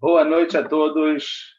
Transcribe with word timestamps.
Boa 0.00 0.24
noite 0.24 0.56
a 0.56 0.62
todos. 0.62 1.56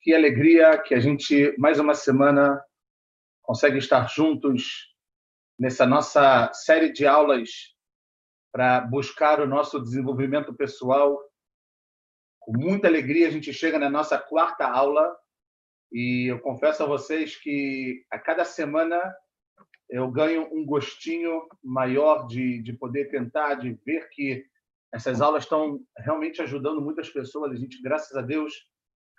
Que 0.00 0.14
alegria 0.14 0.78
que 0.78 0.94
a 0.94 0.98
gente, 0.98 1.54
mais 1.58 1.78
uma 1.78 1.94
semana, 1.94 2.64
consegue 3.42 3.76
estar 3.76 4.08
juntos 4.08 4.96
nessa 5.58 5.84
nossa 5.84 6.50
série 6.54 6.90
de 6.90 7.06
aulas 7.06 7.50
para 8.50 8.80
buscar 8.80 9.38
o 9.38 9.46
nosso 9.46 9.78
desenvolvimento 9.78 10.54
pessoal. 10.54 11.20
Com 12.40 12.56
muita 12.56 12.88
alegria, 12.88 13.28
a 13.28 13.30
gente 13.30 13.52
chega 13.52 13.78
na 13.78 13.90
nossa 13.90 14.16
quarta 14.16 14.66
aula 14.66 15.14
e 15.92 16.30
eu 16.30 16.40
confesso 16.40 16.84
a 16.84 16.86
vocês 16.86 17.36
que 17.36 18.02
a 18.10 18.18
cada 18.18 18.46
semana 18.46 19.14
eu 19.90 20.10
ganho 20.10 20.48
um 20.54 20.64
gostinho 20.64 21.46
maior 21.62 22.26
de, 22.26 22.62
de 22.62 22.72
poder 22.72 23.10
tentar, 23.10 23.56
de 23.56 23.74
ver 23.84 24.08
que 24.08 24.53
essas 24.94 25.20
aulas 25.20 25.42
estão 25.42 25.80
realmente 25.98 26.40
ajudando 26.40 26.80
muitas 26.80 27.10
pessoas. 27.10 27.50
A 27.50 27.56
gente, 27.56 27.82
graças 27.82 28.16
a 28.16 28.22
Deus, 28.22 28.54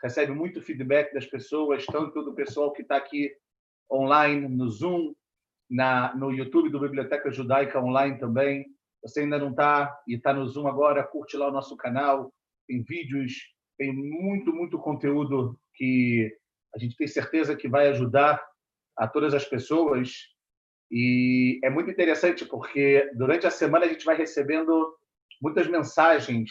recebe 0.01 0.31
muito 0.31 0.61
feedback 0.61 1.13
das 1.13 1.25
pessoas, 1.25 1.85
tanto 1.85 2.23
do 2.23 2.33
pessoal 2.33 2.71
que 2.71 2.81
está 2.81 2.95
aqui 2.95 3.29
online, 3.91 4.47
no 4.47 4.69
Zoom, 4.69 5.13
na, 5.69 6.15
no 6.15 6.31
YouTube 6.31 6.69
do 6.69 6.79
Biblioteca 6.79 7.29
Judaica 7.29 7.81
Online 7.81 8.17
também. 8.17 8.65
Você 9.03 9.19
ainda 9.19 9.37
não 9.37 9.49
está 9.49 9.93
e 10.07 10.15
está 10.15 10.33
no 10.33 10.47
Zoom 10.47 10.65
agora, 10.65 11.03
curte 11.03 11.35
lá 11.35 11.49
o 11.49 11.51
nosso 11.51 11.75
canal. 11.75 12.33
Tem 12.65 12.81
vídeos, 12.81 13.33
tem 13.77 13.93
muito, 13.93 14.53
muito 14.53 14.79
conteúdo 14.79 15.59
que 15.73 16.33
a 16.73 16.79
gente 16.79 16.95
tem 16.95 17.05
certeza 17.05 17.53
que 17.53 17.67
vai 17.67 17.89
ajudar 17.89 18.41
a 18.95 19.09
todas 19.09 19.33
as 19.33 19.43
pessoas. 19.43 20.13
E 20.89 21.59
é 21.65 21.69
muito 21.69 21.91
interessante 21.91 22.45
porque 22.45 23.11
durante 23.13 23.45
a 23.45 23.51
semana 23.51 23.85
a 23.85 23.89
gente 23.89 24.05
vai 24.05 24.15
recebendo 24.15 24.95
muitas 25.45 25.67
mensagens, 25.67 26.49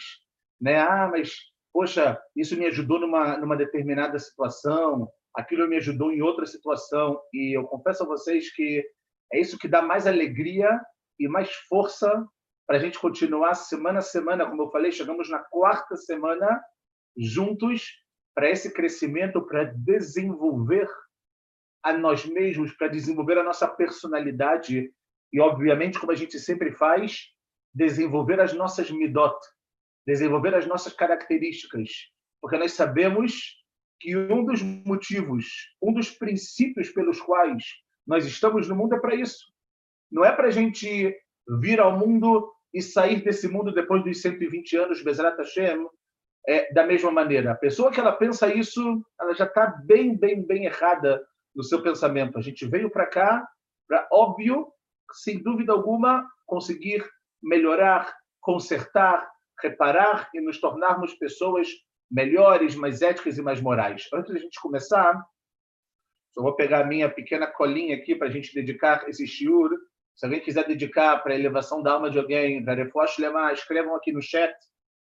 né? 0.59 0.79
Ah, 0.79 1.09
mas 1.11 1.35
poxa, 1.73 2.17
isso 2.33 2.55
me 2.55 2.65
ajudou 2.67 2.97
numa 2.97 3.37
numa 3.37 3.57
determinada 3.57 4.17
situação, 4.17 5.11
aquilo 5.35 5.67
me 5.67 5.75
ajudou 5.75 6.13
em 6.13 6.21
outra 6.21 6.45
situação. 6.45 7.19
E 7.33 7.57
eu 7.57 7.65
confesso 7.65 8.03
a 8.03 8.07
vocês 8.07 8.53
que 8.55 8.81
é 9.33 9.39
isso 9.39 9.59
que 9.59 9.67
dá 9.67 9.81
mais 9.81 10.07
alegria 10.07 10.69
e 11.19 11.27
mais 11.27 11.51
força 11.67 12.25
para 12.65 12.77
a 12.77 12.79
gente 12.79 12.97
continuar 12.97 13.53
semana 13.53 13.99
a 13.99 14.01
semana, 14.01 14.49
como 14.49 14.63
eu 14.63 14.71
falei, 14.71 14.91
chegamos 14.93 15.29
na 15.29 15.39
quarta 15.39 15.97
semana 15.97 16.63
juntos 17.17 17.83
para 18.33 18.49
esse 18.49 18.73
crescimento, 18.73 19.45
para 19.45 19.65
desenvolver 19.65 20.89
a 21.83 21.93
nós 21.93 22.25
mesmos, 22.25 22.73
para 22.73 22.87
desenvolver 22.87 23.37
a 23.37 23.43
nossa 23.43 23.67
personalidade. 23.67 24.89
E, 25.31 25.39
obviamente, 25.39 25.99
como 25.99 26.11
a 26.11 26.15
gente 26.15 26.39
sempre 26.39 26.71
faz, 26.71 27.34
desenvolver 27.75 28.39
as 28.39 28.53
nossas 28.53 28.89
midot, 28.89 29.37
desenvolver 30.07 30.55
as 30.55 30.65
nossas 30.65 30.93
características, 30.93 31.89
porque 32.41 32.57
nós 32.57 32.71
sabemos 32.71 33.57
que 33.99 34.15
um 34.15 34.45
dos 34.45 34.61
motivos, 34.61 35.45
um 35.81 35.93
dos 35.93 36.09
princípios 36.09 36.89
pelos 36.89 37.19
quais 37.19 37.63
nós 38.07 38.25
estamos 38.25 38.67
no 38.67 38.75
mundo 38.75 38.95
é 38.95 38.99
para 38.99 39.15
isso. 39.15 39.45
Não 40.11 40.23
é 40.23 40.31
para 40.31 40.47
a 40.47 40.51
gente 40.51 41.15
vir 41.59 41.79
ao 41.79 41.97
mundo 41.97 42.51
e 42.73 42.81
sair 42.81 43.23
desse 43.23 43.47
mundo 43.47 43.73
depois 43.73 44.03
dos 44.03 44.21
120 44.21 44.77
anos, 44.77 45.01
Bezrat 45.01 45.37
Hashem, 45.37 45.87
é, 46.47 46.71
da 46.73 46.85
mesma 46.85 47.11
maneira. 47.11 47.51
A 47.51 47.55
pessoa 47.55 47.91
que 47.91 47.99
ela 47.99 48.11
pensa 48.11 48.53
isso, 48.53 49.03
ela 49.19 49.33
já 49.33 49.45
está 49.45 49.67
bem, 49.85 50.15
bem, 50.15 50.45
bem 50.45 50.65
errada 50.65 51.25
no 51.55 51.63
seu 51.63 51.81
pensamento. 51.81 52.37
A 52.37 52.41
gente 52.41 52.65
veio 52.67 52.89
para 52.89 53.07
cá 53.07 53.47
para, 53.87 54.07
óbvio, 54.11 54.67
sem 55.13 55.41
dúvida 55.41 55.71
alguma, 55.71 56.27
conseguir 56.45 57.03
melhorar, 57.45 58.13
consertar, 58.41 59.29
reparar 59.61 60.29
e 60.33 60.41
nos 60.41 60.59
tornarmos 60.59 61.13
pessoas 61.13 61.69
melhores, 62.11 62.75
mais 62.75 63.01
éticas 63.01 63.37
e 63.37 63.41
mais 63.41 63.61
morais. 63.61 64.07
Antes 64.13 64.33
da 64.33 64.39
gente 64.39 64.59
começar, 64.59 65.23
só 66.33 66.41
vou 66.41 66.55
pegar 66.55 66.81
a 66.81 66.87
minha 66.87 67.09
pequena 67.09 67.47
colinha 67.47 67.95
aqui 67.95 68.15
para 68.15 68.27
a 68.27 68.31
gente 68.31 68.53
dedicar 68.53 69.07
esse 69.07 69.25
shiur. 69.25 69.69
Se 70.15 70.25
alguém 70.25 70.41
quiser 70.41 70.67
dedicar 70.67 71.17
para 71.19 71.33
a 71.33 71.39
elevação 71.39 71.81
da 71.81 71.93
alma 71.93 72.09
de 72.09 72.19
alguém, 72.19 72.63
escrevam 73.53 73.95
aqui 73.95 74.11
no 74.11 74.21
chat. 74.21 74.53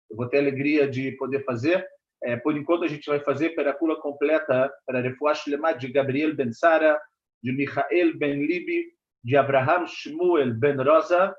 Eu 0.10 0.18
vou 0.18 0.28
ter 0.28 0.40
alegria 0.40 0.88
de 0.90 1.12
poder 1.14 1.44
fazer. 1.46 1.86
É, 2.24 2.36
por 2.36 2.56
enquanto, 2.58 2.84
a 2.84 2.88
gente 2.88 3.10
vai 3.10 3.20
fazer 3.20 3.52
peracula 3.52 4.00
completa 4.00 4.72
para 4.86 5.02
Refuash 5.02 5.48
Lemar 5.48 5.78
de 5.78 5.92
Gabriel 5.92 6.36
Ben 6.36 6.52
Sara, 6.52 7.00
de 7.42 7.52
Michael 7.52 8.18
Ben 8.18 8.46
Libi, 8.46 8.86
de 9.24 9.36
Abraham 9.38 9.86
Shmuel 9.88 10.54
Ben 10.54 10.76
Rosa, 10.76 11.36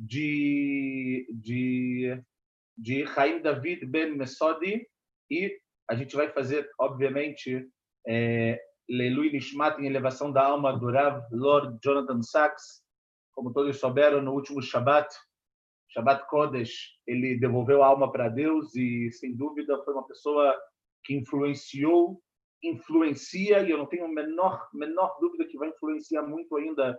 de, 0.00 1.26
de, 1.30 2.22
de 2.76 3.06
Chaim 3.08 3.42
David 3.42 3.84
Ben 3.84 4.16
Mesodi 4.16 4.88
e 5.30 5.60
a 5.88 5.94
gente 5.94 6.16
vai 6.16 6.30
fazer, 6.32 6.70
obviamente, 6.78 7.68
é, 8.06 8.58
Leilui 8.88 9.30
Nishmat 9.30 9.78
em 9.78 9.86
elevação 9.86 10.32
da 10.32 10.42
alma 10.42 10.72
do 10.78 10.90
Rav 10.90 11.22
Lord 11.30 11.78
Jonathan 11.84 12.22
Sachs. 12.22 12.82
Como 13.34 13.52
todos 13.52 13.78
souberam, 13.78 14.22
no 14.22 14.32
último 14.32 14.62
Shabbat, 14.62 15.14
Shabbat 15.90 16.26
Kodesh, 16.28 16.96
ele 17.06 17.38
devolveu 17.38 17.82
a 17.82 17.88
alma 17.88 18.10
para 18.10 18.28
Deus 18.28 18.74
e, 18.74 19.10
sem 19.12 19.36
dúvida, 19.36 19.82
foi 19.84 19.92
uma 19.92 20.06
pessoa 20.06 20.56
que 21.04 21.14
influenciou, 21.14 22.22
influencia, 22.62 23.60
e 23.62 23.70
eu 23.70 23.78
não 23.78 23.86
tenho 23.86 24.06
a 24.06 24.08
menor, 24.08 24.68
menor 24.72 25.16
dúvida 25.20 25.46
que 25.46 25.58
vai 25.58 25.68
influenciar 25.68 26.22
muito 26.22 26.56
ainda 26.56 26.98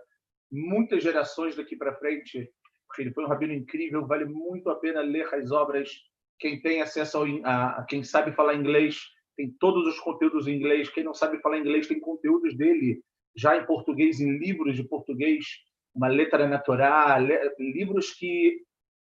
muitas 0.50 1.02
gerações 1.02 1.56
daqui 1.56 1.76
para 1.76 1.96
frente 1.96 2.50
porque 2.92 3.02
ele 3.02 3.14
foi 3.14 3.24
um 3.24 3.28
rabino 3.28 3.54
incrível, 3.54 4.06
vale 4.06 4.26
muito 4.26 4.68
a 4.68 4.76
pena 4.76 5.00
ler 5.00 5.26
as 5.34 5.50
obras. 5.50 5.90
Quem 6.38 6.60
tem 6.60 6.82
acesso 6.82 7.24
a, 7.42 7.78
a 7.78 7.84
quem 7.84 8.04
sabe 8.04 8.32
falar 8.32 8.54
inglês, 8.54 9.00
tem 9.34 9.50
todos 9.58 9.86
os 9.86 9.98
conteúdos 9.98 10.46
em 10.46 10.56
inglês. 10.56 10.90
Quem 10.90 11.02
não 11.02 11.14
sabe 11.14 11.40
falar 11.40 11.58
inglês, 11.58 11.86
tem 11.86 11.98
conteúdos 11.98 12.54
dele 12.54 13.02
já 13.34 13.56
em 13.56 13.64
português, 13.64 14.20
em 14.20 14.36
livros 14.36 14.76
de 14.76 14.84
português, 14.84 15.46
uma 15.94 16.06
letra 16.06 16.46
natural, 16.46 17.22
livros 17.58 18.12
que 18.12 18.60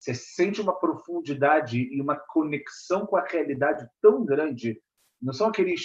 você 0.00 0.14
sente 0.14 0.58
uma 0.58 0.78
profundidade 0.78 1.78
e 1.78 2.00
uma 2.00 2.16
conexão 2.16 3.04
com 3.04 3.16
a 3.16 3.26
realidade 3.26 3.86
tão 4.00 4.24
grande. 4.24 4.80
Não 5.20 5.34
são 5.34 5.48
aqueles 5.48 5.82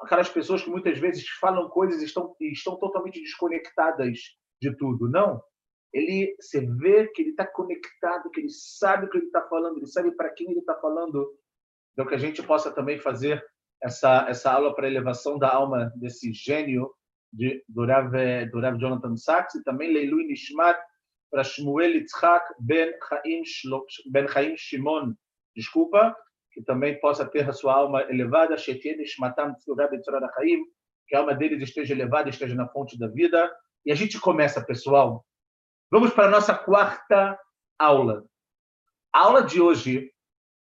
aquelas 0.00 0.28
pessoas 0.28 0.62
que 0.62 0.70
muitas 0.70 0.98
vezes 0.98 1.26
falam 1.40 1.70
coisas 1.70 2.02
e 2.02 2.04
estão, 2.04 2.36
e 2.38 2.52
estão 2.52 2.76
totalmente 2.76 3.20
desconectadas 3.20 4.18
de 4.60 4.76
tudo. 4.76 5.08
Não, 5.08 5.42
ele 5.92 6.36
você 6.38 6.60
vê 6.60 7.08
que 7.08 7.22
ele 7.22 7.30
está 7.30 7.46
conectado, 7.46 8.30
que 8.30 8.40
ele 8.40 8.50
sabe 8.50 9.06
o 9.06 9.10
que 9.10 9.18
ele 9.18 9.26
está 9.26 9.42
falando, 9.42 9.78
ele 9.78 9.86
sabe 9.86 10.10
para 10.12 10.30
quem 10.30 10.50
ele 10.50 10.60
está 10.60 10.74
falando. 10.74 11.34
Então 11.92 12.06
que 12.06 12.14
a 12.14 12.18
gente 12.18 12.42
possa 12.42 12.70
também 12.70 12.98
fazer 12.98 13.42
essa 13.82 14.26
essa 14.28 14.52
aula 14.52 14.74
para 14.74 14.86
elevação 14.86 15.38
da 15.38 15.52
alma 15.52 15.92
desse 15.96 16.32
gênio 16.32 16.92
de 17.32 17.64
do 17.68 17.86
Rav, 17.86 18.12
do 18.50 18.60
Rav 18.60 18.78
Jonathan 18.78 19.16
Sachs 19.16 19.54
e 19.54 19.64
também 19.64 19.92
Leilui 19.92 20.24
Nishmat 20.24 20.78
para 21.30 21.44
Shmuel 21.44 21.92
Yitzhak 21.92 22.46
Ben 22.60 22.92
Chaim 23.08 23.42
Ben 24.10 24.28
Chaim 24.28 24.56
Shimon, 24.56 25.14
desculpa, 25.54 26.16
que 26.52 26.62
também 26.62 26.98
possa 27.00 27.26
ter 27.26 27.48
a 27.48 27.52
sua 27.52 27.74
alma 27.74 28.02
elevada, 28.02 28.56
que 28.56 28.88
a 31.14 31.18
alma 31.18 31.34
deles 31.34 31.62
esteja 31.62 31.94
elevada, 31.94 32.28
esteja 32.28 32.54
na 32.54 32.68
fonte 32.68 32.98
da 32.98 33.08
vida. 33.08 33.50
E 33.84 33.92
a 33.92 33.94
gente 33.94 34.20
começa, 34.20 34.64
pessoal, 34.64 35.24
Vamos 35.90 36.12
para 36.12 36.26
a 36.26 36.30
nossa 36.30 36.54
quarta 36.54 37.40
aula. 37.78 38.26
A 39.10 39.20
aula 39.20 39.42
de 39.42 39.58
hoje, 39.58 40.12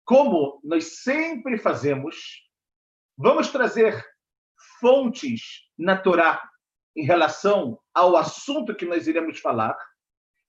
como 0.06 0.62
nós 0.64 1.02
sempre 1.02 1.58
fazemos, 1.58 2.16
vamos 3.18 3.50
trazer 3.50 4.02
fontes 4.80 5.42
na 5.78 5.98
Torá 5.98 6.42
em 6.96 7.04
relação 7.04 7.78
ao 7.94 8.16
assunto 8.16 8.74
que 8.74 8.86
nós 8.86 9.08
iremos 9.08 9.40
falar. 9.40 9.78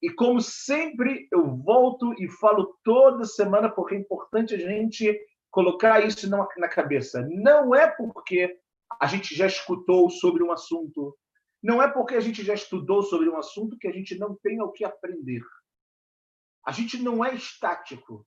E 0.01 0.09
como 0.09 0.41
sempre, 0.41 1.27
eu 1.33 1.57
volto 1.57 2.15
e 2.23 2.29
falo 2.29 2.79
toda 2.85 3.25
semana, 3.25 3.69
porque 3.69 3.97
é 3.97 3.99
importante 3.99 4.55
a 4.55 4.59
gente 4.59 5.21
colocar 5.51 6.07
isso 6.07 6.31
na 6.31 6.69
cabeça. 6.69 7.27
Não 7.29 7.75
é 7.75 7.89
porque 7.89 8.57
a 9.01 9.07
gente 9.09 9.35
já 9.35 9.49
escutou 9.49 10.09
sobre 10.11 10.45
um 10.45 10.53
assunto, 10.53 11.19
não 11.63 11.83
é 11.83 11.91
porque 11.91 12.15
a 12.15 12.21
gente 12.21 12.43
já 12.43 12.55
estudou 12.55 13.03
sobre 13.03 13.29
um 13.29 13.37
assunto 13.37 13.79
que 13.79 13.87
a 13.87 13.93
gente 13.93 14.19
não 14.19 14.35
tem 14.37 14.61
o 14.63 14.73
que 14.73 14.85
aprender. 14.85 15.43
A 16.65 16.73
gente 16.73 17.03
não 17.03 17.25
é 17.25 17.35
estático. 17.35 18.27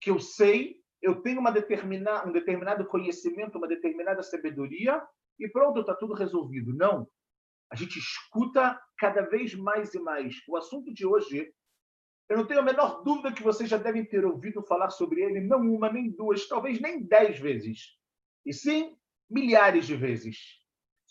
Que 0.00 0.10
eu 0.10 0.18
sei, 0.18 0.76
eu 1.00 1.22
tenho 1.22 1.40
uma 1.40 1.50
um 1.50 2.32
determinado 2.32 2.86
conhecimento, 2.86 3.56
uma 3.56 3.68
determinada 3.68 4.22
sabedoria 4.22 5.02
e 5.38 5.48
pronto, 5.48 5.80
está 5.80 5.94
tudo 5.94 6.14
resolvido. 6.14 6.74
Não. 6.74 7.08
A 7.70 7.76
gente 7.76 7.98
escuta 7.98 8.78
cada 8.98 9.22
vez 9.22 9.54
mais 9.54 9.94
e 9.94 9.98
mais. 9.98 10.36
O 10.46 10.56
assunto 10.56 10.92
de 10.92 11.06
hoje, 11.06 11.52
eu 12.28 12.36
não 12.36 12.46
tenho 12.46 12.60
a 12.60 12.64
menor 12.64 13.02
dúvida 13.02 13.32
que 13.32 13.42
vocês 13.42 13.68
já 13.68 13.78
devem 13.78 14.04
ter 14.04 14.24
ouvido 14.24 14.62
falar 14.62 14.90
sobre 14.90 15.22
ele, 15.22 15.40
não 15.40 15.60
uma, 15.60 15.90
nem 15.90 16.10
duas, 16.10 16.46
talvez 16.46 16.80
nem 16.80 17.02
dez 17.02 17.38
vezes. 17.38 17.98
E 18.44 18.52
sim, 18.52 18.96
milhares 19.28 19.86
de 19.86 19.96
vezes. 19.96 20.63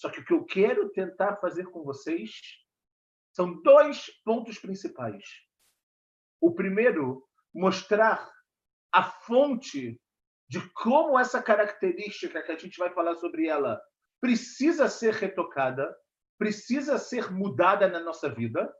Só 0.04 0.10
que 0.10 0.20
o 0.20 0.26
que 0.26 0.34
eu 0.34 0.44
quero 0.44 0.90
tentar 0.90 1.38
fazer 1.38 1.64
com 1.68 1.82
vocês 1.82 2.30
são 3.32 3.62
dois 3.62 4.08
pontos 4.26 4.60
principais. 4.60 5.24
O 6.42 6.54
primeiro, 6.54 7.26
mostrar 7.56 8.30
a 8.92 9.02
fonte 9.02 9.98
de 10.50 10.60
como 10.74 11.18
essa 11.18 11.42
característica 11.42 12.44
que 12.44 12.52
a 12.52 12.58
gente 12.58 12.78
vai 12.78 12.94
falar 12.94 13.16
sobre 13.16 13.48
ela 13.48 13.82
precisa 14.20 14.90
ser 14.90 15.14
retocada, 15.14 15.96
precisa 16.38 16.98
ser 16.98 17.32
mudada 17.32 17.88
na 17.88 18.02
nossa 18.02 18.28
vida. 18.28 18.76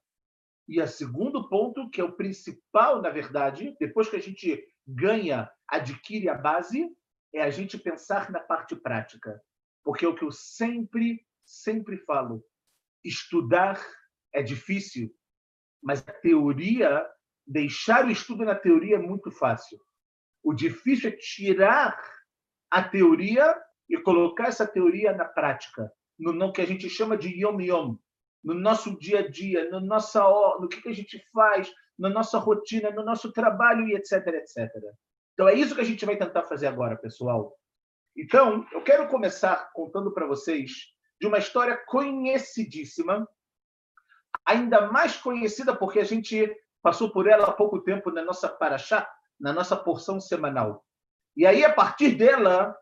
E 0.68 0.82
o 0.82 0.88
segundo 0.90 1.48
ponto, 1.48 1.90
que 1.90 2.02
é 2.02 2.04
o 2.04 2.18
principal, 2.18 3.02
na 3.02 3.10
verdade, 3.10 3.74
depois 3.80 4.10
que 4.10 4.18
a 4.18 4.22
gente 4.22 4.62
ganha, 4.86 5.50
adquire 5.70 6.28
a 6.28 6.36
base, 6.36 6.94
é 7.34 7.42
a 7.42 7.50
gente 7.50 7.78
pensar 7.78 8.30
na 8.30 8.42
parte 8.42 8.76
prática. 8.76 9.42
Porque 9.84 10.06
é 10.06 10.08
o 10.08 10.16
que 10.16 10.24
eu 10.24 10.32
sempre, 10.32 11.26
sempre 11.46 11.98
falo. 11.98 12.44
Estudar 13.04 13.80
é 14.34 14.42
difícil, 14.42 15.14
mas 15.82 16.00
a 16.08 16.12
teoria, 16.12 17.06
deixar 17.46 18.06
o 18.06 18.12
estudo 18.12 18.46
na 18.46 18.56
teoria 18.56 18.96
é 18.96 19.00
muito 19.00 19.30
fácil. 19.30 19.78
O 20.42 20.54
difícil 20.54 21.10
é 21.10 21.18
tirar 21.18 22.00
a 22.72 22.82
teoria 22.82 23.56
e 23.90 23.98
colocar 23.98 24.48
essa 24.48 24.66
teoria 24.66 25.14
na 25.14 25.26
prática, 25.26 25.92
no, 26.18 26.52
que 26.52 26.62
a 26.62 26.66
gente 26.66 26.90
chama 26.90 27.18
de 27.18 27.30
yom-yom, 27.30 27.98
no 28.44 28.54
nosso 28.54 28.98
dia 28.98 29.20
a 29.20 29.30
dia, 29.30 29.70
no, 29.70 29.80
nossa, 29.80 30.24
no 30.60 30.68
que, 30.68 30.82
que 30.82 30.90
a 30.90 30.94
gente 30.94 31.24
faz, 31.32 31.72
na 31.98 32.10
nossa 32.10 32.40
rotina, 32.40 32.90
no 32.92 33.04
nosso 33.04 33.32
trabalho 33.32 33.88
e 33.88 33.96
etc, 33.96 34.26
etc. 34.28 34.70
Então 35.34 35.48
é 35.48 35.54
isso 35.54 35.76
que 35.76 35.82
a 35.82 35.86
gente 35.86 36.06
vai 36.06 36.18
tentar 36.18 36.44
fazer 36.44 36.68
agora, 36.68 36.98
pessoal. 36.98 37.56
Então, 38.16 38.66
eu 38.72 38.84
quero 38.84 39.08
começar 39.08 39.72
contando 39.74 40.14
para 40.14 40.28
vocês 40.28 40.72
de 41.20 41.28
uma 41.28 41.40
história 41.40 41.78
conhecidíssima, 41.88 43.28
ainda 44.46 44.92
mais 44.92 45.18
conhecida 45.18 45.76
porque 45.76 46.00
a 46.00 46.04
gente 46.04 46.54
passou 46.82 47.12
por 47.12 47.28
ela 47.28 47.48
há 47.48 47.52
pouco 47.52 47.82
tempo 47.82 48.12
na 48.12 48.24
nossa 48.24 48.48
paraxá, 48.48 49.10
na 49.40 49.52
nossa 49.52 49.76
porção 49.76 50.20
semanal. 50.20 50.86
E 51.36 51.46
aí, 51.46 51.66
a 51.66 51.74
partir 51.74 52.16
dela, 52.16 52.76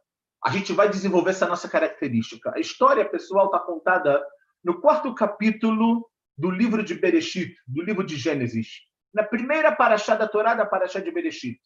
a 0.44 0.50
gente 0.50 0.74
vai 0.74 0.90
desenvolver 0.90 1.30
essa 1.30 1.48
nossa 1.48 1.70
característica. 1.70 2.52
A 2.54 2.60
história, 2.60 3.08
pessoal, 3.08 3.46
está 3.46 3.60
contada 3.60 4.22
no 4.64 4.82
quarto 4.82 5.14
capítulo 5.16 6.10
do 6.38 6.50
livro 6.50 6.84
de 6.84 6.96
Bereshit, 6.96 7.56
do 7.68 7.84
livro 7.84 8.04
de 8.04 8.18
Gênesis, 8.18 8.82
na 9.14 9.24
primeira 9.24 9.74
paraxá 9.74 10.16
da 10.16 10.28
Torá, 10.28 10.56
da 10.56 10.66
paraxá 10.66 11.00
de 11.00 11.12
Bereshit. 11.12 11.62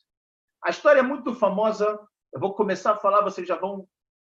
A 0.63 0.69
história 0.69 0.99
é 0.99 1.03
muito 1.03 1.33
famosa, 1.33 1.99
eu 2.35 2.41
vou 2.41 2.53
começar 2.53 2.91
a 2.91 2.97
falar, 2.97 3.21
vocês 3.21 3.47
já 3.47 3.55
vão 3.55 3.87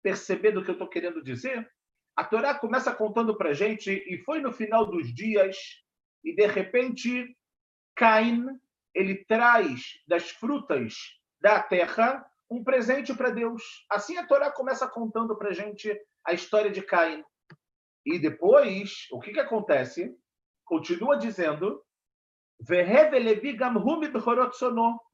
perceber 0.03 0.53
do 0.53 0.63
que 0.63 0.69
eu 0.69 0.75
estou 0.75 0.87
querendo 0.87 1.25
dizer. 1.25 1.67
A 2.15 2.23
Torá 2.23 2.55
começa 2.55 2.95
contando 2.95 3.35
para 3.39 3.55
gente, 3.55 3.91
e 3.91 4.19
foi 4.19 4.39
no 4.39 4.53
final 4.53 4.85
dos 4.85 5.15
dias, 5.15 5.57
e 6.23 6.37
de 6.37 6.47
repente, 6.47 7.35
Caim, 7.95 8.45
ele 8.95 9.25
traz 9.25 9.95
das 10.07 10.29
frutas 10.29 10.95
da 11.41 11.63
terra 11.63 12.23
um 12.51 12.63
presente 12.63 13.15
para 13.15 13.31
Deus. 13.31 13.63
Assim 13.91 14.19
a 14.19 14.27
Torá 14.27 14.51
começa 14.51 14.87
contando 14.87 15.35
para 15.35 15.55
gente 15.55 15.99
a 16.23 16.35
história 16.35 16.71
de 16.71 16.83
Caim. 16.83 17.25
E 18.05 18.19
depois, 18.19 19.07
o 19.11 19.21
que, 19.21 19.33
que 19.33 19.41
acontece? 19.41 20.15
Continua 20.67 21.17
dizendo 21.17 21.83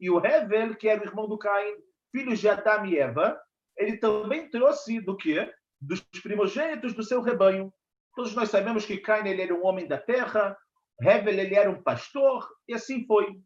e 0.00 0.10
o 0.10 0.24
Hevel, 0.24 0.76
que 0.76 0.88
era 0.88 1.00
o 1.00 1.06
irmão 1.06 1.28
do 1.28 1.38
Caim, 1.38 1.76
filho 2.12 2.36
de 2.36 2.48
Adão 2.48 2.86
e 2.86 2.98
Eva, 2.98 3.40
ele 3.76 3.96
também 3.96 4.48
trouxe 4.48 5.00
do 5.00 5.16
quê? 5.16 5.52
Dos 5.80 6.00
primogênitos 6.22 6.94
do 6.94 7.02
seu 7.02 7.20
rebanho. 7.20 7.72
Todos 8.14 8.34
nós 8.34 8.50
sabemos 8.50 8.84
que 8.84 8.98
Caim 8.98 9.26
ele 9.26 9.42
era 9.42 9.54
um 9.54 9.64
homem 9.64 9.88
da 9.88 9.98
terra, 9.98 10.56
Hevel 11.00 11.38
ele 11.38 11.54
era 11.54 11.70
um 11.70 11.82
pastor, 11.82 12.48
e 12.68 12.74
assim 12.74 13.06
foi. 13.06 13.40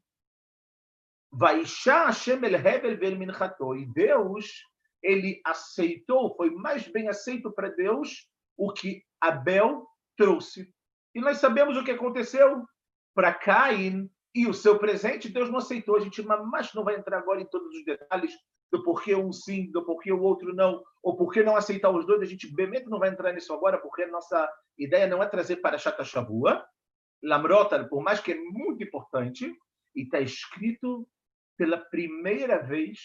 Vaisha 1.33 2.07
Hashem 2.07 2.45
el 2.45 2.55
Hevel 2.55 2.99
vel 2.99 3.17
minchato. 3.17 3.77
E 3.77 3.87
Deus, 3.87 4.51
ele 5.03 5.41
aceitou, 5.45 6.35
foi 6.37 6.51
mais 6.51 6.87
bem 6.89 7.09
aceito 7.09 7.53
para 7.53 7.69
Deus 7.69 8.29
o 8.57 8.73
que 8.73 9.03
Abel 9.21 9.87
trouxe. 10.17 10.73
E 11.15 11.21
nós 11.21 11.39
sabemos 11.39 11.77
o 11.77 11.85
que 11.85 11.93
aconteceu 11.93 12.65
para 13.15 13.33
Caim 13.33 14.11
e 14.35 14.47
o 14.47 14.53
seu 14.53 14.79
presente, 14.79 15.31
Deus 15.31 15.49
não 15.49 15.59
aceitou. 15.59 15.97
A 15.97 16.01
gente 16.01 16.21
mas 16.23 16.75
não 16.75 16.85
vai 16.85 16.97
entrar 16.97 17.19
agora 17.19 17.41
em 17.41 17.47
todos 17.47 17.75
os 17.75 17.85
detalhes 17.85 18.35
do 18.71 18.83
porquê 18.83 19.15
um 19.15 19.33
sim, 19.33 19.71
do 19.71 19.85
porquê 19.85 20.13
o 20.13 20.21
outro 20.21 20.55
não, 20.55 20.83
ou 21.03 21.17
porquê 21.17 21.43
não 21.43 21.57
aceitar 21.57 21.91
os 21.91 22.07
dois. 22.07 22.23
A 22.23 22.27
gente 22.27 22.53
bem 22.53 22.69
não 22.87 22.99
vai 22.99 23.09
entrar 23.09 23.33
nisso 23.33 23.53
agora, 23.53 23.79
porque 23.79 24.03
a 24.03 24.09
nossa 24.09 24.53
ideia 24.79 25.07
não 25.07 25.23
é 25.23 25.29
trazer 25.29 25.57
para 25.57 25.79
Chata 25.79 26.05
Shavua. 26.05 26.67
Lamrota, 27.23 27.85
por 27.89 28.03
mais 28.03 28.21
que 28.21 28.33
é 28.33 28.41
muito 28.41 28.83
importante, 28.83 29.53
e 29.95 30.03
está 30.03 30.21
escrito 30.21 31.09
pela 31.57 31.79
primeira 31.79 32.63
vez 32.63 32.99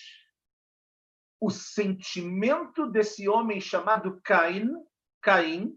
o 1.39 1.49
sentimento 1.49 2.85
desse 2.85 3.27
homem 3.27 3.59
chamado 3.59 4.21
Caim, 4.23 4.69
Caim, 5.21 5.75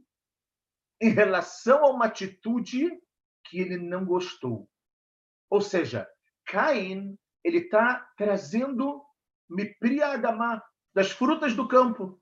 em 1.01 1.11
relação 1.11 1.85
a 1.85 1.91
uma 1.91 2.07
atitude 2.07 2.91
que 3.45 3.61
ele 3.61 3.79
não 3.79 4.05
gostou. 4.05 4.69
Ou 5.49 5.61
seja, 5.61 6.09
Caim 6.45 7.17
ele 7.43 7.59
está 7.59 8.11
trazendo 8.17 9.05
mipriadama 9.55 10.63
das 10.95 11.11
frutas 11.11 11.55
do 11.55 11.67
campo. 11.69 12.21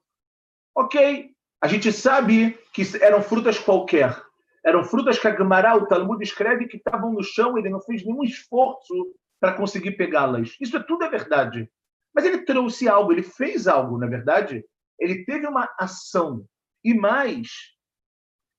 Ok, 0.75 1.31
a 1.61 1.69
gente 1.69 1.93
sabe 1.93 2.59
que 2.73 2.83
eram 3.01 3.23
frutas 3.23 3.59
qualquer. 3.59 4.21
Eram 4.65 4.85
frutas 4.85 5.19
que 5.19 5.27
a 5.27 5.37
Gemara, 5.37 5.77
o 5.77 5.87
Talmud 5.87 6.23
escreve 6.23 6.69
que 6.69 6.77
estavam 6.77 7.13
no 7.13 7.23
chão, 7.23 7.59
ele 7.59 7.69
não 7.69 7.81
fez 7.81 8.05
nenhum 8.05 8.23
esforço 8.23 9.15
para 9.41 9.55
conseguir 9.55 9.93
pegá-las. 9.93 10.57
Isso 10.61 10.77
é 10.77 10.83
tudo 10.83 11.05
é 11.05 11.11
verdade. 11.11 11.69
Mas 12.15 12.25
ele 12.25 12.45
trouxe 12.45 12.89
algo, 12.89 13.13
ele 13.13 13.23
fez 13.23 13.67
algo, 13.67 13.99
na 13.99 14.07
é 14.07 14.11
verdade. 14.11 14.65
Ele 14.99 15.25
teve 15.25 15.47
uma 15.47 15.69
ação. 15.79 16.47
E 16.85 16.95
mais, 16.95 17.49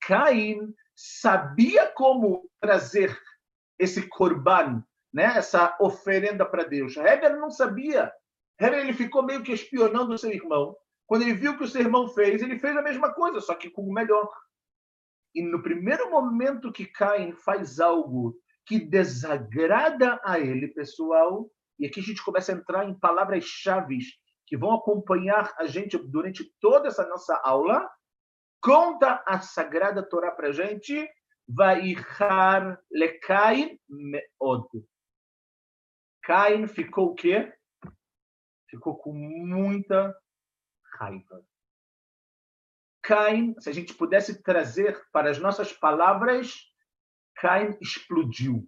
Caim 0.02 0.74
sabia 0.96 1.88
como 1.88 2.50
trazer 2.60 3.18
esse 3.80 4.08
corban, 4.08 4.84
né? 5.14 5.26
essa 5.38 5.76
oferenda 5.80 6.46
para 6.46 6.64
Deus. 6.64 6.96
Heber 6.98 7.38
não 7.38 7.50
sabia. 7.50 8.12
Heber 8.60 8.80
ele 8.80 8.94
ficou 8.94 9.24
meio 9.24 9.44
que 9.44 9.52
espionando 9.52 10.14
o 10.14 10.18
seu 10.18 10.32
irmão. 10.32 10.76
Quando 11.06 11.24
ele 11.24 11.34
viu 11.34 11.52
o 11.52 11.58
que 11.58 11.64
o 11.64 11.68
seu 11.68 11.82
irmão 11.82 12.08
fez, 12.08 12.42
ele 12.42 12.60
fez 12.60 12.76
a 12.76 12.82
mesma 12.82 13.14
coisa, 13.14 13.42
só 13.42 13.54
que 13.56 13.70
com 13.70 13.84
o 13.84 13.94
melhor. 13.94 14.30
E 15.36 15.42
no 15.44 15.62
primeiro 15.62 16.10
momento 16.10 16.72
que 16.72 16.86
Caim 16.86 17.34
faz 17.34 17.80
algo 17.80 18.36
que 18.66 18.80
desagrada 18.80 20.20
a 20.24 20.40
ele, 20.40 20.68
pessoal, 20.68 21.50
e 21.80 21.86
aqui 21.86 22.00
a 22.00 22.04
gente 22.04 22.24
começa 22.24 22.52
a 22.52 22.56
entrar 22.56 22.88
em 22.88 22.98
palavras-chave 22.98 24.00
que 24.46 24.58
vão 24.58 24.74
acompanhar 24.74 25.54
a 25.58 25.66
gente 25.66 25.98
durante 25.98 26.44
toda 26.60 26.88
essa 26.88 27.08
nossa 27.08 27.36
aula. 27.44 27.90
Conta 28.62 29.24
a 29.26 29.40
Sagrada 29.40 30.08
Torá 30.08 30.32
para 30.32 30.50
a 30.50 30.52
gente. 30.52 31.10
Vaihar 31.48 32.80
lecain 32.92 33.78
meod. 33.90 34.68
Cain 36.22 36.68
ficou 36.68 37.08
o 37.08 37.16
quê? 37.16 37.54
Ficou 38.74 38.98
com 38.98 39.14
muita 39.14 40.18
raiva. 40.98 41.46
Cain, 43.04 43.54
se 43.60 43.70
a 43.70 43.72
gente 43.72 43.94
pudesse 43.94 44.42
trazer 44.42 45.00
para 45.12 45.30
as 45.30 45.38
nossas 45.38 45.72
palavras, 45.72 46.56
Caim 47.36 47.78
explodiu. 47.80 48.68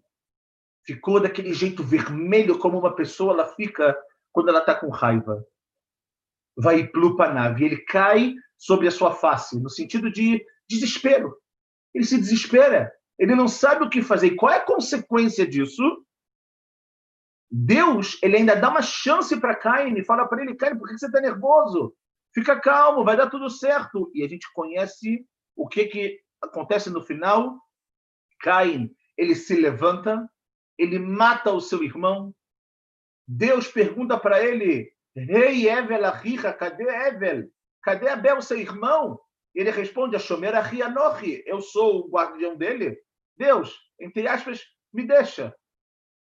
Ficou 0.86 1.20
daquele 1.20 1.56
jeito 1.56 1.84
vermelho 1.84 2.60
como 2.60 2.78
uma 2.78 2.96
pessoa 2.96 3.34
ela 3.34 3.48
fica 3.56 3.98
quando 4.32 4.50
ela 4.50 4.60
está 4.60 4.76
com 4.76 4.90
raiva. 4.90 5.44
Vai 6.56 6.86
plupanav. 6.86 7.60
Ele 7.60 7.78
cai 7.78 8.36
sobre 8.60 8.88
a 8.88 8.92
sua 8.92 9.12
face, 9.12 9.60
no 9.60 9.72
sentido 9.72 10.12
de 10.12 10.46
desespero. 10.70 11.36
Ele 11.96 12.06
se 12.06 12.20
desespera. 12.20 12.94
Ele 13.18 13.34
não 13.34 13.48
sabe 13.48 13.84
o 13.84 13.90
que 13.90 14.04
fazer. 14.04 14.28
E 14.28 14.36
qual 14.36 14.52
é 14.52 14.58
a 14.58 14.66
consequência 14.66 15.48
disso? 15.48 16.05
Deus, 17.50 18.18
ele 18.22 18.38
ainda 18.38 18.56
dá 18.56 18.70
uma 18.70 18.82
chance 18.82 19.40
para 19.40 19.56
Caim 19.56 19.98
e 19.98 20.04
fala 20.04 20.28
para 20.28 20.42
ele, 20.42 20.56
Caim, 20.56 20.78
por 20.78 20.88
que 20.88 20.98
você 20.98 21.06
está 21.06 21.22
nervoso? 21.22 21.96
Fica 22.34 22.60
calmo, 22.60 23.04
vai 23.04 23.16
dar 23.16 23.30
tudo 23.30 23.50
certo. 23.50 24.12
E 24.14 24.24
a 24.24 24.28
gente 24.28 24.52
conhece 24.54 25.26
o 25.56 25.68
que, 25.68 25.86
que 25.86 26.20
acontece 26.42 26.90
no 26.90 27.04
final. 27.04 27.60
Caim, 28.42 28.94
ele 29.18 29.36
se 29.36 29.56
levanta, 29.56 30.30
ele 30.78 31.00
mata 31.00 31.52
o 31.52 31.62
seu 31.62 31.84
irmão. 31.84 32.36
Deus 33.28 33.68
pergunta 33.68 34.20
para 34.20 34.44
ele: 34.44 34.92
Rei 35.16 35.70
Evel 35.70 36.06
Ahicha, 36.06 36.52
cadê 36.52 36.84
Evel? 36.84 37.50
Cadê 37.86 38.10
Abel, 38.10 38.42
seu 38.42 38.58
irmão? 38.58 39.20
Ele 39.54 39.70
responde: 39.70 40.16
Ashomer 40.16 40.56
Ahianochi, 40.56 41.44
eu 41.46 41.62
sou 41.62 42.00
o 42.00 42.10
guardião 42.10 42.58
dele. 42.58 43.00
Deus, 43.38 43.78
entre 44.00 44.28
aspas, 44.28 44.64
me 44.92 45.06
deixa. 45.06 45.56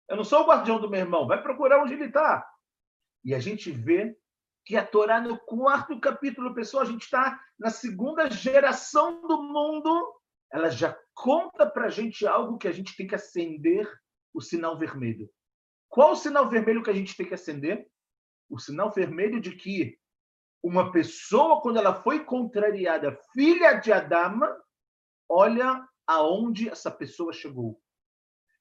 Eu 0.10 0.18
não 0.18 0.24
sou 0.24 0.42
o 0.42 0.46
guardião 0.46 0.80
do 0.80 0.90
meu 0.90 1.00
irmão, 1.00 1.28
vai 1.28 1.42
procurar 1.42 1.82
onde 1.82 1.94
ele 1.94 2.06
está. 2.06 2.48
E 3.24 3.34
a 3.34 3.40
gente 3.40 3.72
vê 3.72 4.16
que 4.66 4.76
a 4.78 4.86
Torá, 4.86 5.20
no 5.20 5.38
quarto 5.38 6.00
capítulo, 6.00 6.54
pessoal, 6.54 6.84
a 6.84 6.86
gente 6.86 7.04
está 7.04 7.40
na 7.60 7.70
segunda 7.70 8.30
geração 8.30 9.26
do 9.28 9.42
mundo 9.42 10.20
ela 10.52 10.70
já 10.70 10.96
conta 11.16 11.66
para 11.66 11.88
a 11.88 11.90
gente 11.90 12.28
algo 12.28 12.60
que 12.60 12.68
a 12.68 12.72
gente 12.72 12.96
tem 12.96 13.08
que 13.08 13.16
acender 13.16 13.92
o 14.32 14.40
sinal 14.40 14.78
vermelho. 14.78 15.28
Qual 15.90 16.12
o 16.12 16.16
sinal 16.16 16.48
vermelho 16.48 16.84
que 16.84 16.92
a 16.92 16.94
gente 16.94 17.18
tem 17.18 17.26
que 17.26 17.34
acender? 17.34 17.90
o 18.54 18.60
sinal 18.60 18.92
vermelho 18.92 19.42
de 19.42 19.56
que 19.56 19.98
uma 20.62 20.92
pessoa, 20.92 21.60
quando 21.60 21.78
ela 21.78 22.04
foi 22.04 22.24
contrariada, 22.24 23.20
filha 23.34 23.74
de 23.74 23.92
Adama, 23.92 24.56
olha 25.28 25.84
aonde 26.06 26.70
essa 26.70 26.92
pessoa 26.92 27.34
chegou. 27.34 27.82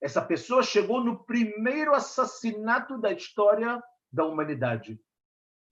Essa 0.02 0.20
pessoa 0.20 0.64
chegou 0.64 1.02
no 1.02 1.24
primeiro 1.24 1.94
assassinato 1.94 2.98
da 2.98 3.12
história 3.12 3.80
da 4.10 4.26
humanidade. 4.26 5.00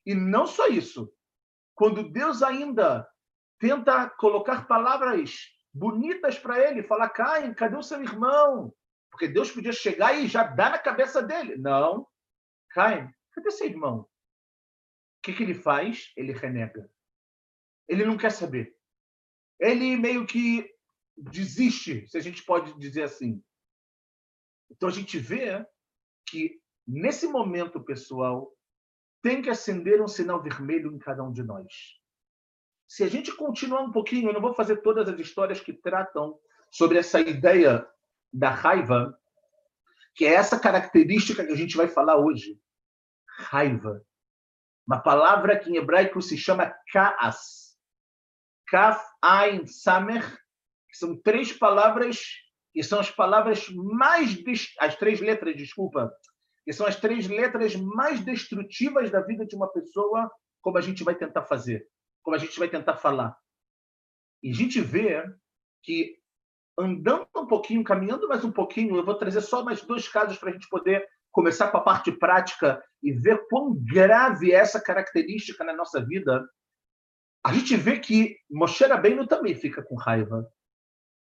E 0.07 0.15
não 0.15 0.47
só 0.47 0.69
isso. 0.69 1.13
Quando 1.75 2.09
Deus 2.09 2.41
ainda 2.41 3.09
tenta 3.59 4.09
colocar 4.09 4.69
palavras 4.69 5.51
bonitas 5.75 6.39
para 6.39 6.61
ele, 6.61 6.85
falar: 6.85 7.11
Caim, 7.11 7.53
cadê 7.53 7.77
o 7.77 7.83
seu 7.83 8.01
irmão? 8.01 8.73
Porque 9.11 9.27
Deus 9.27 9.51
podia 9.51 9.73
chegar 9.73 10.15
e 10.15 10.29
já 10.29 10.45
dar 10.45 10.71
na 10.71 10.79
cabeça 10.79 11.21
dele. 11.21 11.57
Não. 11.57 12.07
Caim, 12.71 13.13
cadê 13.33 13.51
seu 13.51 13.67
irmão? 13.67 14.03
O 14.03 14.09
que, 15.23 15.33
que 15.33 15.43
ele 15.43 15.55
faz? 15.55 16.13
Ele 16.17 16.33
renega. 16.33 16.89
Ele 17.89 18.05
não 18.05 18.17
quer 18.17 18.31
saber. 18.31 18.77
Ele 19.59 19.97
meio 19.97 20.25
que 20.25 20.73
desiste, 21.17 22.07
se 22.07 22.17
a 22.17 22.21
gente 22.21 22.45
pode 22.45 22.79
dizer 22.79 23.03
assim. 23.03 23.43
Então 24.71 24.89
a 24.89 24.93
gente 24.93 25.19
vê 25.19 25.67
que 26.27 26.61
nesse 26.87 27.27
momento, 27.27 27.83
pessoal, 27.83 28.53
tem 29.23 29.43
que 29.43 29.51
acender 29.51 30.01
um 30.01 30.09
sinal 30.09 30.43
vermelho 30.43 30.93
em 30.93 30.99
cada 30.99 31.23
um 31.23 31.33
de 31.33 31.43
nós. 31.43 32.01
Se 32.89 33.05
a 33.05 33.09
gente 33.09 33.35
continuar 33.35 33.83
um 33.83 33.93
pouquinho, 33.93 34.29
eu 34.29 34.33
não 34.33 34.41
vou 34.41 34.55
fazer 34.55 34.79
todas 34.79 35.09
as 35.09 35.19
histórias 35.19 35.61
que 35.61 35.73
tratam 35.73 36.39
sobre 36.71 36.99
essa 36.99 37.21
ideia 37.21 37.87
da 38.33 38.51
raiva, 38.51 39.19
que 40.15 40.25
é 40.25 40.35
essa 40.35 40.59
característica 40.59 41.45
que 41.45 41.53
a 41.53 41.57
gente 41.57 41.77
vai 41.77 41.89
falar 41.89 42.17
hoje. 42.17 42.61
Raiva. 43.39 44.05
Uma 44.87 45.01
palavra 45.01 45.59
que 45.59 45.71
em 45.71 45.77
hebraico 45.77 46.21
se 46.21 46.37
chama 46.37 46.75
kaas. 46.93 47.77
Kaf, 48.67 49.05
Ain, 49.23 49.67
Samer, 49.67 50.25
que 50.89 50.97
são 50.97 51.21
três 51.21 51.53
palavras 51.53 52.25
que 52.73 52.83
são 52.83 53.01
as 53.01 53.11
palavras 53.11 53.69
mais 53.71 54.37
as 54.79 54.97
três 54.97 55.21
letras, 55.21 55.57
desculpa, 55.57 56.13
que 56.65 56.73
são 56.73 56.87
as 56.87 56.97
três 56.97 57.27
letras 57.29 57.75
mais 57.75 58.21
destrutivas 58.21 59.11
da 59.11 59.21
vida 59.21 59.45
de 59.47 59.57
uma 59.57 59.71
pessoa, 59.73 60.31
como 60.63 60.79
a 60.79 60.81
gente 60.81 61.03
vai 61.03 61.15
tentar 61.15 61.43
fazer, 61.43 61.87
como 62.23 62.37
a 62.37 62.39
gente 62.39 62.59
vai 62.59 62.69
tentar 62.69 62.97
falar. 62.97 63.37
E 64.43 64.51
a 64.51 64.55
gente 64.55 64.81
vê 64.81 65.23
que 65.83 66.17
andando 66.79 67.27
um 67.37 67.47
pouquinho, 67.47 67.85
caminhando 67.85 68.29
mais 68.29 68.45
um 68.45 68.53
pouquinho, 68.53 68.97
eu 68.97 69.05
vou 69.05 69.15
trazer 69.15 69.41
só 69.41 69.65
mais 69.65 69.83
dois 69.83 70.09
casos 70.09 70.39
para 70.39 70.51
a 70.51 70.53
gente 70.53 70.69
poder 70.69 71.07
começar 71.31 71.71
com 71.71 71.77
a 71.77 71.83
parte 71.83 72.11
prática 72.11 72.83
e 73.03 73.13
ver 73.13 73.47
quão 73.49 73.75
grave 73.75 74.53
é 74.53 74.57
essa 74.57 74.81
característica 74.81 75.63
na 75.65 75.73
nossa 75.73 76.05
vida. 76.05 76.47
A 77.45 77.53
gente 77.53 77.77
vê 77.77 77.99
que 77.99 78.37
Moshe 78.51 78.85
Rabbeinu 78.85 79.27
também 79.27 79.55
fica 79.55 79.83
com 79.83 79.95
raiva. 79.95 80.47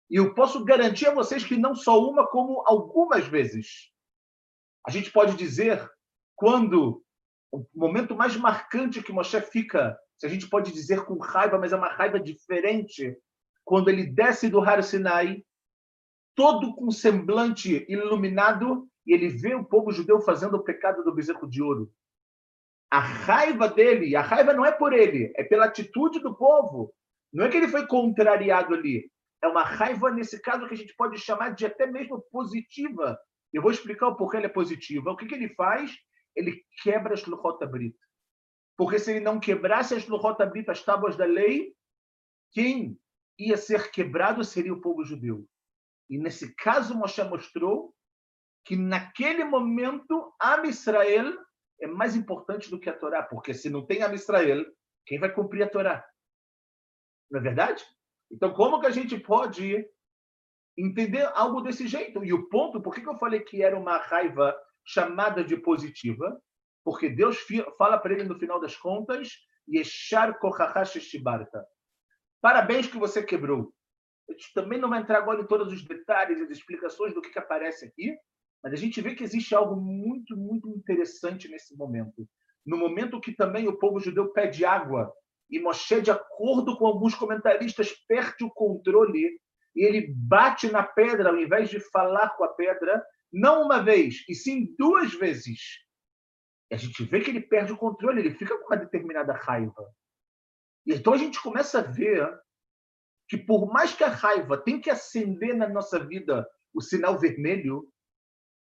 E 0.10 0.18
eu 0.18 0.34
posso 0.34 0.64
garantir 0.64 1.08
a 1.08 1.14
vocês 1.14 1.44
que 1.44 1.58
não 1.58 1.76
só 1.76 2.00
uma, 2.00 2.28
como 2.28 2.62
algumas 2.66 3.28
vezes. 3.28 3.92
A 4.86 4.92
gente 4.92 5.12
pode 5.12 5.36
dizer 5.36 5.90
quando 6.36 7.04
o 7.52 7.66
momento 7.74 8.16
mais 8.16 8.36
marcante 8.36 9.02
que 9.02 9.12
Moshe 9.12 9.40
fica, 9.42 9.98
se 10.18 10.26
a 10.26 10.30
gente 10.30 10.48
pode 10.48 10.72
dizer 10.72 11.06
com 11.06 11.18
raiva, 11.18 11.58
mas 11.58 11.72
é 11.72 11.76
uma 11.76 11.90
raiva 11.90 12.20
diferente, 12.20 13.18
quando 13.64 13.90
ele 13.90 14.06
desce 14.06 14.50
do 14.50 14.60
Har 14.60 14.84
Sinai, 14.84 15.44
todo 16.36 16.76
com 16.76 16.92
semblante 16.92 17.86
iluminado, 17.90 18.88
e 19.06 19.14
ele 19.14 19.30
vê 19.30 19.56
o 19.56 19.64
povo 19.64 19.92
judeu 19.92 20.20
fazendo 20.20 20.56
o 20.58 20.64
pecado 20.64 21.04
do 21.04 21.14
bezerro 21.14 21.50
de 21.50 21.62
ouro. 21.62 21.92
A 22.92 23.00
raiva 23.00 23.68
dele, 23.68 24.16
a 24.16 24.22
raiva 24.22 24.54
não 24.54 24.66
é 24.66 24.72
por 24.72 24.94
ele, 24.94 25.32
é 25.36 25.44
pela 25.44 25.66
atitude 25.66 26.20
do 26.20 26.36
povo. 26.36 26.94
Não 27.34 27.46
é 27.46 27.50
que 27.50 27.58
ele 27.58 27.68
foi 27.68 27.88
contrariado 27.88 28.74
ali, 28.74 29.10
é 29.46 29.48
uma 29.48 29.64
raiva, 29.64 30.12
nesse 30.12 30.42
caso, 30.42 30.68
que 30.68 30.74
a 30.74 30.78
gente 30.78 30.96
pode 30.96 31.18
chamar 31.20 31.52
de 31.52 31.66
até 31.66 31.86
mesmo 31.86 32.22
positiva. 32.32 33.18
Eu 33.54 33.62
vou 33.62 33.72
explicar 33.72 34.08
o 34.08 34.16
porquê 34.16 34.38
ela 34.38 34.48
é 34.48 34.50
positiva. 34.50 35.12
O 35.12 35.16
que, 35.16 35.28
que 35.28 35.36
ele 35.36 35.54
faz? 35.56 35.96
Ele 36.36 36.64
quebra 36.84 37.14
as 37.14 37.26
Luchot 37.26 37.64
Abrit. 37.64 37.98
Porque 38.76 39.00
se 39.00 39.12
ele 39.12 39.20
não 39.22 39.40
quebrasse 39.40 39.96
as 39.96 40.08
Luchot 40.08 40.42
Abrit, 40.42 40.70
as 40.70 40.84
tábuas 40.84 41.16
da 41.16 41.26
lei, 41.26 41.74
quem 42.52 43.00
ia 43.38 43.56
ser 43.56 43.92
quebrado 43.92 44.44
seria 44.44 44.74
o 44.74 44.82
povo 44.82 45.04
judeu. 45.04 45.48
E 46.10 46.18
nesse 46.18 46.54
caso, 46.56 46.96
Moshe 46.96 47.24
mostrou 47.24 47.94
que 48.66 48.76
naquele 48.76 49.44
momento, 49.44 50.34
Am 50.42 50.68
Israel 50.68 51.38
é 51.80 51.88
mais 51.88 52.16
importante 52.16 52.70
do 52.70 52.80
que 52.80 52.90
a 52.90 52.98
Torá, 52.98 53.22
porque 53.22 53.54
se 53.54 53.70
não 53.70 53.86
tem 53.86 54.02
Am 54.02 54.14
Israel, 54.14 54.66
quem 55.06 55.20
vai 55.20 55.32
cumprir 55.32 55.64
a 55.64 55.70
Torá? 55.70 56.06
Não 57.30 57.40
é 57.40 57.44
verdade? 57.44 57.86
Então, 58.36 58.54
como 58.54 58.82
que 58.82 58.88
a 58.88 58.92
gente 58.92 59.18
pode 59.18 59.88
entender 60.78 61.24
algo 61.34 61.62
desse 61.62 61.88
jeito? 61.88 62.24
E 62.26 62.34
o 62.34 62.50
ponto, 62.50 62.82
por 62.82 62.94
que 62.94 63.08
eu 63.08 63.18
falei 63.18 63.40
que 63.40 63.64
era 63.64 63.80
uma 63.80 63.98
raiva 63.98 64.54
chamada 64.84 65.42
de 65.42 65.56
positiva? 65.56 66.38
Porque 66.84 67.10
Deus 67.10 67.38
fala 67.78 67.98
para 67.98 68.14
ele 68.14 68.26
no 68.26 68.38
final 68.38 68.60
das 68.60 68.76
contas, 68.76 69.30
Yeshar 69.68 70.38
Shibarta. 70.86 71.66
Parabéns 72.42 72.88
que 72.88 72.98
você 72.98 73.24
quebrou. 73.24 73.74
A 74.30 74.34
gente 74.34 74.54
também 74.54 74.80
não 74.80 74.90
vai 74.90 75.02
entrar 75.02 75.20
agora 75.20 75.42
em 75.42 75.48
todos 75.48 75.72
os 75.72 75.86
detalhes 75.86 76.38
e 76.40 76.44
as 76.44 76.50
explicações 76.50 77.14
do 77.14 77.22
que, 77.22 77.30
que 77.30 77.40
aparece 77.40 77.86
aqui, 77.86 78.14
mas 78.62 78.74
a 78.74 78.76
gente 78.76 79.00
vê 79.00 79.16
que 79.16 79.24
existe 79.24 79.56
algo 79.56 79.80
muito, 79.80 80.36
muito 80.36 80.70
interessante 80.70 81.48
nesse 81.48 81.76
momento. 81.78 82.28
No 82.66 82.78
momento 82.78 83.22
que 83.22 83.32
também 83.32 83.68
o 83.68 83.80
povo 83.80 84.00
judeu 84.00 84.34
pede 84.34 84.66
água 84.66 85.12
e 85.50 85.60
Moshe, 85.60 86.02
de 86.02 86.12
acordo 86.12 86.78
com 86.78 86.88
alguns 86.88 87.14
comentaristas, 87.16 87.92
perde 88.08 88.44
o 88.44 88.50
controle 88.50 89.40
e 89.76 89.86
ele 89.86 90.14
bate 90.16 90.72
na 90.72 90.84
pedra 90.84 91.30
ao 91.30 91.38
invés 91.38 91.70
de 91.70 91.80
falar 91.92 92.30
com 92.38 92.44
a 92.44 92.54
pedra, 92.54 93.06
não 93.32 93.64
uma 93.64 93.84
vez, 93.84 94.24
e 94.30 94.34
sim 94.34 94.74
duas 94.78 95.14
vezes. 95.14 95.60
E 96.72 96.76
a 96.76 96.78
gente 96.78 97.04
vê 97.04 97.20
que 97.20 97.30
ele 97.30 97.42
perde 97.42 97.74
o 97.74 97.78
controle, 97.78 98.22
ele 98.22 98.36
fica 98.36 98.58
com 98.58 98.68
uma 98.68 98.78
determinada 98.78 99.34
raiva. 99.34 99.86
E 100.86 100.94
então 100.94 101.14
a 101.14 101.18
gente 101.18 101.42
começa 101.42 101.80
a 101.80 101.84
ver 101.84 102.28
que, 103.28 103.38
por 103.38 103.68
mais 103.68 103.94
que 103.94 104.04
a 104.04 104.10
raiva 104.10 104.58
tem 104.58 104.80
que 104.80 104.90
acender 104.90 105.56
na 105.56 105.68
nossa 105.68 106.00
vida 106.00 106.48
o 106.74 106.82
sinal 106.82 107.20
vermelho, 107.20 107.88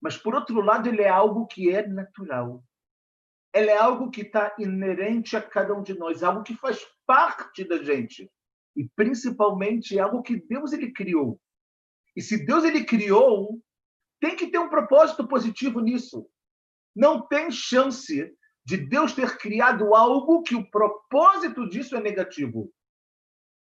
mas, 0.01 0.17
por 0.17 0.35
outro 0.35 0.61
lado, 0.61 0.89
ele 0.89 1.03
é 1.03 1.09
algo 1.09 1.47
que 1.47 1.71
é 1.71 1.87
natural 1.87 2.65
ela 3.53 3.71
é 3.71 3.77
algo 3.77 4.11
que 4.11 4.23
está 4.23 4.55
inerente 4.59 5.37
a 5.37 5.43
cada 5.43 5.75
um 5.75 5.83
de 5.83 5.99
nós, 5.99 6.23
algo 6.23 6.43
que 6.43 6.55
faz 6.55 6.87
parte 7.07 7.65
da 7.65 7.83
gente 7.83 8.31
e 8.77 8.89
principalmente 8.95 9.99
é 9.99 10.01
algo 10.01 10.23
que 10.23 10.37
Deus 10.37 10.73
ele 10.73 10.93
criou. 10.93 11.41
E 12.15 12.23
se 12.23 12.45
Deus 12.45 12.65
ele 12.65 12.85
criou, 12.85 13.61
tem 14.21 14.37
que 14.37 14.49
ter 14.49 14.59
um 14.59 14.69
propósito 14.69 15.27
positivo 15.27 15.81
nisso. 15.81 16.29
Não 16.95 17.27
tem 17.27 17.51
chance 17.51 18.33
de 18.65 18.77
Deus 18.77 19.13
ter 19.13 19.37
criado 19.39 19.95
algo 19.95 20.43
que 20.43 20.55
o 20.55 20.69
propósito 20.71 21.69
disso 21.69 21.97
é 21.97 22.01
negativo. 22.01 22.73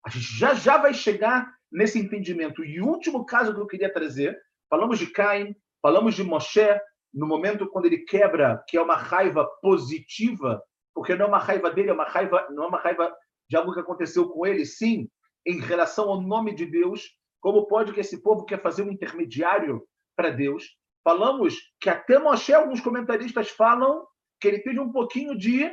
A 0.04 0.10
gente 0.10 0.38
já 0.38 0.54
já 0.54 0.76
vai 0.76 0.92
chegar 0.92 1.52
nesse 1.72 1.98
entendimento. 1.98 2.64
E 2.64 2.80
o 2.80 2.86
último 2.86 3.24
caso 3.24 3.54
que 3.54 3.60
eu 3.60 3.66
queria 3.66 3.92
trazer, 3.92 4.38
falamos 4.68 4.98
de 4.98 5.06
Caim, 5.06 5.56
falamos 5.82 6.14
de 6.14 6.22
Moshe, 6.22 6.68
no 7.14 7.26
momento 7.26 7.68
quando 7.68 7.86
ele 7.86 7.98
quebra, 7.98 8.62
que 8.68 8.76
é 8.76 8.82
uma 8.82 8.96
raiva 8.96 9.46
positiva, 9.62 10.62
porque 10.94 11.14
não 11.14 11.26
é 11.26 11.28
uma 11.28 11.38
raiva 11.38 11.70
dele, 11.70 11.90
é 11.90 11.92
uma 11.92 12.04
raiva, 12.04 12.46
não 12.50 12.64
é 12.64 12.66
uma 12.66 12.80
raiva 12.80 13.14
de 13.48 13.56
algo 13.56 13.72
que 13.72 13.80
aconteceu 13.80 14.28
com 14.28 14.44
ele, 14.44 14.66
sim, 14.66 15.08
em 15.46 15.60
relação 15.60 16.08
ao 16.08 16.20
nome 16.20 16.54
de 16.54 16.66
Deus, 16.66 17.02
como 17.40 17.66
pode 17.66 17.92
que 17.92 18.00
esse 18.00 18.22
povo 18.22 18.44
quer 18.44 18.60
fazer 18.60 18.82
um 18.82 18.90
intermediário 18.90 19.86
para 20.16 20.30
Deus? 20.30 20.64
Falamos 21.04 21.56
que 21.78 21.90
até 21.90 22.18
Moshe, 22.18 22.54
alguns 22.54 22.80
comentaristas 22.80 23.50
falam 23.50 24.06
que 24.40 24.48
ele 24.48 24.60
teve 24.60 24.80
um 24.80 24.90
pouquinho 24.90 25.36
de 25.36 25.70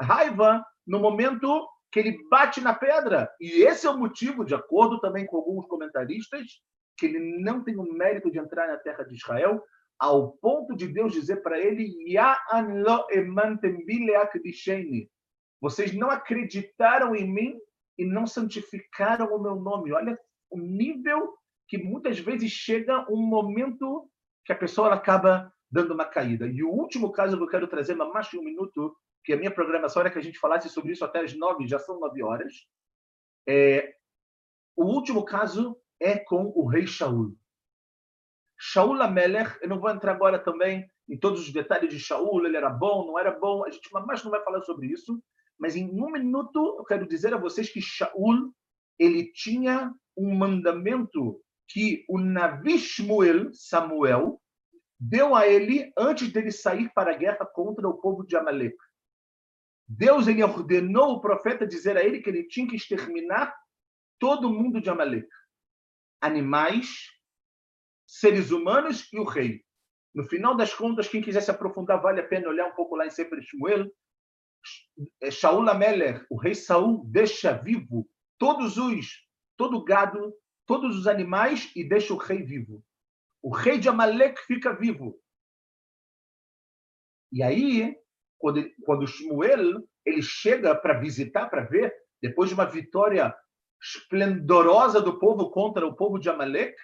raiva 0.00 0.64
no 0.86 0.98
momento 0.98 1.66
que 1.90 1.98
ele 1.98 2.18
bate 2.28 2.60
na 2.60 2.74
pedra. 2.74 3.30
E 3.40 3.62
esse 3.62 3.86
é 3.86 3.90
o 3.90 3.96
motivo, 3.96 4.44
de 4.44 4.54
acordo 4.54 5.00
também 5.00 5.24
com 5.24 5.38
alguns 5.38 5.66
comentaristas, 5.66 6.44
que 6.98 7.06
ele 7.06 7.40
não 7.40 7.64
tem 7.64 7.76
o 7.76 7.92
mérito 7.92 8.30
de 8.30 8.38
entrar 8.38 8.68
na 8.68 8.76
terra 8.76 9.04
de 9.04 9.14
Israel, 9.14 9.62
ao 10.04 10.32
ponto 10.32 10.76
de 10.76 10.86
Deus 10.86 11.12
dizer 11.12 11.42
para 11.42 11.58
ele: 11.58 11.94
Vocês 15.60 15.94
não 15.94 16.10
acreditaram 16.10 17.14
em 17.14 17.26
mim 17.26 17.58
e 17.98 18.04
não 18.04 18.26
santificaram 18.26 19.34
o 19.34 19.42
meu 19.42 19.56
nome. 19.56 19.92
Olha 19.92 20.18
o 20.50 20.58
nível 20.58 21.34
que 21.66 21.78
muitas 21.78 22.18
vezes 22.18 22.50
chega 22.52 23.06
um 23.10 23.16
momento 23.16 24.08
que 24.44 24.52
a 24.52 24.56
pessoa 24.56 24.92
acaba 24.92 25.50
dando 25.70 25.94
uma 25.94 26.04
caída. 26.04 26.46
E 26.46 26.62
o 26.62 26.70
último 26.70 27.10
caso 27.10 27.38
que 27.38 27.42
eu 27.42 27.48
quero 27.48 27.66
trazer, 27.66 27.94
mais 27.94 28.28
de 28.28 28.38
um 28.38 28.44
minuto, 28.44 28.94
que 29.24 29.32
a 29.32 29.36
minha 29.38 29.50
programação 29.50 30.00
era 30.00 30.10
que 30.10 30.18
a 30.18 30.22
gente 30.22 30.38
falasse 30.38 30.68
sobre 30.68 30.92
isso 30.92 31.04
até 31.04 31.20
as 31.20 31.34
nove, 31.34 31.66
já 31.66 31.78
são 31.78 31.98
nove 31.98 32.22
horas. 32.22 32.52
É, 33.48 33.94
o 34.76 34.84
último 34.84 35.24
caso 35.24 35.80
é 35.98 36.18
com 36.18 36.52
o 36.54 36.66
rei 36.66 36.86
Shaul. 36.86 37.34
Shaul 38.66 39.02
Amelech, 39.02 39.58
eu 39.60 39.68
não 39.68 39.78
vou 39.78 39.90
entrar 39.90 40.12
agora 40.12 40.38
também 40.38 40.88
em 41.06 41.18
todos 41.18 41.42
os 41.42 41.52
detalhes 41.52 41.90
de 41.92 42.00
Shaul, 42.00 42.46
ele 42.46 42.56
era 42.56 42.70
bom, 42.70 43.06
não 43.06 43.18
era 43.18 43.30
bom, 43.30 43.62
a 43.62 43.70
gente 43.70 43.92
mais 43.92 44.24
não 44.24 44.30
vai 44.30 44.42
falar 44.42 44.62
sobre 44.62 44.86
isso, 44.86 45.22
mas 45.58 45.76
em 45.76 45.86
um 46.00 46.10
minuto 46.10 46.76
eu 46.78 46.84
quero 46.84 47.06
dizer 47.06 47.34
a 47.34 47.36
vocês 47.36 47.70
que 47.70 47.82
Shaul 47.82 48.54
ele 48.98 49.30
tinha 49.32 49.92
um 50.16 50.34
mandamento 50.34 51.42
que 51.68 52.06
o 52.08 52.18
Navi 52.18 52.78
Shmuel, 52.78 53.52
Samuel, 53.52 54.40
deu 54.98 55.34
a 55.34 55.46
ele 55.46 55.92
antes 55.98 56.32
dele 56.32 56.50
sair 56.50 56.90
para 56.94 57.10
a 57.10 57.16
guerra 57.16 57.44
contra 57.44 57.86
o 57.86 58.00
povo 58.00 58.24
de 58.24 58.34
Amalek. 58.34 58.76
Deus 59.86 60.26
ele 60.26 60.42
ordenou 60.42 61.12
o 61.12 61.20
profeta 61.20 61.66
dizer 61.66 61.98
a 61.98 62.02
ele 62.02 62.22
que 62.22 62.30
ele 62.30 62.48
tinha 62.48 62.66
que 62.66 62.76
exterminar 62.76 63.54
todo 64.18 64.48
mundo 64.48 64.80
de 64.80 64.88
Amalek. 64.88 65.28
Animais, 66.22 67.13
seres 68.06 68.50
humanos 68.50 69.08
e 69.12 69.18
o 69.18 69.24
rei. 69.24 69.64
No 70.14 70.24
final 70.24 70.56
das 70.56 70.72
contas, 70.72 71.08
quem 71.08 71.20
quiser 71.20 71.40
se 71.40 71.50
aprofundar, 71.50 72.00
vale 72.00 72.20
a 72.20 72.26
pena 72.26 72.48
olhar 72.48 72.68
um 72.68 72.74
pouco 72.74 72.94
lá 72.96 73.06
em 73.06 73.10
Sefer 73.10 73.42
Shmuel. 73.42 73.90
Shaul 75.30 75.68
Ameler, 75.68 76.24
o 76.30 76.36
rei 76.36 76.54
Saul, 76.54 77.04
deixa 77.06 77.52
vivo 77.52 78.08
todos 78.38 78.76
os, 78.76 79.26
todo 79.56 79.76
o 79.78 79.84
gado, 79.84 80.34
todos 80.66 80.96
os 80.96 81.06
animais 81.06 81.70
e 81.74 81.82
deixa 81.82 82.14
o 82.14 82.18
rei 82.18 82.42
vivo. 82.42 82.84
O 83.42 83.50
rei 83.54 83.78
de 83.78 83.88
Amalek 83.88 84.40
fica 84.46 84.72
vivo. 84.72 85.20
E 87.32 87.42
aí, 87.42 87.96
quando, 88.38 88.64
quando 88.84 89.06
Shmuel 89.06 89.86
ele 90.06 90.22
chega 90.22 90.74
para 90.74 90.98
visitar, 90.98 91.48
para 91.48 91.64
ver, 91.64 91.94
depois 92.22 92.48
de 92.48 92.54
uma 92.54 92.64
vitória 92.64 93.34
esplendorosa 93.82 95.00
do 95.00 95.18
povo 95.18 95.50
contra 95.50 95.86
o 95.86 95.94
povo 95.94 96.18
de 96.18 96.30
Amalek, 96.30 96.74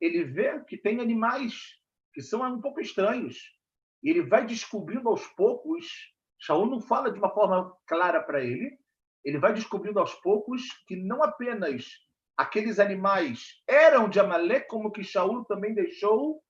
ele 0.00 0.24
vê 0.24 0.62
que 0.64 0.76
tem 0.76 1.00
animais 1.00 1.78
que 2.12 2.22
são 2.22 2.42
um 2.42 2.60
pouco 2.60 2.80
estranhos. 2.80 3.36
E 4.02 4.10
ele 4.10 4.22
vai 4.22 4.46
descobrindo 4.46 5.08
aos 5.08 5.26
poucos. 5.28 5.86
Shaul 6.38 6.66
não 6.66 6.80
fala 6.80 7.10
de 7.10 7.18
uma 7.18 7.32
forma 7.32 7.76
clara 7.86 8.22
para 8.22 8.42
ele. 8.42 8.78
Ele 9.24 9.38
vai 9.38 9.52
descobrindo 9.52 9.98
aos 9.98 10.14
poucos 10.14 10.62
que 10.86 10.96
não 10.96 11.22
apenas 11.22 11.86
aqueles 12.36 12.78
animais 12.78 13.60
eram 13.66 14.08
de 14.08 14.20
Amalek, 14.20 14.68
como 14.68 14.92
que 14.92 15.02
Shaul 15.02 15.44
também 15.44 15.74
deixou 15.74 16.40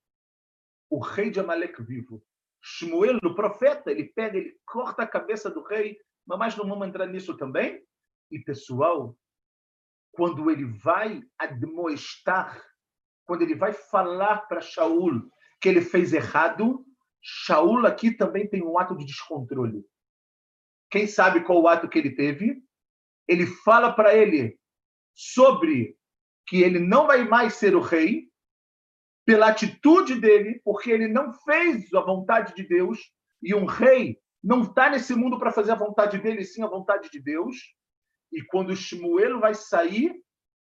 o 0.91 0.99
rei 0.99 1.31
de 1.31 1.41
Amalek 1.41 1.83
vivo. 1.83 2.23
Shmuel, 2.63 3.19
o 3.25 3.35
profeta, 3.35 3.91
ele 3.91 4.05
pega, 4.05 4.37
ele 4.37 4.59
corta 4.67 5.03
a 5.03 5.07
cabeça 5.07 5.51
do 5.51 5.63
rei, 5.63 5.99
mas 6.27 6.57
não 6.57 6.69
vamos 6.69 6.89
entrar 6.89 7.07
nisso 7.07 7.37
também. 7.37 7.83
E, 8.31 8.39
pessoal, 8.41 9.17
quando 10.13 10.51
ele 10.51 10.65
vai 10.65 11.23
admoestar, 11.39 12.63
quando 13.29 13.43
ele 13.43 13.55
vai 13.55 13.75
falar 13.75 14.49
para 14.49 14.63
Shaul 14.63 15.31
que 15.61 15.69
ele 15.69 15.83
fez 15.83 16.15
errado, 16.15 16.83
Shaul 17.21 17.85
aqui 17.85 18.11
também 18.11 18.49
tem 18.49 18.65
um 18.65 18.79
ato 18.79 18.97
de 18.97 19.05
descontrole. 19.05 19.85
Quem 20.91 21.07
sabe 21.07 21.45
qual 21.45 21.61
o 21.61 21.69
ato 21.69 21.91
que 21.91 21.99
ele 21.99 22.15
teve? 22.15 22.65
Ele 23.29 23.47
fala 23.47 23.93
para 23.93 24.17
ele 24.17 24.59
sobre 25.15 25.95
que 26.47 26.63
ele 26.63 26.79
não 26.79 27.07
vai 27.07 27.29
mais 27.29 27.53
ser 27.55 27.77
o 27.77 27.81
rei, 27.81 28.31
pela 29.27 29.49
atitude 29.49 30.19
dele, 30.19 30.63
porque 30.65 30.91
ele 30.91 31.07
não 31.07 31.35
fez 31.35 31.93
a 31.93 32.01
vontade 32.01 32.55
de 32.55 32.67
Deus, 32.67 32.99
e 33.43 33.55
um 33.55 33.67
rei 33.67 34.19
não 34.43 34.63
está 34.63 34.89
nesse 34.89 35.15
mundo 35.15 35.39
para 35.39 35.53
fazer 35.53 35.73
a 35.73 35.75
vontade 35.75 36.17
dele, 36.17 36.47
sim 36.47 36.63
a 36.63 36.67
vontade 36.67 37.11
de 37.11 37.21
Deus. 37.21 37.57
E 38.33 38.43
quando 38.43 38.75
Shmuel 38.75 39.39
vai 39.39 39.53
sair, 39.53 40.19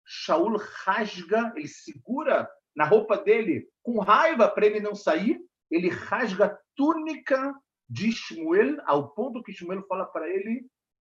Shaul 0.08 0.58
rasga, 0.86 1.54
ele 1.56 1.68
segura 1.68 2.50
na 2.76 2.86
roupa 2.86 3.18
dele, 3.18 3.68
com 3.84 4.00
raiva 4.00 4.48
para 4.48 4.66
ele 4.66 4.80
não 4.80 4.96
sair, 4.96 5.40
ele 5.70 5.90
rasga 5.90 6.46
a 6.46 6.58
túnica 6.76 7.54
de 7.90 8.12
Shmuel, 8.12 8.78
ao 8.86 9.10
ponto 9.10 9.43
que 9.43 9.52
Shmuel 9.52 9.86
fala 9.88 10.06
para 10.06 10.30
ele: 10.30 10.65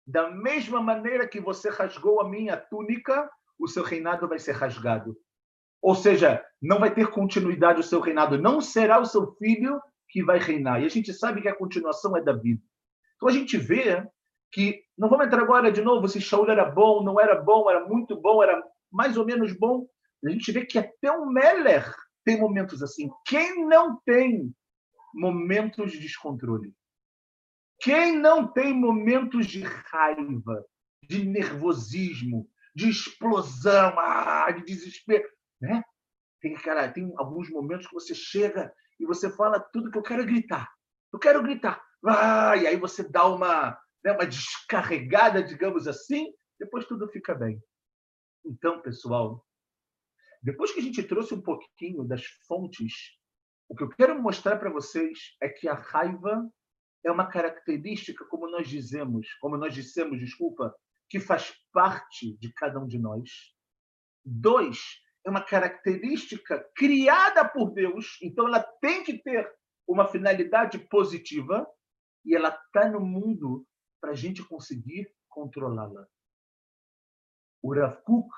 da 0.05 0.29
mesma 0.29 0.81
maneira 0.81 1.27
que 1.27 1.39
você 1.39 1.69
rasgou 1.69 2.21
a 2.21 2.29
minha 2.29 2.55
túnica, 2.55 3.29
o 3.59 3.67
seu 3.67 3.83
reinado 3.83 4.27
vai 4.27 4.39
ser 4.39 4.53
rasgado. 4.53 5.17
Ou 5.81 5.95
seja, 5.95 6.43
não 6.61 6.79
vai 6.79 6.93
ter 6.93 7.07
continuidade 7.07 7.79
o 7.79 7.83
seu 7.83 7.99
reinado, 7.99 8.37
não 8.37 8.61
será 8.61 8.99
o 8.99 9.05
seu 9.05 9.35
filho 9.35 9.79
que 10.09 10.23
vai 10.23 10.39
reinar. 10.39 10.81
E 10.81 10.85
a 10.85 10.89
gente 10.89 11.13
sabe 11.13 11.41
que 11.41 11.47
a 11.47 11.55
continuação 11.55 12.15
é 12.15 12.21
Davi. 12.21 12.59
Então 13.15 13.29
a 13.29 13.31
gente 13.31 13.57
vê 13.57 14.05
que, 14.51 14.81
não 14.97 15.09
vamos 15.09 15.25
entrar 15.25 15.41
agora 15.41 15.71
de 15.71 15.81
novo 15.81 16.07
se 16.07 16.21
Shaul 16.21 16.49
era 16.49 16.65
bom, 16.65 17.03
não 17.03 17.19
era 17.19 17.41
bom, 17.41 17.69
era 17.69 17.85
muito 17.85 18.19
bom, 18.19 18.41
era 18.41 18.61
mais 18.95 19.17
ou 19.17 19.25
menos 19.25 19.51
bom. 19.53 19.85
A 20.25 20.29
gente 20.29 20.51
vê 20.51 20.65
que 20.65 20.79
até 20.79 21.11
o 21.11 21.25
Meller 21.25 21.93
tem 22.23 22.39
momentos 22.39 22.81
assim. 22.81 23.09
Quem 23.27 23.67
não 23.67 23.99
tem 24.05 24.55
momentos 25.13 25.91
de 25.91 25.99
descontrole? 25.99 26.73
Quem 27.81 28.17
não 28.17 28.47
tem 28.47 28.73
momentos 28.73 29.45
de 29.47 29.61
raiva, 29.61 30.65
de 31.03 31.25
nervosismo, 31.25 32.49
de 32.73 32.89
explosão, 32.89 33.93
ah, 33.99 34.49
de 34.51 34.63
desespero, 34.63 35.27
né? 35.61 35.83
Tem, 36.41 36.53
cara, 36.55 36.91
tem 36.91 37.13
alguns 37.17 37.49
momentos 37.49 37.87
que 37.87 37.93
você 37.93 38.15
chega 38.15 38.73
e 38.99 39.05
você 39.05 39.29
fala 39.29 39.59
tudo 39.59 39.91
que 39.91 39.97
eu 39.97 40.03
quero 40.03 40.25
gritar. 40.25 40.71
Eu 41.11 41.19
quero 41.19 41.43
gritar. 41.43 41.83
Ah, 42.05 42.55
e 42.55 42.65
aí 42.65 42.77
você 42.77 43.03
dá 43.03 43.27
uma, 43.27 43.77
né, 44.03 44.13
uma 44.13 44.25
descarregada, 44.25 45.43
digamos 45.43 45.87
assim, 45.87 46.31
depois 46.59 46.85
tudo 46.85 47.07
fica 47.09 47.35
bem. 47.35 47.61
Então, 48.45 48.79
pessoal, 48.81 49.43
depois 50.41 50.71
que 50.71 50.79
a 50.79 50.83
gente 50.83 51.01
trouxe 51.01 51.33
um 51.33 51.41
pouquinho 51.41 52.03
das 52.03 52.23
fontes, 52.47 53.17
o 53.67 53.75
que 53.75 53.83
eu 53.83 53.89
quero 53.89 54.21
mostrar 54.21 54.57
para 54.57 54.69
vocês 54.69 55.35
é 55.41 55.49
que 55.49 55.67
a 55.67 55.73
raiva 55.73 56.47
é 57.03 57.11
uma 57.11 57.27
característica, 57.27 58.23
como 58.25 58.47
nós 58.49 58.67
dizemos, 58.67 59.27
como 59.41 59.57
nós 59.57 59.73
dissemos, 59.73 60.19
desculpa, 60.19 60.75
que 61.09 61.19
faz 61.19 61.53
parte 61.71 62.37
de 62.37 62.53
cada 62.53 62.79
um 62.79 62.87
de 62.87 62.99
nós. 62.99 63.29
Dois, 64.23 64.79
é 65.25 65.29
uma 65.29 65.43
característica 65.43 66.63
criada 66.75 67.43
por 67.47 67.71
Deus, 67.71 68.19
então 68.21 68.47
ela 68.47 68.61
tem 68.61 69.03
que 69.03 69.17
ter 69.17 69.51
uma 69.87 70.07
finalidade 70.07 70.77
positiva 70.77 71.67
e 72.23 72.35
ela 72.35 72.49
está 72.49 72.89
no 72.89 72.99
mundo 72.99 73.65
para 73.99 74.11
a 74.11 74.15
gente 74.15 74.43
conseguir 74.43 75.11
controlá-la. 75.27 76.07
O 77.65 77.73
Rav 77.73 77.95
Kuk 78.03 78.29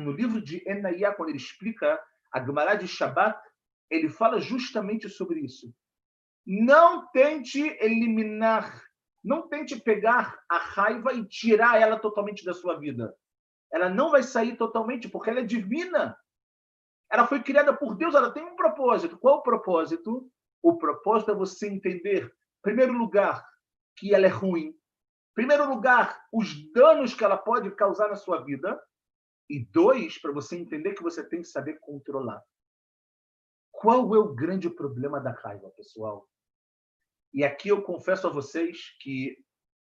no 0.00 0.12
livro 0.12 0.40
de 0.40 0.62
Enaiá, 0.64 1.12
quando 1.12 1.30
ele 1.30 1.38
explica 1.38 2.00
a 2.32 2.40
Gemara 2.40 2.76
de 2.76 2.86
Shabbat, 2.86 3.36
ele 3.90 4.08
fala 4.08 4.40
justamente 4.40 5.08
sobre 5.08 5.40
isso. 5.40 5.74
Não 6.46 7.10
tente 7.10 7.60
eliminar, 7.80 8.84
não 9.24 9.48
tente 9.48 9.74
pegar 9.80 10.40
a 10.48 10.58
raiva 10.58 11.12
e 11.12 11.26
tirar 11.26 11.80
ela 11.80 11.98
totalmente 11.98 12.44
da 12.44 12.54
sua 12.54 12.78
vida. 12.78 13.12
Ela 13.72 13.90
não 13.90 14.12
vai 14.12 14.22
sair 14.22 14.56
totalmente, 14.56 15.08
porque 15.08 15.30
ela 15.30 15.40
é 15.40 15.44
divina. 15.44 16.16
Ela 17.10 17.26
foi 17.26 17.42
criada 17.42 17.76
por 17.76 17.96
Deus, 17.96 18.14
ela 18.14 18.30
tem 18.30 18.44
um 18.44 18.54
propósito. 18.54 19.18
Qual 19.18 19.38
o 19.38 19.42
propósito? 19.42 20.30
O 20.62 20.78
propósito 20.78 21.32
é 21.32 21.34
você 21.34 21.68
entender, 21.68 22.26
em 22.26 22.62
primeiro 22.62 22.92
lugar, 22.92 23.44
que 23.96 24.14
ela 24.14 24.26
é 24.26 24.30
ruim. 24.30 24.79
Primeiro 25.34 25.68
lugar, 25.68 26.26
os 26.32 26.70
danos 26.72 27.14
que 27.14 27.24
ela 27.24 27.36
pode 27.36 27.70
causar 27.74 28.08
na 28.08 28.16
sua 28.16 28.42
vida. 28.42 28.80
E 29.48 29.64
dois, 29.64 30.20
para 30.20 30.32
você 30.32 30.56
entender 30.56 30.94
que 30.94 31.02
você 31.02 31.28
tem 31.28 31.42
que 31.42 31.48
saber 31.48 31.78
controlar. 31.80 32.42
Qual 33.72 34.14
é 34.14 34.18
o 34.18 34.34
grande 34.34 34.70
problema 34.70 35.20
da 35.20 35.32
raiva, 35.32 35.70
pessoal? 35.70 36.28
E 37.32 37.44
aqui 37.44 37.68
eu 37.68 37.82
confesso 37.82 38.26
a 38.26 38.30
vocês 38.30 38.96
que, 39.00 39.36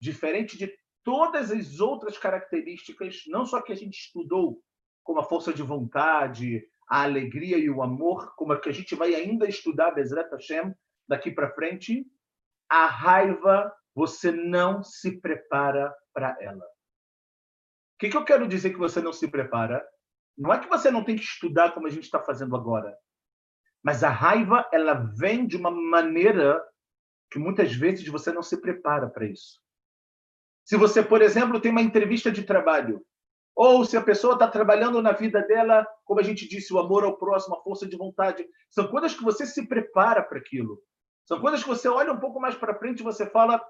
diferente 0.01 0.59
de 0.59 0.77
todas 1.05 1.51
as 1.51 1.81
outras 1.81 2.18
características, 2.18 3.22
não 3.29 3.46
só 3.46 3.62
que 3.62 3.72
a 3.72 3.77
gente 3.77 3.96
estudou, 3.99 4.62
como 5.05 5.20
a 5.20 5.25
força 5.25 5.53
de 5.53 5.62
vontade, 5.62 6.66
a 6.88 7.03
alegria 7.03 7.59
e 7.59 7.70
o 7.70 7.83
amor, 7.83 8.35
como 8.35 8.53
a 8.53 8.61
que 8.61 8.68
a 8.68 8.72
gente 8.72 8.94
vai 8.94 9.14
ainda 9.14 9.46
estudar 9.46 9.92
Bezrat 9.92 10.31
Hashem 10.33 10.75
daqui 11.09 11.31
para 11.31 11.55
frente, 11.55 12.05
a 12.68 12.87
raiva 12.87 13.72
você 13.97 14.31
não 14.31 14.83
se 14.83 15.19
prepara 15.23 15.91
para 16.13 16.37
ela. 16.39 16.63
O 16.63 17.99
que, 17.99 18.11
que 18.11 18.17
eu 18.17 18.27
quero 18.27 18.47
dizer 18.47 18.71
que 18.71 18.79
você 18.79 19.01
não 19.01 19.13
se 19.13 19.27
prepara? 19.27 19.83
Não 20.37 20.53
é 20.53 20.61
que 20.61 20.69
você 20.69 20.91
não 20.91 21.03
tem 21.03 21.17
que 21.17 21.23
estudar 21.23 21.73
como 21.73 21.87
a 21.87 21.91
gente 21.91 22.05
está 22.05 22.23
fazendo 22.23 22.55
agora, 22.55 22.95
mas 23.83 24.05
a 24.05 24.11
raiva 24.11 24.69
ela 24.71 24.93
vem 25.17 25.47
de 25.47 25.57
uma 25.57 25.71
maneira 25.71 26.63
que 27.31 27.39
muitas 27.39 27.75
vezes 27.75 28.07
você 28.07 28.31
não 28.31 28.43
se 28.43 28.61
prepara 28.61 29.09
para 29.09 29.25
isso. 29.25 29.59
Se 30.63 30.77
você, 30.77 31.03
por 31.03 31.23
exemplo, 31.23 31.59
tem 31.59 31.71
uma 31.71 31.81
entrevista 31.81 32.31
de 32.31 32.43
trabalho, 32.43 33.03
ou 33.55 33.83
se 33.87 33.97
a 33.97 34.03
pessoa 34.03 34.35
está 34.35 34.47
trabalhando 34.47 35.01
na 35.01 35.13
vida 35.13 35.41
dela, 35.41 35.87
como 36.05 36.21
a 36.21 36.23
gente 36.23 36.47
disse, 36.47 36.75
o 36.75 36.79
amor 36.79 37.03
ao 37.03 37.17
próximo, 37.17 37.57
a 37.57 37.63
força 37.63 37.87
de 37.87 37.97
vontade, 37.97 38.47
são 38.69 38.89
coisas 38.89 39.15
que 39.15 39.25
você 39.25 39.47
se 39.47 39.67
prepara 39.67 40.23
para 40.23 40.39
aquilo. 40.39 40.83
São 41.25 41.41
coisas 41.41 41.63
que 41.63 41.69
você 41.69 41.89
olha 41.89 42.13
um 42.13 42.21
pouco 42.21 42.39
mais 42.39 42.55
para 42.55 42.79
frente 42.79 43.01
e 43.01 43.05
você 43.05 43.25
fala: 43.31 43.61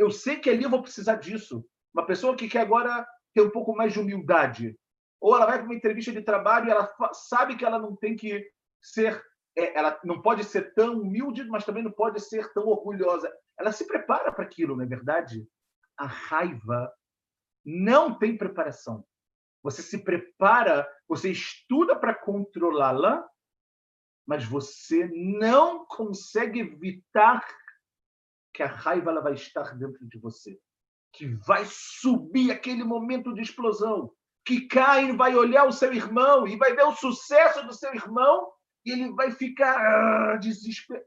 eu 0.00 0.10
sei 0.10 0.38
que 0.38 0.48
ali 0.48 0.64
eu 0.64 0.70
vou 0.70 0.82
precisar 0.82 1.16
disso. 1.16 1.62
Uma 1.92 2.06
pessoa 2.06 2.34
que 2.34 2.48
quer 2.48 2.60
agora 2.60 3.06
ter 3.34 3.42
um 3.42 3.50
pouco 3.50 3.76
mais 3.76 3.92
de 3.92 4.00
humildade. 4.00 4.78
Ou 5.20 5.36
ela 5.36 5.44
vai 5.44 5.58
para 5.58 5.66
uma 5.66 5.74
entrevista 5.74 6.10
de 6.10 6.22
trabalho 6.22 6.68
e 6.68 6.70
ela 6.70 6.90
sabe 7.12 7.54
que 7.54 7.64
ela 7.64 7.78
não 7.78 7.94
tem 7.94 8.16
que 8.16 8.50
ser 8.80 9.22
é, 9.58 9.76
ela 9.76 9.98
não 10.04 10.22
pode 10.22 10.44
ser 10.44 10.72
tão 10.74 11.00
humilde, 11.00 11.44
mas 11.44 11.64
também 11.64 11.82
não 11.82 11.90
pode 11.90 12.18
ser 12.20 12.50
tão 12.54 12.66
orgulhosa. 12.66 13.30
Ela 13.58 13.72
se 13.72 13.86
prepara 13.86 14.32
para 14.32 14.44
aquilo, 14.44 14.74
não 14.74 14.84
é 14.84 14.86
verdade? 14.86 15.46
A 15.98 16.06
raiva 16.06 16.90
não 17.62 18.18
tem 18.18 18.38
preparação. 18.38 19.04
Você 19.62 19.82
se 19.82 19.98
prepara, 19.98 20.88
você 21.06 21.30
estuda 21.30 21.94
para 21.94 22.14
controlá-la, 22.14 23.28
mas 24.26 24.44
você 24.44 25.10
não 25.12 25.84
consegue 25.84 26.60
evitar 26.60 27.44
que 28.52 28.62
a 28.62 28.66
raiva 28.66 29.10
ela 29.10 29.20
vai 29.20 29.34
estar 29.34 29.76
dentro 29.76 30.06
de 30.06 30.18
você, 30.18 30.58
que 31.12 31.26
vai 31.46 31.64
subir 31.66 32.50
aquele 32.50 32.84
momento 32.84 33.32
de 33.32 33.42
explosão, 33.42 34.12
que 34.44 34.66
Caim 34.66 35.16
vai 35.16 35.34
olhar 35.34 35.66
o 35.66 35.72
seu 35.72 35.92
irmão 35.92 36.46
e 36.46 36.56
vai 36.56 36.74
ver 36.74 36.84
o 36.84 36.94
sucesso 36.94 37.64
do 37.66 37.72
seu 37.72 37.94
irmão 37.94 38.50
e 38.84 38.92
ele 38.92 39.12
vai 39.12 39.30
ficar 39.30 39.76
ah, 39.76 40.36
desesperado. 40.36 41.06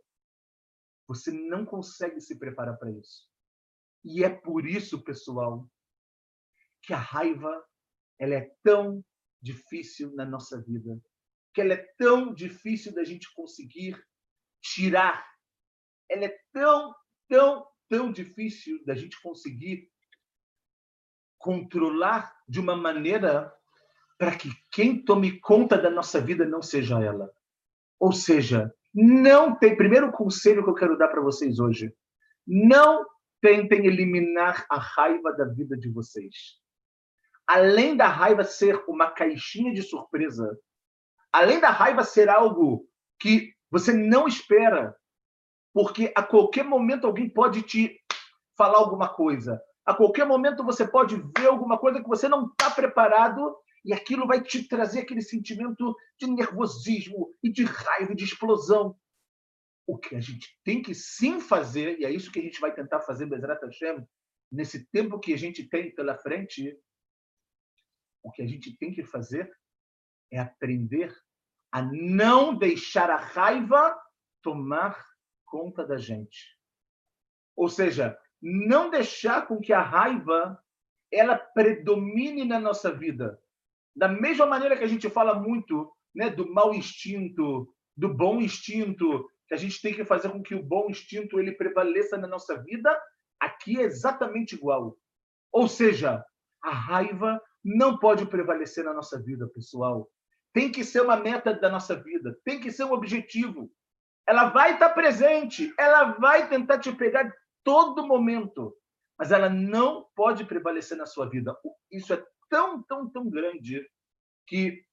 Você 1.07 1.31
não 1.31 1.65
consegue 1.65 2.21
se 2.21 2.37
preparar 2.37 2.77
para 2.77 2.91
isso. 2.91 3.27
E 4.03 4.23
é 4.23 4.29
por 4.29 4.65
isso, 4.65 5.03
pessoal, 5.03 5.67
que 6.81 6.93
a 6.93 6.97
raiva 6.97 7.63
ela 8.19 8.35
é 8.35 8.53
tão 8.63 9.03
difícil 9.41 10.13
na 10.15 10.25
nossa 10.25 10.61
vida, 10.61 10.97
que 11.53 11.61
ela 11.61 11.73
é 11.73 11.93
tão 11.97 12.33
difícil 12.33 12.93
da 12.93 13.03
gente 13.03 13.33
conseguir 13.33 14.01
tirar. 14.61 15.25
Ela 16.09 16.25
é 16.25 16.39
tão, 16.51 16.93
tão, 17.33 17.65
tão 17.89 18.11
difícil 18.11 18.83
da 18.85 18.93
gente 18.93 19.19
conseguir 19.21 19.89
controlar 21.37 22.33
de 22.47 22.59
uma 22.59 22.75
maneira 22.75 23.51
para 24.17 24.35
que 24.35 24.49
quem 24.71 25.03
tome 25.03 25.39
conta 25.39 25.77
da 25.77 25.89
nossa 25.89 26.21
vida 26.21 26.45
não 26.45 26.61
seja 26.61 27.01
ela. 27.01 27.29
Ou 27.99 28.11
seja, 28.11 28.73
não 28.93 29.57
tem. 29.57 29.75
Primeiro 29.75 30.11
conselho 30.11 30.63
que 30.63 30.69
eu 30.69 30.75
quero 30.75 30.97
dar 30.97 31.07
para 31.07 31.21
vocês 31.21 31.59
hoje: 31.59 31.93
não 32.45 33.05
tentem 33.41 33.87
eliminar 33.87 34.65
a 34.69 34.77
raiva 34.77 35.33
da 35.33 35.45
vida 35.45 35.75
de 35.75 35.89
vocês 35.89 36.61
além 37.47 37.95
da 37.95 38.07
raiva 38.07 38.43
ser 38.43 38.81
uma 38.87 39.11
caixinha 39.11 39.73
de 39.73 39.81
surpresa, 39.81 40.57
além 41.31 41.59
da 41.59 41.69
raiva 41.69 42.03
ser 42.03 42.29
algo 42.29 42.87
que 43.19 43.53
você 43.69 43.91
não 43.91 44.27
espera, 44.27 44.95
porque 45.73 46.11
a 46.15 46.21
qualquer 46.21 46.63
momento 46.63 47.07
alguém 47.07 47.29
pode 47.29 47.63
te 47.63 47.99
falar 48.55 48.77
alguma 48.77 49.09
coisa, 49.09 49.59
a 49.85 49.93
qualquer 49.93 50.25
momento 50.25 50.63
você 50.63 50.87
pode 50.87 51.17
ver 51.37 51.47
alguma 51.47 51.77
coisa 51.77 52.01
que 52.01 52.07
você 52.07 52.29
não 52.29 52.47
está 52.47 52.69
preparado 52.69 53.55
e 53.83 53.91
aquilo 53.91 54.27
vai 54.27 54.41
te 54.41 54.67
trazer 54.67 55.01
aquele 55.01 55.21
sentimento 55.21 55.95
de 56.17 56.27
nervosismo 56.27 57.33
e 57.43 57.51
de 57.51 57.65
raiva, 57.65 58.15
de 58.15 58.23
explosão. 58.23 58.95
O 59.85 59.97
que 59.97 60.15
a 60.15 60.21
gente 60.21 60.57
tem 60.63 60.81
que 60.81 60.95
sim 60.95 61.41
fazer, 61.41 61.99
e 61.99 62.05
é 62.05 62.11
isso 62.11 62.31
que 62.31 62.39
a 62.39 62.43
gente 62.43 62.61
vai 62.61 62.73
tentar 62.73 63.01
fazer, 63.01 63.25
Bezerra 63.25 63.59
Hashem, 63.61 64.07
nesse 64.49 64.85
tempo 64.89 65.19
que 65.19 65.33
a 65.33 65.37
gente 65.37 65.67
tem 65.67 65.93
pela 65.93 66.17
frente, 66.17 66.79
o 68.23 68.31
que 68.31 68.41
a 68.41 68.47
gente 68.47 68.77
tem 68.77 68.93
que 68.93 69.03
fazer 69.03 69.51
é 70.31 70.39
aprender 70.39 71.13
a 71.69 71.81
não 71.81 72.55
deixar 72.55 73.09
a 73.09 73.17
raiva 73.17 73.99
tomar 74.41 75.12
conta 75.53 75.85
da 75.85 75.99
gente. 75.99 76.57
Ou 77.55 77.69
seja, 77.69 78.17
não 78.41 78.89
deixar 78.89 79.45
com 79.45 79.61
que 79.61 79.71
a 79.71 79.83
raiva 79.83 80.59
ela 81.11 81.37
predomine 81.37 82.43
na 82.43 82.59
nossa 82.59 82.91
vida. 82.91 83.39
Da 83.95 84.07
mesma 84.07 84.47
maneira 84.47 84.75
que 84.75 84.83
a 84.83 84.87
gente 84.87 85.07
fala 85.11 85.39
muito 85.39 85.93
né, 86.15 86.31
do 86.31 86.51
mau 86.51 86.73
instinto, 86.73 87.71
do 87.95 88.11
bom 88.11 88.41
instinto, 88.41 89.29
que 89.47 89.53
a 89.53 89.57
gente 89.57 89.79
tem 89.79 89.93
que 89.93 90.03
fazer 90.03 90.31
com 90.31 90.41
que 90.41 90.55
o 90.55 90.63
bom 90.63 90.89
instinto 90.89 91.39
ele 91.39 91.51
prevaleça 91.51 92.17
na 92.17 92.27
nossa 92.27 92.59
vida, 92.63 92.99
aqui 93.39 93.79
é 93.79 93.83
exatamente 93.83 94.55
igual. 94.55 94.97
Ou 95.51 95.67
seja, 95.67 96.25
a 96.63 96.71
raiva 96.71 97.39
não 97.63 97.99
pode 97.99 98.25
prevalecer 98.25 98.83
na 98.83 98.93
nossa 98.93 99.21
vida, 99.21 99.47
pessoal. 99.53 100.09
Tem 100.51 100.71
que 100.71 100.83
ser 100.83 101.01
uma 101.01 101.15
meta 101.15 101.53
da 101.53 101.69
nossa 101.69 101.95
vida, 101.95 102.35
tem 102.43 102.59
que 102.59 102.71
ser 102.71 102.85
um 102.85 102.93
objetivo. 102.93 103.71
Ela 104.27 104.49
vai 104.49 104.73
estar 104.73 104.89
presente, 104.89 105.73
ela 105.77 106.13
vai 106.13 106.47
tentar 106.47 106.79
te 106.79 106.91
pegar 106.91 107.31
todo 107.63 108.07
momento, 108.07 108.75
mas 109.17 109.31
ela 109.31 109.49
não 109.49 110.07
pode 110.15 110.45
prevalecer 110.45 110.97
na 110.97 111.05
sua 111.05 111.29
vida. 111.29 111.55
Isso 111.91 112.13
é 112.13 112.23
tão, 112.49 112.81
tão, 112.83 113.09
tão 113.09 113.29
grande 113.29 113.85
que 114.47 114.83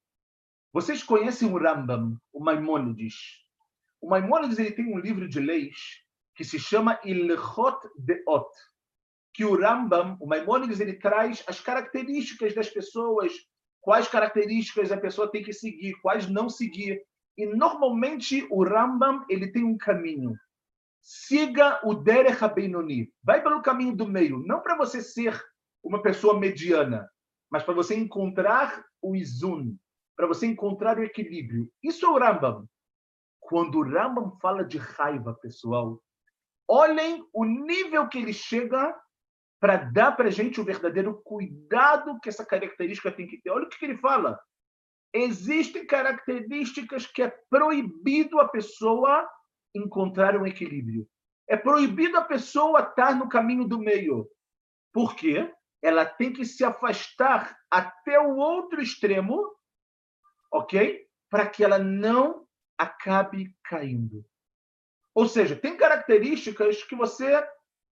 vocês 0.72 1.02
conhecem 1.02 1.52
o 1.52 1.58
Rambam, 1.58 2.16
o 2.32 2.42
Maimônides. 2.42 3.14
O 4.00 4.08
Maimônides 4.08 4.58
ele 4.58 4.72
tem 4.72 4.86
um 4.92 4.98
livro 4.98 5.28
de 5.28 5.40
leis 5.40 5.76
que 6.34 6.44
se 6.44 6.58
chama 6.58 7.00
Ilchot 7.04 7.78
Deot 7.98 8.48
que 9.32 9.44
o 9.44 9.58
Rambam, 9.58 10.16
o 10.20 10.26
Maimonides, 10.26 10.80
ele 10.80 10.94
traz 10.94 11.42
as 11.46 11.60
características 11.60 12.54
das 12.54 12.68
pessoas, 12.68 13.32
quais 13.80 14.08
características 14.08 14.90
a 14.92 14.96
pessoa 14.96 15.30
tem 15.30 15.42
que 15.42 15.52
seguir, 15.52 15.94
quais 16.02 16.28
não 16.28 16.48
seguir. 16.48 17.00
E 17.40 17.46
normalmente 17.46 18.46
o 18.50 18.62
Rambam 18.62 19.24
ele 19.26 19.50
tem 19.50 19.64
um 19.64 19.78
caminho. 19.78 20.38
Siga 21.00 21.80
o 21.82 21.94
Derech 21.94 22.44
HaBeinoni. 22.44 23.10
Vai 23.22 23.42
pelo 23.42 23.62
caminho 23.62 23.96
do 23.96 24.06
meio, 24.06 24.40
não 24.40 24.60
para 24.60 24.76
você 24.76 25.00
ser 25.00 25.42
uma 25.82 26.02
pessoa 26.02 26.38
mediana, 26.38 27.10
mas 27.50 27.62
para 27.62 27.72
você 27.72 27.96
encontrar 27.96 28.84
o 29.00 29.16
Izun, 29.16 29.74
para 30.14 30.26
você 30.26 30.46
encontrar 30.46 30.98
o 30.98 31.02
equilíbrio. 31.02 31.72
Isso 31.82 32.04
é 32.04 32.10
o 32.10 32.18
Rambam. 32.18 32.68
Quando 33.40 33.78
o 33.78 33.88
Rambam 33.90 34.36
fala 34.38 34.62
de 34.62 34.76
raiva, 34.76 35.32
pessoal, 35.32 35.98
olhem 36.68 37.26
o 37.32 37.46
nível 37.46 38.06
que 38.06 38.18
ele 38.18 38.34
chega 38.34 38.94
para 39.58 39.78
dar 39.78 40.12
para 40.12 40.28
a 40.28 40.30
gente 40.30 40.60
o 40.60 40.64
verdadeiro 40.64 41.22
cuidado 41.24 42.20
que 42.20 42.28
essa 42.28 42.44
característica 42.44 43.10
tem 43.10 43.26
que 43.26 43.40
ter. 43.40 43.48
Olha 43.48 43.64
o 43.64 43.68
que 43.70 43.82
ele 43.82 43.96
fala. 43.96 44.38
Existem 45.12 45.86
características 45.86 47.06
que 47.06 47.22
é 47.22 47.34
proibido 47.48 48.38
a 48.40 48.48
pessoa 48.48 49.28
encontrar 49.74 50.36
um 50.36 50.46
equilíbrio. 50.46 51.08
É 51.48 51.56
proibido 51.56 52.16
a 52.16 52.24
pessoa 52.24 52.80
estar 52.80 53.16
no 53.16 53.28
caminho 53.28 53.66
do 53.66 53.78
meio. 53.78 54.28
Por 54.92 55.16
quê? 55.16 55.52
Ela 55.82 56.04
tem 56.04 56.32
que 56.32 56.44
se 56.44 56.64
afastar 56.64 57.56
até 57.70 58.20
o 58.20 58.36
outro 58.36 58.80
extremo, 58.80 59.50
ok? 60.52 61.06
Para 61.28 61.48
que 61.48 61.64
ela 61.64 61.78
não 61.78 62.46
acabe 62.78 63.54
caindo. 63.64 64.24
Ou 65.14 65.26
seja, 65.26 65.56
tem 65.56 65.76
características 65.76 66.84
que 66.84 66.94
você 66.94 67.44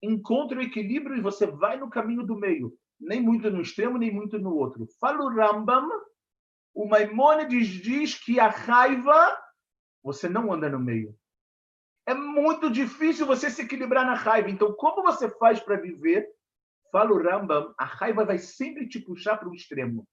encontra 0.02 0.58
o 0.58 0.62
equilíbrio 0.62 1.16
e 1.16 1.22
você 1.22 1.46
vai 1.46 1.78
no 1.78 1.90
caminho 1.90 2.26
do 2.26 2.36
meio, 2.36 2.76
nem 3.00 3.22
muito 3.22 3.50
no 3.50 3.62
extremo, 3.62 3.98
nem 3.98 4.12
muito 4.12 4.40
no 4.40 4.56
outro. 4.56 4.88
Fala 5.00 5.24
o 5.24 5.30
Rambam, 5.30 5.88
o 6.74 6.88
Maimônides 6.88 7.68
diz 7.68 8.16
que 8.16 8.40
a 8.40 8.48
raiva, 8.48 9.38
você 10.02 10.28
não 10.28 10.52
anda 10.52 10.70
no 10.70 10.80
meio. 10.80 11.16
É 12.06 12.14
muito 12.14 12.70
difícil 12.70 13.26
você 13.26 13.50
se 13.50 13.62
equilibrar 13.62 14.06
na 14.06 14.16
raiva. 14.16 14.50
Então, 14.50 14.74
como 14.74 15.04
você 15.04 15.30
faz 15.30 15.60
para 15.60 15.78
viver? 15.78 16.28
Fala 16.92 17.12
o 17.12 17.22
Rambam, 17.22 17.74
a 17.78 17.86
raiva 17.86 18.26
vai 18.26 18.38
sempre 18.38 18.88
te 18.88 19.00
puxar 19.00 19.38
para 19.38 19.50
o 19.50 19.54
extremo. 19.54 20.08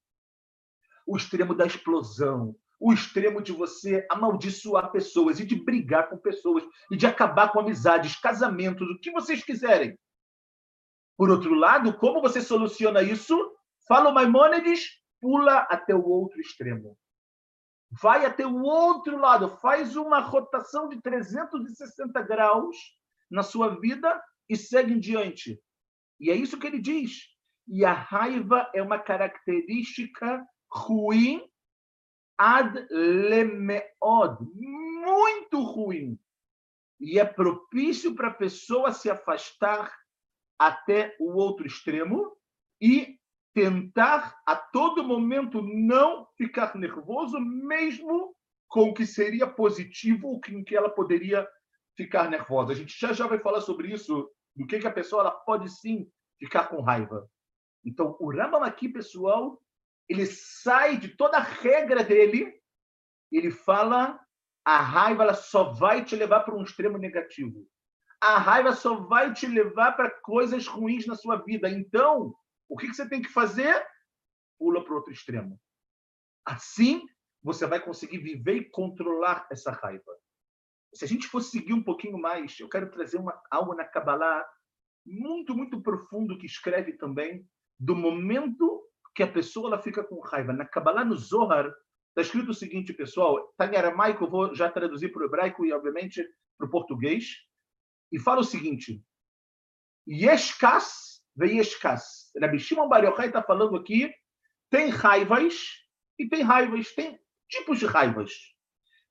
O 1.07 1.16
extremo 1.16 1.55
da 1.55 1.66
explosão, 1.66 2.57
o 2.79 2.92
extremo 2.92 3.42
de 3.42 3.53
você 3.53 4.07
amaldiçoar 4.11 4.90
pessoas 4.90 5.40
e 5.40 5.44
de 5.44 5.57
brigar 5.57 6.09
com 6.09 6.16
pessoas 6.16 6.64
e 6.90 6.96
de 6.96 7.07
acabar 7.07 7.53
com 7.53 7.61
amizades, 7.61 8.18
casamentos, 8.18 8.88
o 8.88 8.99
que 8.99 9.11
vocês 9.11 9.42
quiserem. 9.44 9.99
Por 11.16 11.29
outro 11.29 11.53
lado, 11.53 11.92
como 11.99 12.23
você 12.23 12.40
soluciona 12.40 13.03
isso? 13.03 13.37
Fala 13.87 14.09
o 14.09 14.14
Maimônides, 14.14 15.00
pula 15.21 15.59
até 15.71 15.95
o 15.95 16.05
outro 16.07 16.41
extremo. 16.41 16.97
Vai 17.91 18.25
até 18.25 18.47
o 18.47 18.63
outro 18.63 19.17
lado, 19.17 19.57
faz 19.59 19.97
uma 19.97 20.21
rotação 20.21 20.89
de 20.89 21.01
360 21.01 22.23
graus 22.23 22.77
na 23.31 23.43
sua 23.43 23.81
vida 23.81 24.23
e 24.49 24.57
segue 24.57 24.95
em 24.95 25.01
diante. 25.01 25.61
E 26.19 26.31
é 26.31 26.35
isso 26.35 26.59
que 26.59 26.67
ele 26.67 26.81
diz. 26.81 27.29
E 27.67 27.85
a 27.85 27.93
raiva 27.93 28.71
é 28.75 28.83
uma 28.83 28.99
característica 28.99 30.45
ruim 30.71 31.49
ad 32.39 32.87
lemeod, 32.91 34.39
muito 34.55 35.63
ruim. 35.63 36.19
E 36.99 37.19
é 37.19 37.25
propício 37.25 38.15
para 38.15 38.29
a 38.29 38.35
pessoa 38.35 38.93
se 38.93 39.11
afastar 39.11 39.95
até 40.59 41.15
o 41.21 41.33
outro 41.37 41.67
extremo 41.67 42.37
e 42.81 43.20
tentar 43.55 44.37
a 44.47 44.57
todo 44.57 45.05
momento 45.05 45.63
não 45.63 46.27
ficar 46.37 46.75
nervoso, 46.77 47.39
mesmo 47.41 48.35
com 48.69 48.91
o 48.91 48.95
que 48.95 49.05
seria 49.05 49.47
positivo, 49.47 50.29
o 50.29 50.41
que, 50.41 50.63
que 50.63 50.77
ela 50.77 50.89
poderia 50.89 51.47
ficar 51.97 52.31
nervosa. 52.31 52.73
A 52.73 52.77
gente 52.77 52.99
já 52.99 53.13
já 53.13 53.27
vai 53.27 53.39
falar 53.39 53.61
sobre 53.61 53.93
isso, 53.93 54.31
do 54.55 54.67
que, 54.67 54.79
que 54.79 54.87
a 54.87 54.93
pessoa 54.93 55.23
ela 55.23 55.33
pode 55.33 55.69
sim 55.69 56.09
ficar 56.39 56.69
com 56.69 56.81
raiva. 56.81 57.29
Então, 57.85 58.17
o 58.21 58.31
Rambam 58.31 58.63
aqui, 58.63 58.89
pessoal, 58.89 59.61
ele 60.09 60.27
sai 60.27 60.99
de 60.99 61.09
toda 61.09 61.39
a 61.39 61.43
regra 61.43 62.05
dele, 62.05 62.53
ele 63.31 63.51
fala 63.51 64.21
A 64.65 64.81
raiva 64.81 65.23
ela 65.23 65.35
só 65.35 65.73
vai 65.73 66.05
te 66.05 66.15
levar 66.15 66.41
para 66.41 66.55
um 66.55 66.63
extremo 66.63 66.99
negativo. 66.99 67.67
A 68.21 68.39
raiva 68.39 68.73
só 68.73 68.97
vai 68.97 69.33
te 69.33 69.47
levar 69.47 69.93
para 69.93 70.11
coisas 70.11 70.67
ruins 70.67 71.07
na 71.07 71.15
sua 71.15 71.37
vida. 71.37 71.69
Então, 71.71 72.35
o 72.71 72.77
que 72.77 72.87
você 72.87 73.07
tem 73.09 73.21
que 73.21 73.29
fazer? 73.29 73.85
Pula 74.57 74.83
para 74.85 74.93
o 74.93 74.97
outro 74.97 75.13
extremo. 75.13 75.61
Assim, 76.47 77.05
você 77.43 77.67
vai 77.67 77.81
conseguir 77.81 78.19
viver 78.19 78.55
e 78.55 78.71
controlar 78.71 79.47
essa 79.51 79.73
raiva. 79.73 80.17
Se 80.95 81.05
a 81.05 81.09
gente 81.09 81.27
for 81.27 81.41
seguir 81.41 81.75
um 81.75 81.83
pouquinho 81.83 82.17
mais, 82.17 82.59
eu 82.61 82.69
quero 82.69 82.91
trazer 82.91 83.19
uma, 83.19 83.39
algo 83.51 83.75
na 83.75 83.85
Kabbalah 83.85 84.47
muito, 85.05 85.55
muito 85.55 85.83
profundo 85.83 86.39
que 86.39 86.47
escreve 86.47 86.93
também 86.93 87.45
do 87.79 87.97
momento 87.97 88.89
que 89.15 89.23
a 89.23 89.33
pessoa 89.33 89.69
ela 89.69 89.83
fica 89.83 90.05
com 90.05 90.21
raiva. 90.21 90.53
Na 90.53 90.65
Kabbalah, 90.65 91.05
no 91.05 91.17
Zohar, 91.17 91.67
está 92.11 92.23
escrito 92.23 92.51
o 92.51 92.55
seguinte, 92.55 92.93
pessoal, 92.93 93.51
está 93.51 93.67
em 93.67 93.77
aramaico, 93.77 94.25
eu 94.25 94.31
vou 94.31 94.55
já 94.55 94.71
traduzir 94.71 95.11
para 95.11 95.23
o 95.23 95.25
hebraico 95.27 95.65
e, 95.65 95.73
obviamente, 95.73 96.25
para 96.57 96.69
o 96.69 96.71
português, 96.71 97.37
e 98.13 98.19
fala 98.19 98.41
o 98.41 98.45
seguinte, 98.45 99.05
Yeshkas 100.09 101.20
Veishkas. 101.40 102.31
Rabi 102.38 102.59
Shimon 102.59 102.88
Bar 102.88 103.03
Yochai 103.05 103.29
está 103.29 103.42
falando 103.42 103.76
aqui, 103.76 104.12
tem 104.68 104.90
raivas 104.90 105.55
e 106.18 106.29
tem 106.29 106.42
raivas, 106.42 106.92
tem 106.92 107.18
tipos 107.48 107.79
de 107.79 107.87
raivas. 107.87 108.31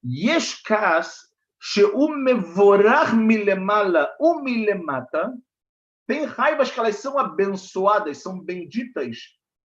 Yeshkas 0.05 1.29
She'u 1.61 2.07
mevorach 2.15 3.13
milemala 3.13 4.15
u 4.19 4.41
milemata. 4.41 5.33
Tem 6.07 6.23
raivas 6.23 6.71
que 6.71 6.79
elas 6.79 6.95
são 6.95 7.19
abençoadas, 7.19 8.19
são 8.19 8.39
benditas, 8.39 9.17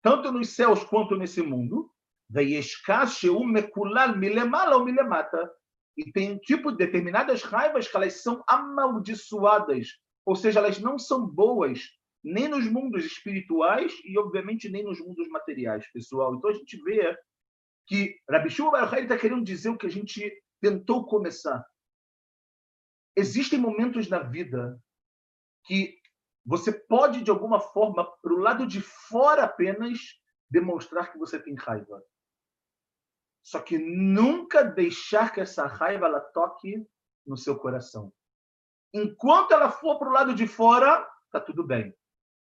tanto 0.01 0.31
nos 0.31 0.55
céus 0.55 0.83
quanto 0.85 1.17
nesse 1.17 1.41
mundo. 1.41 1.91
Veyeshkas 2.29 3.15
she'u 3.15 3.43
mekulal 3.43 4.15
milemala 4.15 4.77
u 4.77 4.85
milemata. 4.85 5.51
E 5.97 6.09
tem 6.13 6.37
tipo 6.37 6.71
determinadas 6.71 7.43
raivas 7.43 7.87
que 7.89 7.97
elas 7.97 8.23
são 8.23 8.41
amaldiçoadas, 8.47 9.89
ou 10.25 10.35
seja, 10.35 10.59
elas 10.59 10.79
não 10.79 10.97
são 10.97 11.27
boas, 11.27 11.89
nem 12.23 12.47
nos 12.47 12.65
mundos 12.65 13.05
espirituais 13.05 13.93
e 14.05 14.17
obviamente 14.17 14.69
nem 14.69 14.83
nos 14.83 14.99
mundos 14.99 15.27
materiais, 15.29 15.89
pessoal. 15.91 16.35
Então 16.35 16.49
a 16.49 16.53
gente 16.53 16.77
vê 16.83 17.17
que 17.87 18.19
Rabi 18.29 18.49
Shua 18.49 18.71
Bar 18.71 18.99
está 18.99 19.17
querendo 19.17 19.43
dizer 19.43 19.69
o 19.69 19.77
que 19.77 19.87
a 19.87 19.91
gente 19.91 20.31
tentou 20.59 21.05
começar. 21.05 21.65
Existem 23.15 23.59
momentos 23.59 24.07
na 24.07 24.19
vida 24.19 24.79
que 25.65 25.99
você 26.45 26.71
pode, 26.71 27.21
de 27.21 27.29
alguma 27.29 27.59
forma, 27.59 28.05
para 28.21 28.33
o 28.33 28.37
lado 28.37 28.65
de 28.65 28.81
fora 28.81 29.43
apenas, 29.43 29.99
demonstrar 30.49 31.11
que 31.11 31.17
você 31.17 31.39
tem 31.39 31.55
raiva. 31.55 32.03
Só 33.43 33.59
que 33.59 33.77
nunca 33.77 34.63
deixar 34.63 35.33
que 35.33 35.41
essa 35.41 35.65
raiva 35.65 36.05
ela 36.05 36.19
toque 36.19 36.85
no 37.25 37.37
seu 37.37 37.57
coração. 37.57 38.13
Enquanto 38.93 39.51
ela 39.51 39.71
for 39.71 39.97
para 39.97 40.09
o 40.09 40.11
lado 40.11 40.35
de 40.35 40.47
fora, 40.47 41.07
tá 41.31 41.39
tudo 41.39 41.63
bem. 41.63 41.95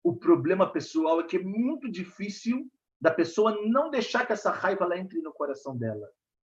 O 0.03 0.15
problema 0.15 0.71
pessoal 0.71 1.21
é 1.21 1.23
que 1.23 1.37
é 1.37 1.41
muito 1.41 1.89
difícil 1.89 2.69
da 2.99 3.11
pessoa 3.11 3.57
não 3.65 3.89
deixar 3.89 4.25
que 4.25 4.33
essa 4.33 4.51
raiva 4.51 4.85
ela 4.85 4.97
entre 4.97 5.21
no 5.21 5.33
coração 5.33 5.77
dela. 5.77 6.09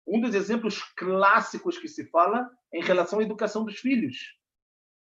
Um 0.06 0.20
dos 0.20 0.34
exemplos 0.34 0.82
clássicos 0.96 1.78
que 1.78 1.88
se 1.88 2.06
fala 2.06 2.50
é 2.72 2.78
em 2.78 2.82
relação 2.82 3.18
à 3.18 3.22
educação 3.22 3.64
dos 3.64 3.78
filhos. 3.78 4.38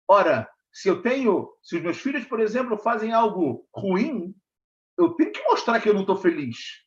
Ora, 0.08 0.48
se 0.72 0.88
eu 0.88 1.02
tenho, 1.02 1.50
se 1.62 1.76
os 1.76 1.82
meus 1.82 1.98
filhos, 1.98 2.24
por 2.24 2.40
exemplo, 2.40 2.76
fazem 2.78 3.12
algo 3.12 3.68
ruim, 3.74 4.34
eu 4.98 5.14
tenho 5.14 5.32
que 5.32 5.42
mostrar 5.44 5.80
que 5.80 5.88
eu 5.88 5.94
não 5.94 6.02
estou 6.02 6.16
feliz. 6.16 6.82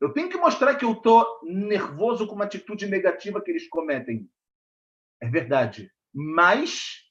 Eu 0.00 0.12
tenho 0.12 0.28
que 0.28 0.36
mostrar 0.36 0.74
que 0.74 0.84
eu 0.84 0.92
estou 0.92 1.40
nervoso 1.42 2.26
com 2.26 2.34
uma 2.34 2.44
atitude 2.44 2.86
negativa 2.86 3.40
que 3.40 3.50
eles 3.50 3.68
cometem. 3.68 4.30
É 5.20 5.28
verdade. 5.28 5.90
Mas 6.12 7.02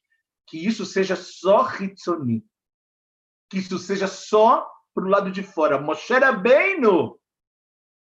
que 0.47 0.63
isso 0.63 0.85
seja 0.85 1.15
só 1.15 1.67
Hitsoni. 1.79 2.45
Que 3.53 3.59
isso 3.59 3.77
seja 3.77 4.07
só 4.07 4.67
para 4.95 5.05
o 5.05 5.09
lado 5.09 5.29
de 5.29 5.43
fora. 5.43 5.79
Moshe 5.79 6.11
Rabbeinu 6.11 7.19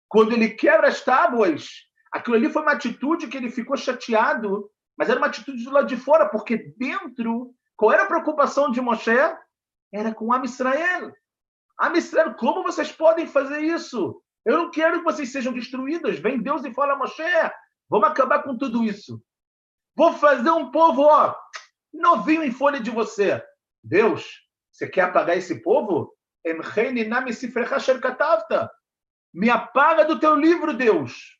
quando 0.08 0.32
ele 0.32 0.50
quebra 0.50 0.88
as 0.88 1.00
tábuas, 1.00 1.68
aquilo 2.12 2.34
ali 2.34 2.50
foi 2.50 2.62
uma 2.62 2.72
atitude 2.72 3.28
que 3.28 3.36
ele 3.36 3.48
ficou 3.48 3.76
chateado, 3.76 4.68
mas 4.96 5.08
era 5.08 5.18
uma 5.18 5.28
atitude 5.28 5.62
do 5.62 5.70
lado 5.70 5.86
de 5.86 5.96
fora, 5.96 6.28
porque 6.28 6.74
dentro, 6.76 7.54
qual 7.76 7.92
era 7.92 8.02
a 8.02 8.06
preocupação 8.06 8.72
de 8.72 8.80
Moshe? 8.80 9.10
Era 9.92 10.12
com 10.12 10.32
Am 10.32 10.44
Israel. 10.44 11.12
Am 11.78 11.96
Israel, 11.96 12.34
como 12.34 12.64
vocês 12.64 12.90
podem 12.90 13.28
fazer 13.28 13.60
isso? 13.60 14.20
Eu 14.44 14.58
não 14.58 14.70
quero 14.70 14.98
que 14.98 15.04
vocês 15.04 15.30
sejam 15.30 15.52
destruídos. 15.52 16.18
Vem 16.18 16.42
Deus 16.42 16.64
e 16.64 16.74
fala, 16.74 16.96
Moshe, 16.96 17.22
vamos 17.88 18.08
acabar 18.08 18.42
com 18.42 18.58
tudo 18.58 18.82
isso. 18.82 19.22
Vou 19.94 20.12
fazer 20.14 20.50
um 20.50 20.72
povo, 20.72 21.02
ó, 21.02 21.34
novinho 21.92 22.42
em 22.42 22.50
folha 22.50 22.80
de 22.80 22.90
você. 22.90 23.42
Deus, 23.82 24.45
você 24.76 24.86
quer 24.86 25.02
apagar 25.02 25.38
esse 25.38 25.62
povo? 25.62 26.14
Me 29.32 29.50
apaga 29.50 30.04
do 30.04 30.20
teu 30.20 30.36
livro, 30.36 30.76
Deus. 30.76 31.38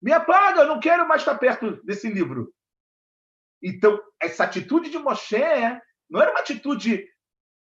Me 0.00 0.12
apaga, 0.12 0.62
eu 0.62 0.66
não 0.66 0.80
quero 0.80 1.06
mais 1.06 1.20
estar 1.20 1.36
perto 1.36 1.82
desse 1.84 2.08
livro. 2.08 2.52
Então, 3.62 4.02
essa 4.20 4.44
atitude 4.44 4.90
de 4.90 4.98
Moshe 4.98 5.36
não 6.08 6.20
era 6.22 6.30
uma 6.30 6.40
atitude 6.40 7.06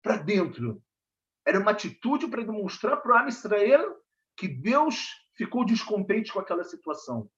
para 0.03 0.17
dentro. 0.17 0.83
Era 1.47 1.59
uma 1.59 1.71
atitude 1.71 2.27
para 2.27 2.43
demonstrar 2.43 2.97
para 2.97 3.25
o 3.25 3.29
Israel 3.29 3.97
que 4.37 4.47
Deus 4.47 5.07
ficou 5.35 5.65
descontente 5.65 6.33
com 6.33 6.39
aquela 6.39 6.65
situação. 6.65 7.31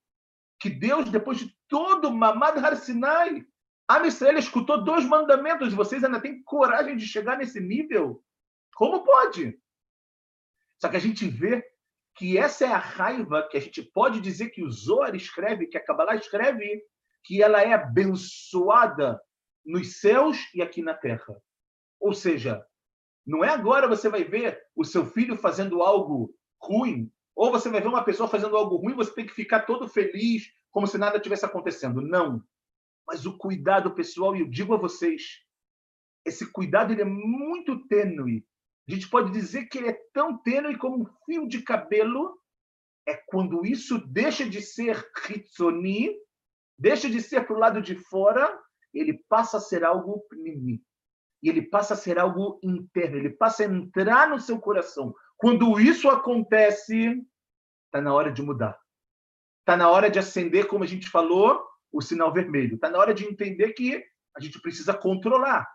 Que 0.60 0.70
Deus, 0.72 1.10
depois 1.10 1.38
de 1.38 1.56
todo 1.68 2.10
o 2.10 2.14
Mamad 2.14 2.58
Har 2.58 2.76
Sinai, 2.76 3.46
Am 3.92 4.06
Israel 4.06 4.38
escutou 4.38 4.82
dois 4.82 5.06
mandamentos. 5.06 5.74
Vocês 5.74 6.02
ainda 6.02 6.22
têm 6.22 6.42
coragem 6.44 6.96
de 6.96 7.06
chegar 7.06 7.38
nesse 7.38 7.60
nível? 7.60 8.24
Como 8.74 9.04
pode? 9.04 9.60
Só 10.80 10.88
que 10.88 10.96
a 10.96 11.00
gente 11.00 11.28
vê 11.28 11.62
que 12.16 12.38
essa 12.38 12.66
é 12.66 12.70
a 12.70 12.78
raiva 12.78 13.46
que 13.52 13.58
a 13.58 13.60
gente 13.60 13.82
pode 13.82 14.22
dizer 14.22 14.50
que 14.52 14.64
o 14.64 14.72
Zohar 14.72 15.14
escreve, 15.14 15.68
que 15.68 15.78
a 15.78 15.84
Kabbalah 15.84 16.16
escreve, 16.16 16.82
que 17.22 17.44
ela 17.44 17.62
é 17.62 17.74
abençoada 17.74 19.22
nos 19.66 20.00
céus 20.00 20.38
e 20.56 20.62
aqui 20.62 20.82
na 20.82 20.94
terra. 20.94 21.36
Ou 22.00 22.14
seja, 22.14 22.66
não 23.28 23.44
é 23.44 23.50
agora 23.50 23.90
você 23.90 24.08
vai 24.08 24.24
ver 24.24 24.58
o 24.74 24.86
seu 24.86 25.06
filho 25.06 25.36
fazendo 25.36 25.84
algo 25.84 26.34
ruim, 26.62 27.12
ou 27.36 27.52
você 27.52 27.70
vai 27.70 27.82
ver 27.82 27.90
uma 27.90 28.06
pessoa 28.06 28.30
fazendo 28.30 28.56
algo 28.56 28.78
ruim, 28.78 28.96
você 28.96 29.14
tem 29.14 29.26
que 29.26 29.34
ficar 29.34 29.62
todo 29.62 29.90
feliz, 29.90 30.50
como 30.72 30.88
se 30.88 30.98
nada 30.98 31.20
tivesse 31.20 31.46
acontecendo. 31.46 32.02
Não. 32.02 32.42
Mas 33.08 33.26
o 33.26 33.38
cuidado 33.38 33.94
pessoal, 33.94 34.36
e 34.36 34.42
eu 34.42 34.50
digo 34.50 34.74
a 34.74 34.78
vocês, 34.78 35.40
esse 36.26 36.52
cuidado 36.52 36.94
ele 36.94 37.02
é 37.02 37.06
muito 37.06 37.88
tênue 37.88 38.46
a 38.92 38.94
gente 38.94 39.10
pode 39.10 39.32
dizer 39.32 39.68
que 39.68 39.78
ele 39.78 39.90
é 39.90 40.02
tão 40.14 40.38
tênue 40.38 40.78
como 40.78 41.04
um 41.04 41.06
fio 41.26 41.48
de 41.48 41.62
cabelo. 41.62 42.38
É 43.08 43.16
quando 43.16 43.66
isso 43.66 43.98
deixa 44.08 44.48
de 44.48 44.62
ser 44.62 45.10
hitsoni, 45.30 46.14
deixa 46.78 47.10
de 47.10 47.22
ser 47.22 47.46
para 47.46 47.56
o 47.56 47.60
lado 47.60 47.82
de 47.82 47.96
fora, 47.96 48.60
ele 48.94 49.24
passa 49.30 49.58
a 49.58 49.62
ser 49.62 49.84
algo 49.84 50.20
pnimi. 50.30 50.84
E 51.42 51.50
ele 51.50 51.62
passa 51.62 51.94
a 51.94 51.98
ser 51.98 52.20
algo 52.20 52.60
interno, 52.62 53.18
ele 53.18 53.30
passa 53.30 53.64
a 53.64 53.66
entrar 53.66 54.30
no 54.30 54.40
seu 54.40 54.60
coração. 54.60 55.16
Quando 55.38 55.80
isso 55.80 56.10
acontece, 56.10 57.26
está 57.86 58.02
na 58.02 58.14
hora 58.14 58.32
de 58.32 58.42
mudar. 58.44 58.78
Está 59.62 59.76
na 59.78 59.90
hora 59.90 60.10
de 60.10 60.20
acender, 60.20 60.68
como 60.68 60.84
a 60.84 60.88
gente 60.88 61.10
falou, 61.10 61.66
o 61.92 62.02
sinal 62.02 62.34
vermelho. 62.34 62.76
Está 62.76 62.90
na 62.90 63.00
hora 63.00 63.14
de 63.14 63.26
entender 63.26 63.74
que 63.74 64.04
a 64.36 64.40
gente 64.40 64.62
precisa 64.62 64.94
controlar. 64.94 65.68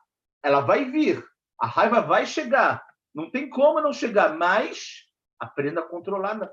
Ela 0.42 0.60
vai 0.60 0.90
vir, 0.90 1.24
a 1.60 1.66
raiva 1.66 2.00
vai 2.00 2.26
chegar, 2.26 2.84
não 3.14 3.30
tem 3.30 3.48
como 3.48 3.80
não 3.80 3.92
chegar, 3.92 4.36
mas 4.36 5.06
aprenda 5.38 5.80
a 5.80 5.88
controlar. 5.88 6.50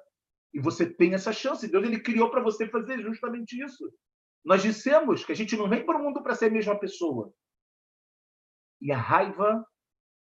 E 0.53 0.59
você 0.59 0.85
tem 0.85 1.13
essa 1.13 1.33
chance. 1.33 1.69
Deus 1.69 1.83
ele 1.83 1.99
criou 1.99 2.29
para 2.29 2.41
você 2.41 2.67
fazer 2.67 3.01
justamente 3.01 3.61
isso. 3.61 3.91
Nós 4.45 4.61
dissemos 4.61 5.23
que 5.25 5.31
a 5.31 5.35
gente 5.35 5.55
não 5.55 5.69
vem 5.69 5.85
para 5.85 5.97
o 5.97 6.03
mundo 6.03 6.21
para 6.21 6.35
ser 6.35 6.45
a 6.45 6.51
mesma 6.51 6.77
pessoa. 6.77 7.33
E 8.81 8.91
a 8.91 8.97
raiva, 8.97 9.65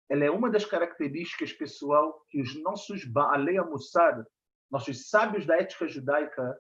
ela 0.09 0.25
é 0.25 0.31
uma 0.31 0.49
das 0.49 0.65
características, 0.65 1.53
pessoal, 1.53 2.25
que 2.29 2.41
os 2.41 2.55
nossos 2.63 3.05
Baalei 3.05 3.61
Mussar, 3.61 4.25
nossos 4.71 5.09
sábios 5.09 5.45
da 5.45 5.57
ética 5.57 5.89
judaica, 5.89 6.57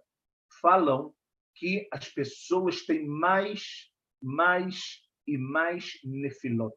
falam 0.60 1.14
que 1.54 1.88
as 1.92 2.08
pessoas 2.08 2.84
têm 2.84 3.06
mais, 3.06 3.90
mais 4.22 5.00
e 5.26 5.38
mais 5.38 5.92
nefilot. 6.04 6.76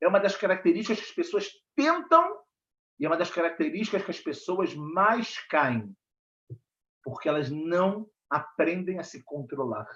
É 0.00 0.08
uma 0.08 0.18
das 0.18 0.36
características 0.36 0.98
que 0.98 1.10
as 1.10 1.14
pessoas 1.14 1.50
tentam 1.76 2.42
e 2.98 3.04
é 3.04 3.08
uma 3.08 3.16
das 3.16 3.30
características 3.30 4.04
que 4.04 4.10
as 4.10 4.20
pessoas 4.20 4.74
mais 4.74 5.38
caem, 5.48 5.92
porque 7.02 7.28
elas 7.28 7.50
não 7.50 8.08
aprendem 8.30 8.98
a 8.98 9.02
se 9.02 9.22
controlar. 9.24 9.86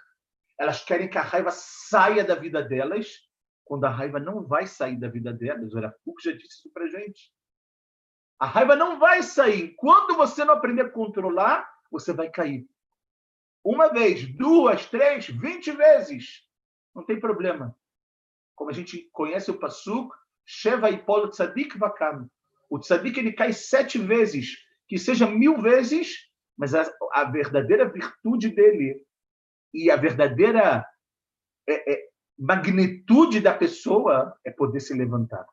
Elas 0.59 0.85
querem 0.85 1.09
que 1.09 1.19
a 1.19 1.23
raiva 1.23 1.51
saia 1.53 2.25
da 2.25 2.35
vida 2.35 2.63
delas, 2.63 3.15
quando 3.65 3.85
a 3.85 3.91
raiva 3.91 4.19
não 4.19 4.47
vai 4.47 4.67
sair 4.67 4.99
da 4.99 5.09
vida 5.09 5.33
delas. 5.33 5.73
O 5.73 5.79
Arapuco 5.79 6.21
já 6.21 6.33
disse 6.33 6.59
isso 6.59 6.73
para 6.73 6.89
gente. 6.89 7.33
A 8.39 8.47
raiva 8.47 8.77
não 8.77 8.99
vai 8.99 9.23
sair. 9.23 9.75
Quando 9.77 10.17
você 10.17 10.45
não 10.45 10.55
aprender 10.55 10.83
a 10.83 10.91
controlar, 10.91 11.69
você 11.91 12.13
vai 12.13 12.31
cair. 12.31 12.67
Uma 13.67 13.89
vez, 13.89 14.25
duas, 14.37 14.87
três, 14.87 15.27
vinte 15.27 15.73
vezes. 15.73 16.45
Não 16.95 17.05
tem 17.05 17.19
problema. 17.19 17.77
Como 18.55 18.71
a 18.71 18.73
gente 18.73 19.11
conhece 19.13 19.51
o 19.51 19.59
Pasuk, 19.59 20.15
Sheva 20.45 20.89
e 20.89 21.03
Polo 21.03 21.31
Tzadik 21.31 21.77
Vakam. 21.77 22.31
O 22.71 22.79
Tzadik 22.79 23.19
ele 23.19 23.33
cai 23.33 23.53
sete 23.53 23.99
vezes, 23.99 24.57
que 24.87 24.97
seja 24.97 25.27
mil 25.27 25.61
vezes, 25.61 26.31
mas 26.57 26.77
a, 26.77 26.89
a 27.13 27.25
verdadeira 27.25 27.89
virtude 27.89 28.51
dele 28.51 29.05
e 29.75 29.91
a 29.91 29.97
verdadeira 29.97 30.87
é, 31.69 31.93
é, 31.93 32.09
magnitude 32.39 33.41
da 33.41 33.53
pessoa 33.53 34.39
é 34.45 34.51
poder 34.53 34.79
se 34.79 34.95
levantar. 34.95 35.45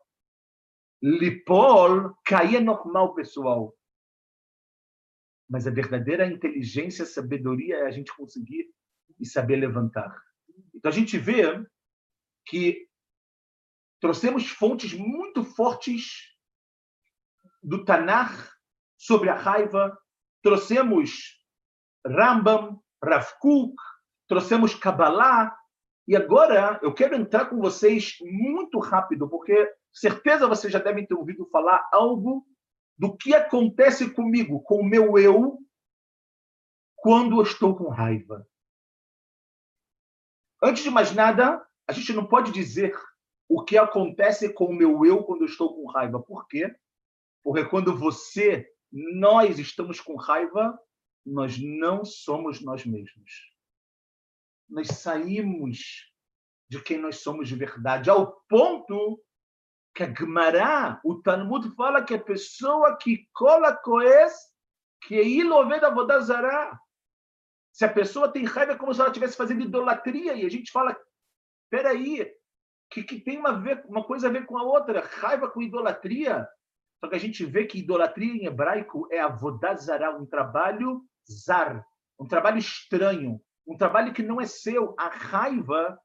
Lipol 1.02 2.16
cair 2.24 2.58
é 2.58 2.60
normal, 2.60 3.16
pessoal. 3.16 3.76
Mas 5.54 5.68
a 5.68 5.70
verdadeira 5.70 6.26
inteligência, 6.26 7.06
sabedoria 7.06 7.76
é 7.76 7.86
a 7.86 7.92
gente 7.92 8.12
conseguir 8.16 8.74
e 9.20 9.26
saber 9.28 9.58
levantar. 9.58 10.20
Então 10.74 10.90
a 10.90 10.94
gente 10.94 11.16
vê 11.16 11.64
que 12.44 12.88
trouxemos 14.02 14.50
fontes 14.50 14.96
muito 14.96 15.44
fortes 15.44 16.36
do 17.62 17.86
Tanar 17.86 18.52
sobre 18.98 19.30
a 19.30 19.36
raiva, 19.36 19.96
trouxemos 20.42 21.40
Rambam, 22.04 22.82
Rav 23.04 23.28
trouxemos 24.28 24.74
Kabbalah, 24.74 25.56
e 26.08 26.16
agora 26.16 26.80
eu 26.82 26.92
quero 26.96 27.16
entrar 27.16 27.46
com 27.46 27.60
vocês 27.60 28.16
muito 28.22 28.80
rápido, 28.80 29.30
porque 29.30 29.72
certeza 29.92 30.48
vocês 30.48 30.74
já 30.74 30.80
devem 30.80 31.06
ter 31.06 31.14
ouvido 31.14 31.46
falar 31.52 31.88
algo 31.94 32.44
do 33.04 33.18
que 33.18 33.36
acontece 33.36 34.14
comigo, 34.14 34.62
com 34.62 34.80
o 34.80 34.86
meu 34.86 35.18
eu, 35.20 35.60
quando 36.96 37.36
eu 37.36 37.44
estou 37.44 37.76
com 37.76 37.90
raiva. 37.90 38.48
Antes 40.64 40.84
de 40.84 40.90
mais 40.90 41.14
nada, 41.14 41.62
a 41.86 41.92
gente 41.92 42.14
não 42.14 42.26
pode 42.26 42.54
dizer 42.54 42.98
o 43.50 43.62
que 43.62 43.78
acontece 43.78 44.54
com 44.54 44.68
o 44.68 44.74
meu 44.74 45.06
eu 45.06 45.22
quando 45.26 45.42
eu 45.42 45.48
estou 45.48 45.76
com 45.76 45.92
raiva. 45.92 46.24
Por 46.24 46.48
quê? 46.48 46.74
Porque 47.44 47.66
quando 47.66 47.94
você, 47.94 48.74
nós 48.90 49.60
estamos 49.60 50.00
com 50.00 50.16
raiva, 50.16 50.80
nós 51.26 51.62
não 51.62 52.06
somos 52.06 52.62
nós 52.62 52.86
mesmos. 52.86 53.54
Nós 54.70 54.88
saímos 54.88 56.10
de 56.70 56.82
quem 56.82 57.00
nós 57.00 57.18
somos 57.18 57.50
de 57.50 57.56
verdade, 57.58 58.10
ao 58.10 58.42
ponto 58.48 59.22
que 59.94 60.04
a 60.04 60.14
Gemara, 60.14 61.00
o 61.04 61.22
Talmud 61.22 61.70
fala 61.76 62.04
que 62.04 62.16
a 62.16 62.20
pessoa 62.20 62.98
que 62.98 63.28
cola 63.32 63.76
coes, 63.76 64.34
que 65.04 65.22
ilove 65.22 65.80
da 65.80 65.90
vodazara. 65.90 66.80
Se 67.72 67.86
a 67.86 67.90
pessoa 67.90 68.32
tem 68.32 68.46
raiva, 68.46 68.74
é 68.74 68.78
como 68.78 68.94
se 68.94 69.00
ela 69.00 69.10
estivesse 69.10 69.38
fazendo 69.38 69.64
idolatria. 69.64 70.34
E 70.34 70.46
a 70.46 70.50
gente 70.50 70.72
fala, 70.72 70.98
peraí, 71.70 72.32
que, 72.90 73.04
que 73.04 73.20
tem 73.20 73.38
uma, 73.38 73.54
ver, 73.60 73.84
uma 73.88 74.04
coisa 74.04 74.28
a 74.28 74.32
ver 74.32 74.46
com 74.46 74.58
a 74.58 74.64
outra. 74.64 75.02
Raiva 75.02 75.50
com 75.50 75.62
idolatria. 75.62 76.48
Só 77.00 77.10
que 77.10 77.16
a 77.16 77.20
gente 77.20 77.46
vê 77.46 77.66
que 77.66 77.80
idolatria 77.80 78.34
em 78.34 78.46
hebraico 78.46 79.08
é 79.12 79.20
avodazara, 79.20 80.16
um 80.16 80.26
trabalho 80.26 81.04
zar, 81.30 81.86
um 82.20 82.28
trabalho 82.28 82.58
estranho, 82.58 83.42
um 83.68 83.78
trabalho 83.78 84.14
que 84.14 84.24
não 84.24 84.40
é 84.40 84.46
seu. 84.46 84.96
A 84.98 85.10
raiva, 85.10 86.00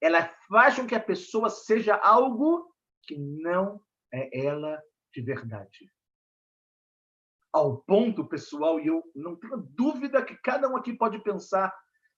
ela 0.00 0.30
faz 0.48 0.76
com 0.76 0.86
que 0.86 0.94
a 0.94 1.00
pessoa 1.00 1.50
seja 1.50 1.96
algo 1.96 2.73
que 3.04 3.18
não 3.18 3.80
é 4.12 4.46
ela 4.46 4.82
de 5.12 5.22
verdade. 5.22 5.92
Ao 7.52 7.78
ponto, 7.78 8.26
pessoal, 8.26 8.80
e 8.80 8.86
eu 8.88 9.02
não 9.14 9.36
tenho 9.36 9.56
dúvida 9.58 10.24
que 10.24 10.36
cada 10.36 10.68
um 10.68 10.76
aqui 10.76 10.92
pode 10.92 11.22
pensar 11.22 11.72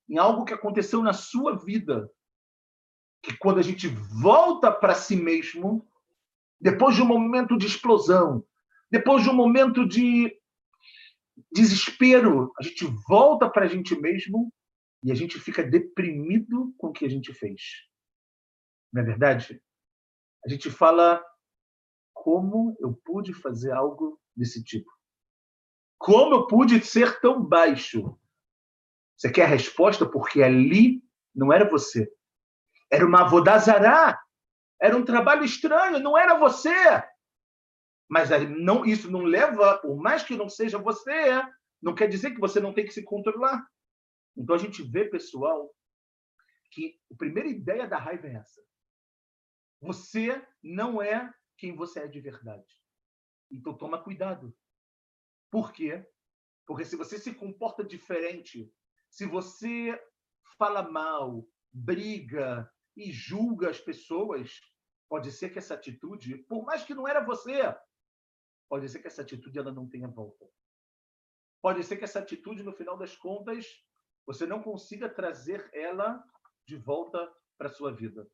em 0.09 0.17
algo 0.17 0.45
que 0.45 0.53
aconteceu 0.53 1.03
na 1.03 1.13
sua 1.13 1.55
vida, 1.55 2.09
que 3.21 3.37
quando 3.37 3.59
a 3.59 3.63
gente 3.63 3.87
volta 3.87 4.71
para 4.71 4.95
si 4.95 5.15
mesmo, 5.15 5.87
depois 6.59 6.95
de 6.95 7.01
um 7.01 7.05
momento 7.05 7.57
de 7.57 7.67
explosão, 7.67 8.43
depois 8.89 9.23
de 9.23 9.29
um 9.29 9.33
momento 9.33 9.87
de 9.87 10.35
desespero, 11.51 12.51
a 12.57 12.63
gente 12.63 12.85
volta 13.07 13.49
para 13.49 13.65
a 13.65 13.67
gente 13.67 13.99
mesmo 13.99 14.51
e 15.03 15.11
a 15.11 15.15
gente 15.15 15.39
fica 15.39 15.63
deprimido 15.63 16.73
com 16.77 16.87
o 16.87 16.91
que 16.91 17.05
a 17.05 17.09
gente 17.09 17.33
fez. 17.33 17.61
Não 18.91 19.01
é 19.01 19.05
verdade? 19.05 19.61
A 20.47 20.49
gente 20.49 20.71
fala 20.71 21.21
como 22.13 22.77
eu 22.79 22.93
pude 22.93 23.33
fazer 23.33 23.73
algo 23.73 24.17
desse 24.33 24.63
tipo? 24.63 24.89
Como 25.97 26.33
eu 26.33 26.47
pude 26.47 26.81
ser 26.85 27.19
tão 27.19 27.43
baixo? 27.43 28.17
Você 29.17 29.29
quer 29.29 29.43
a 29.43 29.47
resposta? 29.49 30.09
Porque 30.09 30.41
ali 30.41 31.03
não 31.35 31.51
era 31.51 31.69
você. 31.69 32.09
Era 32.89 33.05
uma 33.05 33.23
avodazará. 33.25 34.17
Era 34.81 34.95
um 34.95 35.03
trabalho 35.03 35.43
estranho, 35.43 35.99
não 35.99 36.17
era 36.17 36.39
você. 36.39 36.73
Mas 38.09 38.29
não, 38.57 38.85
isso 38.85 39.11
não 39.11 39.23
leva, 39.23 39.79
por 39.79 39.97
mais 39.97 40.23
que 40.23 40.37
não 40.37 40.47
seja 40.47 40.77
você, 40.77 41.43
não 41.81 41.93
quer 41.93 42.07
dizer 42.07 42.31
que 42.31 42.39
você 42.39 42.61
não 42.61 42.73
tem 42.73 42.85
que 42.85 42.93
se 42.93 43.03
controlar. 43.03 43.67
Então 44.37 44.55
a 44.55 44.59
gente 44.59 44.81
vê, 44.81 45.03
pessoal, 45.03 45.75
que 46.71 46.97
a 47.11 47.17
primeira 47.17 47.49
ideia 47.49 47.85
da 47.85 47.97
raiva 47.97 48.27
é 48.27 48.35
essa. 48.35 48.61
Você 49.81 50.45
não 50.61 51.01
é 51.01 51.33
quem 51.57 51.75
você 51.75 52.01
é 52.01 52.07
de 52.07 52.19
verdade. 52.19 52.81
Então 53.51 53.77
toma 53.77 54.01
cuidado. 54.03 54.55
Por 55.49 55.71
quê? 55.71 56.05
Porque 56.65 56.83
se 56.83 56.95
você 56.95 57.17
se 57.17 57.33
comporta 57.33 57.83
diferente, 57.83 58.71
se 59.09 59.25
você 59.25 59.99
fala 60.57 60.89
mal, 60.89 61.47
briga 61.71 62.71
e 62.95 63.11
julga 63.11 63.69
as 63.69 63.79
pessoas, 63.79 64.59
pode 65.07 65.31
ser 65.31 65.49
que 65.49 65.59
essa 65.59 65.75
atitude, 65.75 66.37
por 66.39 66.65
mais 66.65 66.83
que 66.83 66.93
não 66.93 67.07
era 67.07 67.23
você, 67.23 67.73
pode 68.69 68.89
ser 68.89 68.99
que 68.99 69.07
essa 69.07 69.21
atitude 69.21 69.57
ela 69.57 69.71
não 69.71 69.87
tenha 69.87 70.07
volta. 70.07 70.49
Pode 71.61 71.83
ser 71.83 71.97
que 71.97 72.03
essa 72.03 72.19
atitude, 72.19 72.63
no 72.63 72.73
final 72.73 72.97
das 72.97 73.15
contas, 73.15 73.65
você 74.25 74.45
não 74.45 74.61
consiga 74.61 75.09
trazer 75.09 75.69
ela 75.73 76.21
de 76.65 76.75
volta 76.75 77.33
para 77.57 77.69
sua 77.69 77.93
vida. 77.93 78.29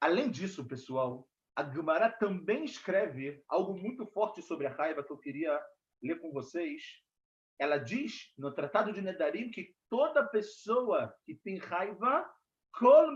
Além 0.00 0.30
disso, 0.30 0.66
pessoal, 0.66 1.28
a 1.56 1.68
Gemara 1.68 2.08
também 2.08 2.64
escreve 2.64 3.42
algo 3.48 3.76
muito 3.76 4.06
forte 4.06 4.40
sobre 4.40 4.66
a 4.66 4.72
raiva 4.72 5.02
que 5.02 5.12
eu 5.12 5.18
queria 5.18 5.60
ler 6.00 6.20
com 6.20 6.32
vocês. 6.32 6.82
Ela 7.58 7.78
diz 7.78 8.32
no 8.38 8.54
Tratado 8.54 8.92
de 8.92 9.02
Nedarim 9.02 9.50
que 9.50 9.74
toda 9.90 10.28
pessoa 10.28 11.12
que 11.26 11.34
tem 11.34 11.58
raiva, 11.58 12.24
kol 12.72 13.10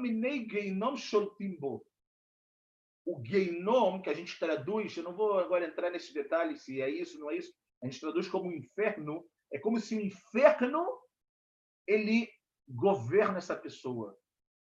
geinom 0.51 0.97
sholtimbo. 0.97 1.87
O 3.07 3.23
geinom, 3.25 4.03
que 4.03 4.11
a 4.11 4.15
gente 4.15 4.37
traduz, 4.39 4.97
eu 4.97 5.05
não 5.05 5.15
vou 5.15 5.39
agora 5.39 5.67
entrar 5.67 5.91
nesses 5.91 6.13
detalhes 6.13 6.65
se 6.65 6.81
é 6.81 6.91
isso, 6.91 7.19
não 7.19 7.31
é 7.31 7.37
isso, 7.37 7.53
a 7.83 7.87
gente 7.87 8.01
traduz 8.01 8.29
como 8.29 8.53
inferno, 8.53 9.25
é 9.53 9.59
como 9.59 9.79
se 9.81 9.97
o 9.97 10.01
inferno 10.01 10.85
ele 11.87 12.29
governa 12.69 13.39
essa 13.39 13.57
pessoa. 13.57 14.17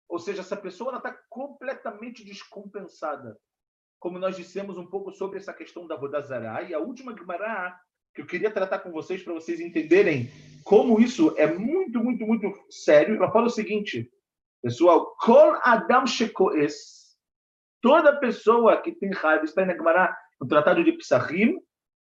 Ou 0.09 0.19
seja, 0.19 0.41
essa 0.41 0.55
pessoa 0.55 0.95
está 0.95 1.17
completamente 1.29 2.23
descompensada. 2.23 3.37
Como 3.99 4.19
nós 4.19 4.35
dissemos 4.35 4.77
um 4.77 4.85
pouco 4.85 5.11
sobre 5.11 5.39
essa 5.39 5.53
questão 5.53 5.87
da 5.87 5.95
Vodazara. 5.95 6.61
E 6.63 6.73
a 6.73 6.79
última 6.79 7.15
Gemara 7.15 7.77
que 8.17 8.21
eu 8.21 8.25
queria 8.25 8.49
tratar 8.49 8.79
com 8.79 8.91
vocês 8.91 9.21
para 9.21 9.33
vocês 9.33 9.59
entenderem 9.59 10.27
como 10.63 10.99
isso 10.99 11.35
é 11.37 11.45
muito, 11.45 11.99
muito, 12.03 12.25
muito 12.25 12.51
sério. 12.67 13.15
Ela 13.15 13.31
fala 13.31 13.45
o 13.45 13.51
seguinte, 13.51 14.11
pessoal, 14.59 15.15
Kol 15.17 15.55
Adam 15.63 16.07
Shekoes, 16.07 17.15
toda 17.79 18.19
pessoa 18.19 18.81
que 18.81 18.91
tem 18.91 19.11
raiva, 19.11 19.45
está 19.45 19.63
na 19.63 19.75
Gemara, 19.75 20.17
no 20.41 20.47
Tratado 20.47 20.83
de 20.83 20.93
Psachim, 20.93 21.59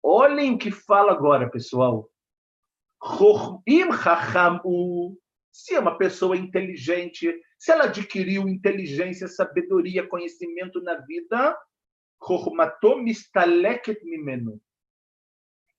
olhem 0.01 0.55
o 0.55 0.57
que 0.57 0.71
fala 0.71 1.11
agora, 1.11 1.47
pessoal. 1.47 2.09
Im 3.67 3.93
Chachamu, 3.93 5.15
se 5.63 5.75
é 5.75 5.79
uma 5.79 5.97
pessoa 5.97 6.37
inteligente, 6.37 7.33
se 7.57 7.71
ela 7.71 7.85
adquiriu 7.85 8.47
inteligência, 8.47 9.27
sabedoria, 9.27 10.07
conhecimento 10.07 10.81
na 10.81 10.95
vida, 11.01 11.57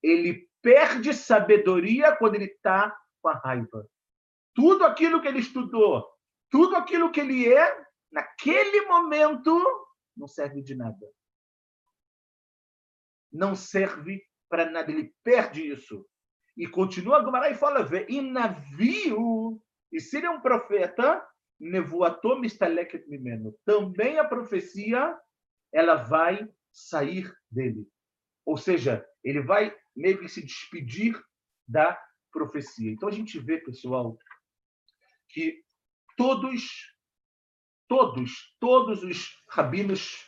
ele 0.03 0.49
perde 0.63 1.15
sabedoria 1.15 2.17
quando 2.17 2.35
ele 2.35 2.47
está 2.47 2.97
com 3.23 3.29
a 3.29 3.39
raiva. 3.39 3.89
Tudo 4.55 4.85
aquilo 4.85 5.21
que 5.21 5.29
ele 5.29 5.39
estudou, 5.39 6.07
tudo 6.51 6.77
aquilo 6.77 7.11
que 7.11 7.21
ele 7.21 7.53
é, 7.53 7.85
naquele 8.11 8.83
momento, 8.87 9.59
não 10.17 10.27
serve 10.27 10.63
de 10.63 10.75
nada. 10.75 11.07
Não 13.33 13.55
serve 13.55 14.23
para 14.49 14.71
nada. 14.71 14.91
Ele 14.91 15.15
perde 15.23 15.67
isso. 15.71 16.05
E 16.57 16.67
continua 16.67 17.19
a 17.19 17.23
Gomara 17.23 17.51
e 17.51 17.55
fala: 17.55 17.89
e 18.09 18.21
navio, 18.21 19.63
e 19.93 20.01
se 20.01 20.19
ele 20.19 20.27
é 20.27 20.31
um 20.31 20.41
profeta, 20.41 21.27
nevoatom. 21.59 22.41
Também 23.65 24.19
a 24.19 24.25
profecia 24.25 25.19
ela 25.73 25.97
vai 25.97 26.49
sair 26.73 27.33
dele. 27.51 27.87
Ou 28.45 28.57
seja, 28.57 29.07
ele 29.23 29.43
vai 29.43 29.75
meio 29.95 30.19
que 30.19 30.29
se 30.29 30.43
despedir 30.43 31.21
da 31.69 32.01
profecia. 32.33 32.91
Então 32.91 33.09
a 33.09 33.13
gente 33.13 33.39
vê, 33.39 33.59
pessoal, 33.59 34.17
que 35.29 35.63
todos, 36.17 36.95
todos, 37.89 38.55
todos 38.59 39.03
os 39.03 39.43
rabinos, 39.51 40.27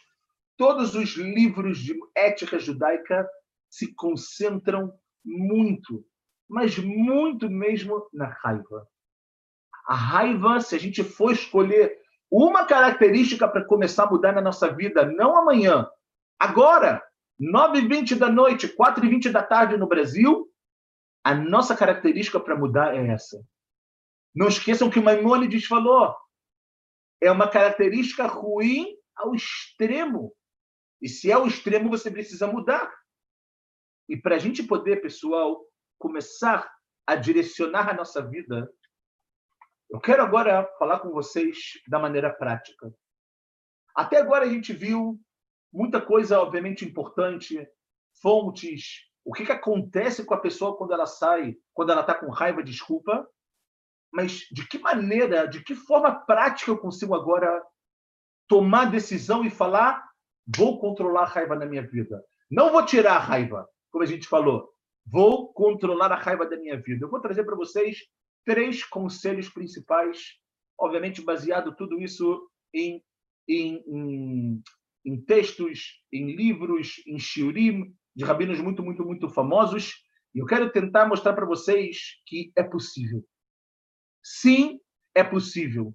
todos 0.57 0.95
os 0.95 1.17
livros 1.17 1.79
de 1.79 1.99
ética 2.15 2.59
judaica 2.59 3.29
se 3.71 3.95
concentram 3.95 4.93
muito, 5.25 6.07
mas 6.49 6.79
muito 6.79 7.49
mesmo 7.49 8.09
na 8.13 8.27
raiva. 8.27 8.87
A 9.87 9.95
raiva, 9.95 10.61
se 10.61 10.75
a 10.75 10.79
gente 10.79 11.03
for 11.03 11.33
escolher 11.33 11.99
uma 12.31 12.65
característica 12.65 13.47
para 13.47 13.65
começar 13.65 14.05
a 14.05 14.11
mudar 14.11 14.33
na 14.33 14.41
nossa 14.41 14.73
vida, 14.73 15.05
não 15.05 15.37
amanhã, 15.37 15.87
agora, 16.39 17.03
9h20 17.41 18.17
da 18.17 18.31
noite, 18.31 18.69
4h20 18.69 19.31
da 19.31 19.43
tarde 19.43 19.77
no 19.77 19.87
Brasil, 19.87 20.49
a 21.25 21.35
nossa 21.35 21.77
característica 21.77 22.41
para 22.41 22.57
mudar 22.57 22.97
é 22.97 23.09
essa. 23.09 23.45
Não 24.35 24.49
esqueçam 24.49 24.91
que 24.91 24.99
o 24.99 25.03
Maimônides 25.03 25.67
falou. 25.67 26.15
É 27.21 27.31
uma 27.31 27.49
característica 27.49 28.27
ruim 28.27 28.97
ao 29.15 29.35
extremo. 29.35 30.35
E 31.01 31.09
se 31.09 31.31
é 31.31 31.37
o 31.37 31.47
extremo, 31.47 31.91
você 31.91 32.11
precisa 32.11 32.47
mudar. 32.47 32.93
E 34.09 34.17
para 34.17 34.37
a 34.37 34.39
gente 34.39 34.63
poder, 34.63 35.03
pessoal, 35.03 35.65
começar 35.99 36.73
a 37.07 37.15
direcionar 37.15 37.89
a 37.89 37.95
nossa 37.95 38.23
vida, 38.23 38.69
eu 39.93 40.01
quero 40.01 40.23
agora 40.23 40.67
falar 40.79 41.01
com 41.01 41.11
vocês 41.11 41.59
da 41.87 41.99
maneira 41.99 42.33
prática. 42.33 42.91
Até 43.95 44.17
agora 44.17 44.47
a 44.47 44.49
gente 44.49 44.73
viu 44.73 45.21
muita 45.71 46.01
coisa, 46.01 46.41
obviamente, 46.41 46.83
importante, 46.83 47.69
fontes, 48.23 49.03
o 49.23 49.35
que, 49.35 49.45
que 49.45 49.53
acontece 49.53 50.25
com 50.25 50.33
a 50.33 50.41
pessoa 50.41 50.79
quando 50.79 50.95
ela 50.95 51.05
sai, 51.05 51.55
quando 51.75 51.93
ela 51.93 52.01
está 52.01 52.15
com 52.15 52.31
raiva, 52.31 52.63
desculpa, 52.63 53.29
mas 54.11 54.47
de 54.51 54.67
que 54.67 54.79
maneira, 54.79 55.47
de 55.47 55.63
que 55.63 55.75
forma 55.75 56.25
prática 56.25 56.71
eu 56.71 56.79
consigo 56.79 57.15
agora 57.15 57.63
tomar 58.49 58.91
decisão 58.91 59.45
e 59.45 59.51
falar: 59.51 60.03
vou 60.57 60.81
controlar 60.81 61.25
a 61.25 61.27
raiva 61.27 61.55
na 61.55 61.67
minha 61.67 61.87
vida. 61.87 62.25
Não 62.51 62.73
vou 62.73 62.85
tirar 62.87 63.17
a 63.17 63.19
raiva, 63.19 63.69
como 63.91 64.03
a 64.03 64.07
gente 64.07 64.27
falou. 64.27 64.73
Vou 65.05 65.53
controlar 65.53 66.13
a 66.13 66.17
raiva 66.17 66.47
da 66.47 66.57
minha 66.57 66.81
vida. 66.81 67.05
Eu 67.05 67.11
vou 67.11 67.21
trazer 67.21 67.45
para 67.45 67.57
vocês 67.57 67.99
três 68.45 68.85
conselhos 68.85 69.49
principais, 69.49 70.19
obviamente 70.79 71.23
baseado 71.23 71.75
tudo 71.75 72.01
isso 72.01 72.49
em, 72.75 73.03
em, 73.49 73.83
em, 73.87 74.63
em 75.05 75.21
textos, 75.25 76.03
em 76.13 76.35
livros, 76.35 77.03
em 77.07 77.19
shiurim, 77.19 77.95
de 78.15 78.25
rabinos 78.25 78.61
muito, 78.61 78.83
muito, 78.83 79.05
muito 79.05 79.29
famosos. 79.29 79.95
E 80.35 80.39
eu 80.39 80.47
quero 80.47 80.71
tentar 80.71 81.07
mostrar 81.07 81.35
para 81.35 81.47
vocês 81.47 82.21
que 82.27 82.53
é 82.57 82.63
possível. 82.63 83.25
Sim, 84.23 84.81
é 85.15 85.23
possível. 85.23 85.95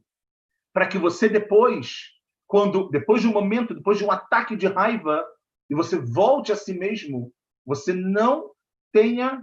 Para 0.73 0.87
que 0.87 0.97
você 0.97 1.27
depois, 1.27 2.01
quando 2.45 2.89
depois 2.89 3.21
de 3.21 3.27
um 3.27 3.33
momento, 3.33 3.73
depois 3.73 3.97
de 3.97 4.05
um 4.05 4.11
ataque 4.11 4.55
de 4.55 4.67
raiva, 4.67 5.25
e 5.69 5.75
você 5.75 5.97
volte 5.97 6.51
a 6.51 6.55
si 6.55 6.73
mesmo, 6.73 7.33
você 7.65 7.93
não 7.93 8.51
tenha 8.91 9.41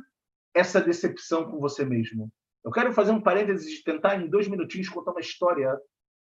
essa 0.54 0.80
decepção 0.80 1.50
com 1.50 1.58
você 1.58 1.84
mesmo. 1.84 2.32
Eu 2.64 2.70
quero 2.70 2.92
fazer 2.92 3.12
um 3.12 3.20
parênteses 3.20 3.70
de 3.70 3.84
tentar, 3.84 4.16
em 4.16 4.28
dois 4.28 4.48
minutinhos, 4.48 4.88
contar 4.88 5.10
uma 5.10 5.20
história 5.20 5.78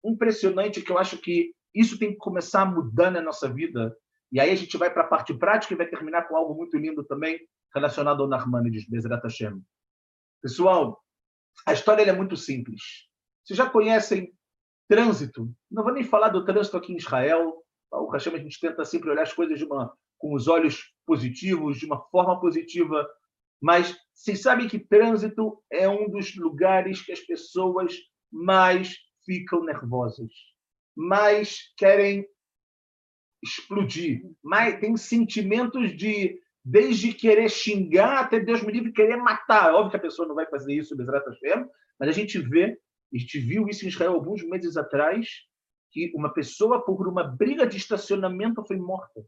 impressionante 0.06 0.82
que 0.82 0.92
eu 0.92 0.98
acho 0.98 1.18
que 1.18 1.52
isso 1.74 1.98
tem 1.98 2.12
que 2.12 2.18
começar 2.18 2.62
a 2.62 2.66
mudar 2.66 3.10
na 3.10 3.22
nossa 3.22 3.52
vida. 3.52 3.96
E 4.32 4.40
aí 4.40 4.52
a 4.52 4.56
gente 4.56 4.78
vai 4.78 4.94
para 4.94 5.04
a 5.04 5.08
parte 5.08 5.34
prática 5.34 5.74
e 5.74 5.78
vai 5.78 5.88
terminar 5.88 6.28
com 6.28 6.36
algo 6.36 6.54
muito 6.56 6.78
lindo 6.78 7.04
também 7.04 7.40
relacionado 7.74 8.22
ao 8.22 8.30
Narmanides, 8.30 8.88
Bezrat 8.88 9.24
Hashem. 9.24 9.62
Pessoal, 10.42 11.02
a 11.66 11.74
história 11.74 12.04
é 12.04 12.14
muito 12.14 12.38
simples. 12.38 12.82
Vocês 13.44 13.58
já 13.58 13.70
conhecem 13.70 14.32
trânsito? 14.88 15.52
Não 15.72 15.84
vou 15.84 15.94
nem 15.94 16.04
falar 16.04 16.30
do 16.30 16.46
trânsito 16.46 16.78
aqui 16.78 16.94
em 16.94 16.98
Israel. 16.98 17.64
O 17.92 18.10
Hashem 18.12 18.36
a 18.36 18.40
gente 18.40 18.60
tenta 18.60 18.86
sempre 18.86 19.10
olhar 19.10 19.24
as 19.24 19.34
coisas 19.34 19.62
uma, 19.62 19.92
com 20.18 20.34
os 20.36 20.48
olhos 20.48 20.94
positivos, 21.06 21.78
de 21.78 21.86
uma 21.86 22.00
forma 22.10 22.40
positiva. 22.40 23.08
Mas 23.62 23.98
vocês 24.14 24.42
sabem 24.42 24.68
que 24.68 24.80
trânsito 24.80 25.62
é 25.72 25.88
um 25.88 26.10
dos 26.10 26.36
lugares 26.36 27.02
que 27.02 27.12
as 27.12 27.20
pessoas 27.20 27.96
mais 28.32 28.96
ficam 29.26 29.64
nervosas, 29.64 30.32
mais 30.96 31.74
querem 31.78 32.28
explodir, 33.44 34.24
mais 34.44 34.80
tem 34.80 34.96
sentimentos 34.98 35.96
de 35.96 36.40
desde 36.64 37.14
querer 37.14 37.50
xingar 37.50 38.20
até 38.20 38.40
Deus 38.40 38.62
me 38.62 38.74
livre 38.74 38.92
querer 38.92 39.16
matar. 39.18 39.74
Óbvio 39.74 39.92
que 39.92 39.98
a 39.98 40.02
pessoa 40.02 40.28
não 40.28 40.36
vai 40.36 40.46
fazer 40.48 40.74
isso, 40.74 40.96
mas 42.00 42.10
a 42.10 42.12
gente 42.12 42.38
vê, 42.40 42.78
a 43.14 43.18
gente 43.18 43.40
viu 43.40 43.68
isso 43.70 43.86
em 43.86 43.88
Israel 43.88 44.14
alguns 44.14 44.44
meses 44.44 44.76
atrás, 44.76 45.28
que 45.92 46.12
uma 46.14 46.34
pessoa 46.34 46.84
por 46.84 47.08
uma 47.08 47.24
briga 47.24 47.66
de 47.66 47.78
estacionamento 47.78 48.66
foi 48.66 48.78
morta. 48.78 49.26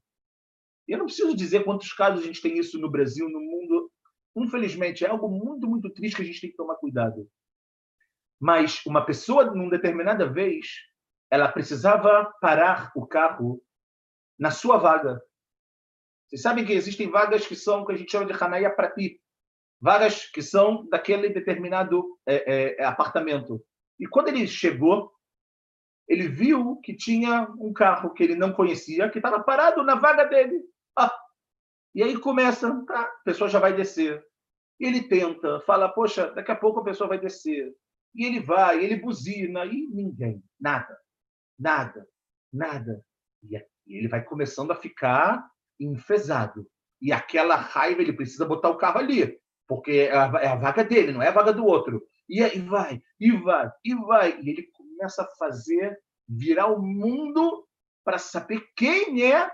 Eu 0.88 0.97
não 0.97 1.05
preciso 1.05 1.36
dizer 1.36 1.63
quantos 1.63 1.93
casos 1.93 2.23
a 2.23 2.27
gente 2.27 2.41
tem 2.41 2.57
isso 2.57 2.77
no 2.80 2.89
Brasil, 2.89 3.30
no 3.30 3.39
mundo. 3.39 3.88
Infelizmente, 4.36 5.03
é 5.03 5.09
algo 5.09 5.30
muito, 5.30 5.67
muito 5.67 5.89
triste 5.89 6.17
que 6.17 6.21
a 6.21 6.25
gente 6.25 6.41
tem 6.41 6.51
que 6.51 6.57
tomar 6.57 6.75
cuidado. 6.75 7.30
Mas 8.39 8.86
uma 8.86 9.05
pessoa, 9.05 9.45
numa 9.45 9.69
determinada 9.69 10.32
vez, 10.32 10.67
ela 11.30 11.51
precisava 11.51 12.32
parar 12.41 12.91
o 12.95 13.05
carro 13.05 13.61
na 14.38 14.51
sua 14.51 14.77
vaga. 14.77 15.21
Vocês 16.27 16.41
sabem 16.41 16.65
que 16.65 16.73
existem 16.73 17.09
vagas 17.09 17.45
que 17.45 17.55
são 17.55 17.86
que 17.86 17.91
a 17.91 17.97
gente 17.97 18.11
chama 18.11 18.25
de 18.25 18.34
Hanaya 18.34 18.69
Prati, 18.69 19.19
vagas 19.82 20.30
que 20.30 20.41
são 20.41 20.88
daquele 20.88 21.30
determinado 21.30 22.17
é, 22.25 22.77
é, 22.80 22.84
apartamento. 22.86 23.63
E 23.99 24.07
quando 24.07 24.30
ele 24.30 24.47
chegou, 24.47 25.11
ele 26.07 26.27
viu 26.27 26.77
que 26.77 26.95
tinha 26.95 27.47
um 27.59 27.73
carro 27.73 28.13
que 28.13 28.23
ele 28.23 28.36
não 28.36 28.53
conhecia, 28.53 29.09
que 29.09 29.19
estava 29.19 29.43
parado 29.43 29.84
na 29.84 29.95
vaga 29.95 30.23
dele. 30.23 30.63
Ah, 30.97 31.15
e 31.93 32.03
aí 32.03 32.17
começa, 32.17 32.69
tá, 32.85 33.01
a 33.01 33.23
pessoa 33.23 33.49
já 33.49 33.59
vai 33.59 33.75
descer. 33.75 34.23
Ele 34.79 35.03
tenta, 35.03 35.59
fala, 35.61 35.89
poxa, 35.89 36.31
daqui 36.31 36.51
a 36.51 36.55
pouco 36.55 36.79
a 36.79 36.83
pessoa 36.83 37.09
vai 37.09 37.19
descer. 37.19 37.73
E 38.15 38.25
ele 38.25 38.39
vai, 38.39 38.83
ele 38.83 38.95
buzina, 38.95 39.65
e 39.65 39.87
ninguém, 39.87 40.43
nada, 40.59 40.97
nada, 41.57 42.07
nada. 42.51 43.03
E 43.43 43.57
ele 43.87 44.07
vai 44.07 44.23
começando 44.23 44.71
a 44.71 44.75
ficar 44.75 45.45
enfesado. 45.79 46.67
E 47.01 47.11
aquela 47.11 47.55
raiva, 47.55 48.01
ele 48.01 48.13
precisa 48.13 48.45
botar 48.45 48.69
o 48.69 48.77
carro 48.77 48.99
ali, 48.99 49.39
porque 49.67 49.91
é 49.91 50.07
é 50.07 50.47
a 50.47 50.55
vaga 50.55 50.83
dele, 50.83 51.11
não 51.11 51.21
é 51.21 51.29
a 51.29 51.33
vaga 51.33 51.53
do 51.53 51.65
outro. 51.65 52.01
E 52.27 52.43
aí 52.43 52.59
vai, 52.59 53.01
e 53.19 53.31
vai, 53.31 53.71
e 53.83 53.95
vai. 53.95 54.39
E 54.41 54.49
ele 54.49 54.69
começa 54.73 55.23
a 55.23 55.35
fazer, 55.37 55.97
virar 56.27 56.67
o 56.67 56.81
mundo 56.81 57.65
para 58.03 58.17
saber 58.17 58.63
quem 58.75 59.23
é 59.23 59.49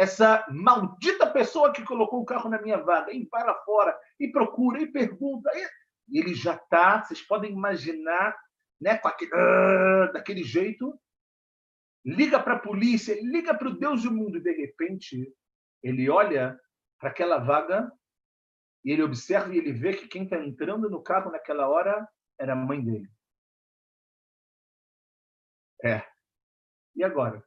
essa 0.00 0.46
maldita 0.48 1.30
pessoa 1.30 1.74
que 1.74 1.84
colocou 1.84 2.22
o 2.22 2.24
carro 2.24 2.48
na 2.48 2.60
minha 2.62 2.78
vaga. 2.78 3.12
E 3.12 3.28
lá 3.30 3.54
fora, 3.66 3.94
e 4.18 4.32
procura, 4.32 4.80
e 4.80 4.90
pergunta. 4.90 5.50
E 6.08 6.18
ele 6.18 6.34
já 6.34 6.54
está, 6.54 7.04
vocês 7.04 7.20
podem 7.20 7.52
imaginar, 7.52 8.34
né, 8.80 8.96
com 8.96 9.08
aquele, 9.08 9.30
uh, 9.30 10.10
daquele 10.10 10.42
jeito, 10.42 10.98
liga 12.02 12.42
para 12.42 12.54
a 12.54 12.58
polícia, 12.58 13.14
liga 13.20 13.54
para 13.54 13.68
o 13.68 13.78
Deus 13.78 14.04
do 14.04 14.10
mundo, 14.10 14.38
e 14.38 14.42
de 14.42 14.52
repente 14.52 15.30
ele 15.82 16.08
olha 16.08 16.58
para 16.98 17.10
aquela 17.10 17.36
vaga 17.36 17.92
e 18.82 18.92
ele 18.92 19.02
observa 19.02 19.54
e 19.54 19.58
ele 19.58 19.74
vê 19.74 19.92
que 19.92 20.08
quem 20.08 20.24
está 20.24 20.38
entrando 20.38 20.88
no 20.88 21.02
carro 21.02 21.30
naquela 21.30 21.68
hora 21.68 22.08
era 22.38 22.54
a 22.54 22.56
mãe 22.56 22.82
dele. 22.82 23.08
É. 25.84 26.02
E 26.96 27.04
agora? 27.04 27.44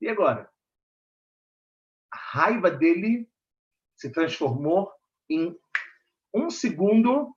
E 0.00 0.08
agora? 0.08 0.49
A 2.12 2.16
raiva 2.16 2.70
dele 2.70 3.28
se 3.96 4.10
transformou 4.10 4.90
em 5.28 5.56
um 6.34 6.50
segundo 6.50 7.34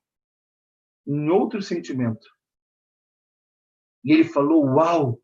em 1.06 1.30
outro 1.30 1.62
sentimento. 1.62 2.28
E 4.04 4.12
ele 4.12 4.24
falou: 4.24 4.66
Uau! 4.66 5.20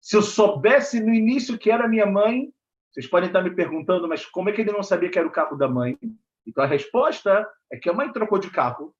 Se 0.00 0.16
eu 0.16 0.22
soubesse 0.22 1.00
no 1.00 1.12
início 1.12 1.58
que 1.58 1.70
era 1.70 1.88
minha 1.88 2.06
mãe, 2.06 2.52
vocês 2.90 3.06
podem 3.06 3.28
estar 3.28 3.42
me 3.42 3.54
perguntando, 3.54 4.08
mas 4.08 4.24
como 4.24 4.48
é 4.48 4.52
que 4.52 4.60
ele 4.60 4.72
não 4.72 4.82
sabia 4.82 5.10
que 5.10 5.18
era 5.18 5.28
o 5.28 5.32
carro 5.32 5.56
da 5.56 5.68
mãe? 5.68 5.98
Então 6.46 6.64
a 6.64 6.66
resposta 6.66 7.46
é 7.70 7.76
que 7.76 7.90
a 7.90 7.92
mãe 7.92 8.10
trocou 8.10 8.38
de 8.38 8.50
carro 8.50 8.94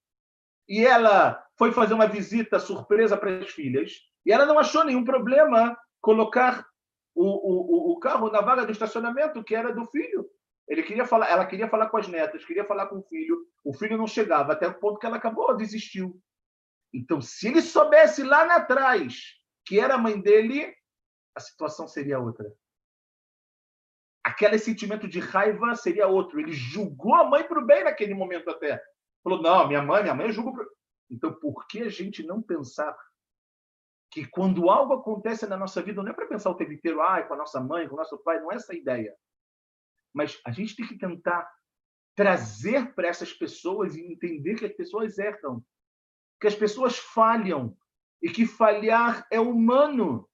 e 0.68 0.84
ela 0.84 1.42
foi 1.57 1.72
fazer 1.72 1.94
uma 1.94 2.07
visita 2.07 2.59
surpresa 2.59 3.16
para 3.16 3.38
as 3.38 3.49
filhas 3.49 4.03
e 4.26 4.32
ela 4.32 4.44
não 4.44 4.59
achou 4.59 4.84
nenhum 4.84 5.05
problema 5.05 5.76
colocar 6.01 6.66
o, 7.14 7.24
o, 7.24 7.92
o 7.92 7.98
carro 7.98 8.30
na 8.30 8.40
vaga 8.40 8.64
do 8.64 8.72
estacionamento 8.72 9.42
que 9.44 9.54
era 9.54 9.72
do 9.72 9.84
filho. 9.86 10.28
Ele 10.68 10.82
queria 10.82 11.06
falar, 11.06 11.30
ela 11.30 11.46
queria 11.46 11.68
falar 11.68 11.88
com 11.88 11.96
as 11.96 12.09
netas, 12.09 12.44
queria 12.44 12.64
falar 12.64 12.86
com 12.86 12.98
o 12.98 13.02
filho. 13.02 13.46
O 13.64 13.72
filho 13.72 13.96
não 13.96 14.06
chegava 14.06 14.52
até 14.52 14.66
o 14.68 14.78
ponto 14.78 14.98
que 14.98 15.06
ela 15.06 15.16
acabou, 15.16 15.56
desistiu. 15.56 16.20
Então, 16.92 17.20
se 17.20 17.48
ele 17.48 17.62
soubesse 17.62 18.22
lá 18.22 18.44
atrás 18.54 19.36
que 19.64 19.80
era 19.80 19.94
a 19.94 19.98
mãe 19.98 20.20
dele, 20.20 20.74
a 21.34 21.40
situação 21.40 21.86
seria 21.86 22.18
outra 22.18 22.50
aquele 24.28 24.59
sentimento 24.59 25.09
de 25.09 25.20
raiva 25.20 25.74
seria 25.74 26.06
outro. 26.06 26.38
Ele 26.38 26.52
julgou 26.52 27.14
a 27.14 27.24
mãe 27.24 27.44
para 27.44 27.59
o 27.59 27.64
bem 27.64 27.84
naquele 27.84 28.14
momento 28.14 28.50
até. 28.50 28.80
Falou, 29.24 29.42
não, 29.42 29.66
minha 29.66 29.82
mãe, 29.82 30.02
minha 30.02 30.14
mãe 30.14 30.26
eu 30.26 30.32
julgo. 30.32 30.54
Então, 31.11 31.32
por 31.32 31.66
que 31.66 31.82
a 31.82 31.88
gente 31.88 32.22
não 32.22 32.42
pensar 32.42 32.94
que 34.24 34.30
quando 34.30 34.70
algo 34.70 34.94
acontece 34.94 35.46
na 35.46 35.56
nossa 35.56 35.82
vida, 35.82 36.02
não 36.02 36.10
é 36.10 36.14
para 36.14 36.26
pensar 36.26 36.50
o 36.50 36.54
tempo 36.54 36.72
inteiro, 36.72 37.00
ah, 37.00 37.22
com 37.22 37.34
a 37.34 37.36
nossa 37.36 37.60
mãe, 37.60 37.86
com 37.86 37.94
o 37.94 37.98
nosso 37.98 38.18
pai, 38.18 38.40
não 38.40 38.50
é 38.50 38.56
essa 38.56 38.72
a 38.72 38.76
ideia. 38.76 39.14
Mas 40.12 40.40
a 40.44 40.50
gente 40.50 40.74
tem 40.74 40.86
que 40.86 40.98
tentar 40.98 41.48
trazer 42.16 42.94
para 42.94 43.08
essas 43.08 43.32
pessoas 43.32 43.94
e 43.94 44.02
entender 44.02 44.56
que 44.56 44.66
as 44.66 44.72
pessoas 44.72 45.18
erram, 45.18 45.64
que 46.40 46.46
as 46.46 46.54
pessoas 46.54 46.98
falham 46.98 47.76
e 48.20 48.28
que 48.28 48.44
falhar 48.44 49.26
é 49.30 49.38
humano. 49.38 50.28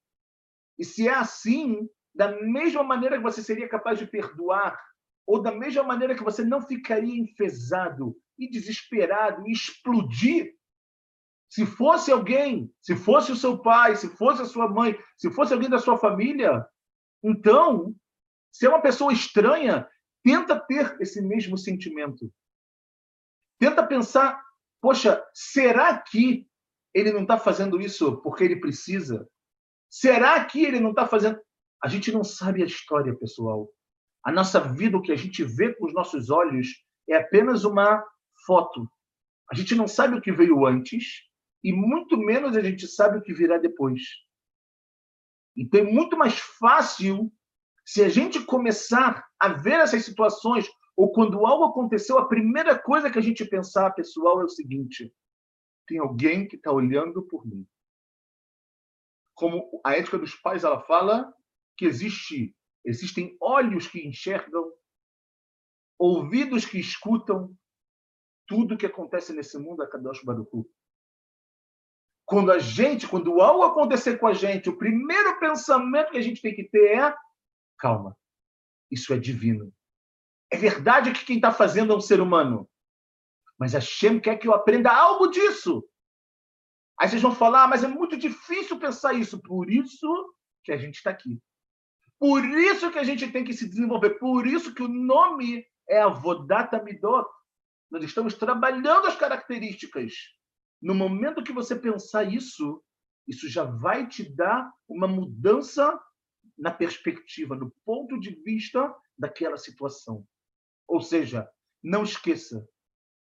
E 0.78 0.85
se 0.85 1.07
é 1.07 1.14
assim, 1.14 1.89
da 2.14 2.41
mesma 2.41 2.82
maneira 2.82 3.16
que 3.18 3.22
você 3.22 3.43
seria 3.43 3.68
capaz 3.68 3.99
de 3.99 4.07
perdoar, 4.07 4.80
ou 5.26 5.43
da 5.43 5.53
mesma 5.53 5.82
maneira 5.82 6.14
que 6.14 6.22
você 6.22 6.45
não 6.45 6.62
ficaria 6.62 7.20
enfesado 7.20 8.16
e 8.39 8.49
desesperado 8.49 9.47
e 9.47 9.53
explodir 9.53 10.55
se 11.55 11.65
fosse 11.65 12.11
alguém, 12.11 12.69
se 12.83 12.97
fosse 12.97 13.31
o 13.31 13.37
seu 13.37 13.57
pai, 13.57 13.95
se 13.95 14.09
fosse 14.17 14.43
a 14.43 14.45
sua 14.45 14.69
mãe, 14.69 14.99
se 15.17 15.31
fosse 15.31 15.53
alguém 15.53 15.71
da 15.71 15.79
sua 15.79 15.97
família, 15.97 16.67
então, 17.23 17.95
se 18.51 18.67
é 18.67 18.69
uma 18.69 18.83
pessoa 18.83 19.13
estranha, 19.13 19.89
tenta 20.25 20.59
ter 20.59 21.01
esse 21.01 21.23
mesmo 21.23 21.57
sentimento. 21.57 22.29
Tenta 23.57 23.87
pensar, 23.87 24.45
poxa, 24.81 25.25
será 25.33 25.97
que 25.97 26.45
ele 26.93 27.13
não 27.13 27.23
está 27.23 27.39
fazendo 27.39 27.81
isso 27.81 28.21
porque 28.23 28.43
ele 28.43 28.59
precisa? 28.59 29.25
Será 29.89 30.45
que 30.45 30.65
ele 30.65 30.81
não 30.81 30.91
está 30.91 31.07
fazendo? 31.07 31.41
A 31.81 31.87
gente 31.87 32.11
não 32.11 32.25
sabe 32.25 32.65
a 32.65 32.67
história, 32.67 33.17
pessoal. 33.17 33.71
A 34.25 34.33
nossa 34.33 34.59
vida, 34.59 34.97
o 34.97 35.03
que 35.03 35.13
a 35.13 35.17
gente 35.17 35.45
vê 35.45 35.73
com 35.73 35.87
os 35.87 35.95
nossos 35.95 36.31
olhos, 36.31 36.85
é 37.09 37.15
apenas 37.15 37.63
uma 37.63 38.05
foto. 38.45 38.91
A 39.49 39.55
gente 39.55 39.77
não 39.77 39.87
sabe 39.87 40.17
o 40.17 40.21
que 40.21 40.33
veio 40.33 40.67
antes, 40.67 41.33
e 41.65 41.73
muito 41.73 42.19
menos 42.19 42.55
a 42.55 42.62
gente 42.62 42.87
sabe 42.87 43.19
o 43.19 43.23
que 43.23 43.33
virá 43.33 43.57
depois. 43.57 44.03
Então 45.57 45.81
é 45.81 45.85
muito 45.85 46.15
mais 46.17 46.39
fácil 46.39 47.33
se 47.87 48.03
a 48.03 48.09
gente 48.09 48.45
começar 48.45 49.27
a 49.41 49.49
ver 49.49 49.81
essas 49.81 50.05
situações 50.05 50.69
ou 50.97 51.11
quando 51.11 51.45
algo 51.45 51.65
aconteceu, 51.65 52.19
a 52.19 52.29
primeira 52.29 52.79
coisa 52.79 53.11
que 53.11 53.19
a 53.19 53.23
gente 53.23 53.45
pensar, 53.45 53.91
pessoal, 53.93 54.41
é 54.41 54.45
o 54.45 54.49
seguinte: 54.49 55.12
tem 55.87 55.99
alguém 55.99 56.47
que 56.47 56.57
está 56.57 56.71
olhando 56.71 57.23
por 57.23 57.47
mim. 57.47 57.67
Como 59.35 59.81
a 59.85 59.97
ética 59.97 60.19
dos 60.19 60.35
pais 60.35 60.65
ela 60.65 60.81
fala 60.83 61.35
que 61.77 61.87
existe 61.87 62.55
existem 62.85 63.35
olhos 63.41 63.89
que 63.89 64.07
enxergam, 64.07 64.71
ouvidos 65.99 66.67
que 66.67 66.79
escutam 66.79 67.57
tudo 68.47 68.77
que 68.77 68.85
acontece 68.85 69.33
nesse 69.33 69.59
mundo 69.59 69.83
a 69.83 69.89
Kadosh 69.89 70.23
Baruch 70.23 70.51
quando 72.27 72.51
a 72.51 72.59
gente, 72.59 73.07
quando 73.07 73.41
algo 73.41 73.62
acontecer 73.64 74.18
com 74.18 74.27
a 74.27 74.33
gente, 74.33 74.68
o 74.68 74.79
primeiro 74.79 75.39
pensamento 75.39 76.11
que 76.11 76.18
a 76.18 76.22
gente 76.22 76.41
tem 76.41 76.55
que 76.55 76.64
ter 76.64 76.99
é: 76.99 77.14
calma, 77.79 78.16
isso 78.91 79.12
é 79.12 79.18
divino. 79.18 79.72
É 80.51 80.57
verdade 80.57 81.12
que 81.12 81.25
quem 81.25 81.37
está 81.37 81.53
fazendo 81.53 81.93
é 81.93 81.97
um 81.97 82.01
ser 82.01 82.20
humano, 82.20 82.68
mas 83.59 83.75
a 83.75 83.81
Shem 83.81 84.20
quer 84.20 84.37
que 84.37 84.49
eu 84.49 84.55
aprenda 84.55 84.91
algo 84.91 85.29
disso. 85.29 85.87
Aí 86.99 87.09
vocês 87.09 87.22
vão 87.22 87.35
falar, 87.35 87.64
ah, 87.64 87.68
mas 87.68 87.83
é 87.83 87.89
muito 87.89 88.16
difícil 88.16 88.79
pensar 88.79 89.14
isso. 89.14 89.41
Por 89.43 89.68
isso 89.68 90.35
que 90.62 90.70
a 90.70 90.77
gente 90.77 90.97
está 90.97 91.11
aqui. 91.11 91.41
Por 92.20 92.45
isso 92.45 92.91
que 92.93 92.99
a 92.99 93.05
gente 93.05 93.31
tem 93.33 93.45
que 93.45 93.53
se 93.53 93.68
desenvolver. 93.68 94.11
Por 94.11 94.47
isso 94.47 94.72
que 94.72 94.83
o 94.83 94.89
nome 94.89 95.66
é 95.89 96.01
Avodata 96.01 96.81
Midot. 96.83 97.29
Nós 97.91 98.05
estamos 98.05 98.35
trabalhando 98.35 99.07
as 99.07 99.16
características 99.16 100.12
no 100.85 100.95
momento 100.95 101.43
que 101.43 101.51
você 101.51 101.74
pensar 101.74 102.24
isso, 102.24 102.85
isso 103.26 103.49
já 103.49 103.64
vai 103.64 104.07
te 104.07 104.22
dar 104.22 104.70
uma 104.87 105.09
mudança 105.09 105.99
na 106.59 106.70
perspectiva, 106.70 107.57
no 107.57 107.74
ponto 107.87 108.20
de 108.20 108.30
vista 108.43 108.95
daquela 109.18 109.57
situação. 109.57 110.28
Ou 110.87 111.01
seja, 111.01 111.51
não 111.82 112.05
esqueça, 112.05 112.68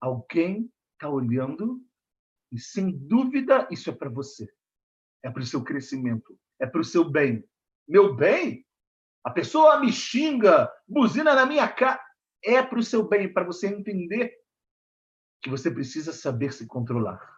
alguém 0.01 0.73
está 0.93 1.07
olhando 1.07 1.79
e, 2.51 2.59
sem 2.59 2.97
dúvida, 2.97 3.67
isso 3.69 3.91
é 3.91 3.93
para 3.93 4.09
você. 4.09 4.51
É 5.23 5.29
para 5.29 5.43
o 5.43 5.45
seu 5.45 5.63
crescimento, 5.63 6.35
é 6.59 6.65
para 6.65 6.81
o 6.81 6.83
seu 6.83 7.07
bem. 7.07 7.47
Meu 7.87 8.15
bem? 8.15 8.65
A 9.23 9.29
pessoa 9.29 9.79
me 9.79 9.91
xinga, 9.91 10.71
buzina 10.87 11.35
na 11.35 11.45
minha 11.45 11.67
cara. 11.71 12.03
É 12.43 12.63
para 12.63 12.79
o 12.79 12.83
seu 12.83 13.07
bem, 13.07 13.31
para 13.31 13.45
você 13.45 13.67
entender 13.67 14.35
que 15.43 15.49
você 15.51 15.69
precisa 15.69 16.11
saber 16.11 16.51
se 16.51 16.65
controlar. 16.65 17.34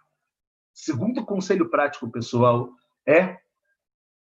Segundo 0.77 1.25
conselho 1.25 1.71
prático 1.71 2.11
pessoal 2.11 2.69
é 3.03 3.41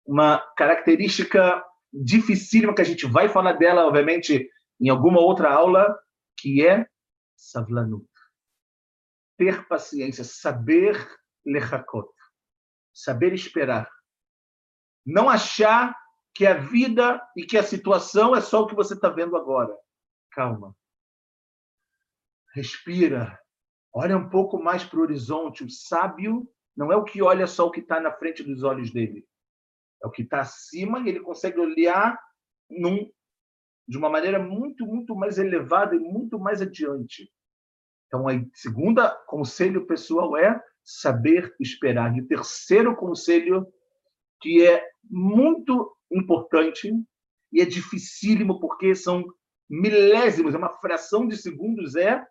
uma 0.04 0.38
característica 0.56 1.64
dificílima 1.92 2.74
que 2.74 2.82
a 2.82 2.84
gente 2.84 3.06
vai 3.06 3.28
falar 3.28 3.52
dela, 3.52 3.86
obviamente, 3.86 4.50
em 4.80 4.88
alguma 4.88 5.20
outra 5.20 5.48
aula, 5.48 5.96
que 6.36 6.66
é 6.66 6.88
savlanut. 7.36 8.04
Ter 9.38 9.64
paciência, 9.68 10.24
saber 10.24 10.98
lechakot, 11.46 12.10
saber 12.92 13.32
esperar. 13.32 13.88
Não 15.06 15.30
achar 15.30 15.96
que 16.34 16.48
a 16.48 16.54
vida 16.54 17.24
e 17.36 17.46
que 17.46 17.56
a 17.56 17.62
situação 17.62 18.34
é 18.34 18.40
só 18.40 18.62
o 18.62 18.66
que 18.66 18.74
você 18.74 18.94
está 18.94 19.08
vendo 19.08 19.36
agora. 19.36 19.72
Calma. 20.32 20.76
Respira, 22.52 23.39
Olha 23.92 24.16
um 24.16 24.28
pouco 24.28 24.62
mais 24.62 24.84
para 24.84 24.98
o 24.98 25.02
horizonte. 25.02 25.64
O 25.64 25.70
sábio 25.70 26.48
não 26.76 26.92
é 26.92 26.96
o 26.96 27.04
que 27.04 27.22
olha 27.22 27.46
só 27.46 27.66
o 27.66 27.70
que 27.70 27.80
está 27.80 28.00
na 28.00 28.12
frente 28.12 28.42
dos 28.42 28.62
olhos 28.62 28.92
dele. 28.92 29.26
É 30.02 30.06
o 30.06 30.10
que 30.10 30.22
está 30.22 30.40
acima 30.40 31.00
e 31.00 31.08
ele 31.08 31.20
consegue 31.20 31.58
olhar 31.58 32.18
num, 32.70 33.10
de 33.86 33.98
uma 33.98 34.08
maneira 34.08 34.38
muito, 34.38 34.86
muito 34.86 35.14
mais 35.14 35.38
elevada 35.38 35.94
e 35.94 35.98
muito 35.98 36.38
mais 36.38 36.62
adiante. 36.62 37.30
Então, 38.06 38.28
a 38.28 38.32
segunda 38.54 39.10
conselho 39.26 39.86
pessoal 39.86 40.36
é 40.36 40.60
saber 40.82 41.54
esperar. 41.60 42.16
E 42.16 42.20
o 42.20 42.26
terceiro 42.26 42.96
conselho, 42.96 43.66
que 44.40 44.66
é 44.66 44.84
muito 45.04 45.96
importante 46.10 46.92
e 47.52 47.60
é 47.60 47.64
dificílimo, 47.64 48.60
porque 48.60 48.94
são 48.94 49.24
milésimos, 49.68 50.54
é 50.54 50.58
uma 50.58 50.72
fração 50.80 51.26
de 51.26 51.36
segundos, 51.36 51.94
é 51.94 52.24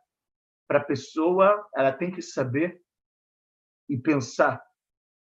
para 0.70 0.78
a 0.78 0.86
pessoa, 0.86 1.68
ela 1.76 1.92
tem 1.92 2.12
que 2.12 2.22
saber 2.22 2.80
e 3.90 3.98
pensar 3.98 4.64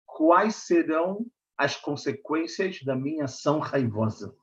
quais 0.05 0.55
serão 0.55 1.29
as 1.57 1.75
consequências 1.75 2.81
da 2.81 2.95
minha 2.95 3.25
ação 3.25 3.59
raivosa. 3.59 4.33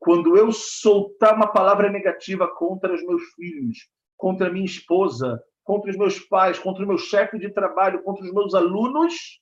Quando 0.00 0.36
eu 0.36 0.50
soltar 0.50 1.36
uma 1.36 1.52
palavra 1.52 1.88
negativa 1.88 2.52
contra 2.52 2.92
os 2.92 3.02
meus 3.04 3.22
filhos, 3.34 3.88
contra 4.16 4.48
a 4.48 4.52
minha 4.52 4.66
esposa, 4.66 5.40
contra 5.62 5.88
os 5.88 5.96
meus 5.96 6.18
pais, 6.18 6.58
contra 6.58 6.84
o 6.84 6.88
meu 6.88 6.98
chefe 6.98 7.38
de 7.38 7.52
trabalho, 7.52 8.02
contra 8.02 8.24
os 8.24 8.32
meus 8.32 8.54
alunos, 8.54 9.40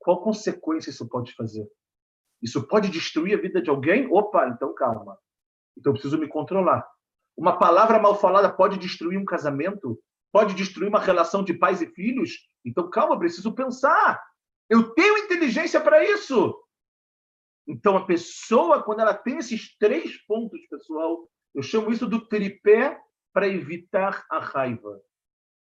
qual 0.00 0.20
consequência 0.20 0.90
isso 0.90 1.08
pode 1.08 1.32
fazer? 1.34 1.70
Isso 2.42 2.66
pode 2.66 2.90
destruir 2.90 3.38
a 3.38 3.40
vida 3.40 3.62
de 3.62 3.70
alguém? 3.70 4.08
Opa, 4.12 4.48
então 4.48 4.74
calma. 4.74 5.16
Então 5.78 5.90
eu 5.90 5.94
preciso 5.94 6.18
me 6.18 6.26
controlar. 6.26 6.91
Uma 7.36 7.58
palavra 7.58 7.98
mal 7.98 8.18
falada 8.18 8.52
pode 8.52 8.78
destruir 8.78 9.18
um 9.18 9.24
casamento, 9.24 9.98
pode 10.30 10.54
destruir 10.54 10.88
uma 10.88 11.00
relação 11.00 11.42
de 11.42 11.54
pais 11.54 11.80
e 11.80 11.86
filhos. 11.86 12.48
Então, 12.64 12.88
calma, 12.90 13.18
preciso 13.18 13.54
pensar. 13.54 14.22
Eu 14.68 14.94
tenho 14.94 15.18
inteligência 15.18 15.80
para 15.80 16.04
isso. 16.04 16.58
Então, 17.66 17.96
a 17.96 18.06
pessoa, 18.06 18.82
quando 18.82 19.00
ela 19.00 19.14
tem 19.14 19.38
esses 19.38 19.76
três 19.76 20.16
pontos, 20.26 20.60
pessoal, 20.68 21.28
eu 21.54 21.62
chamo 21.62 21.90
isso 21.90 22.06
do 22.06 22.26
tripé 22.26 22.98
para 23.32 23.48
evitar 23.48 24.24
a 24.30 24.38
raiva. 24.38 25.00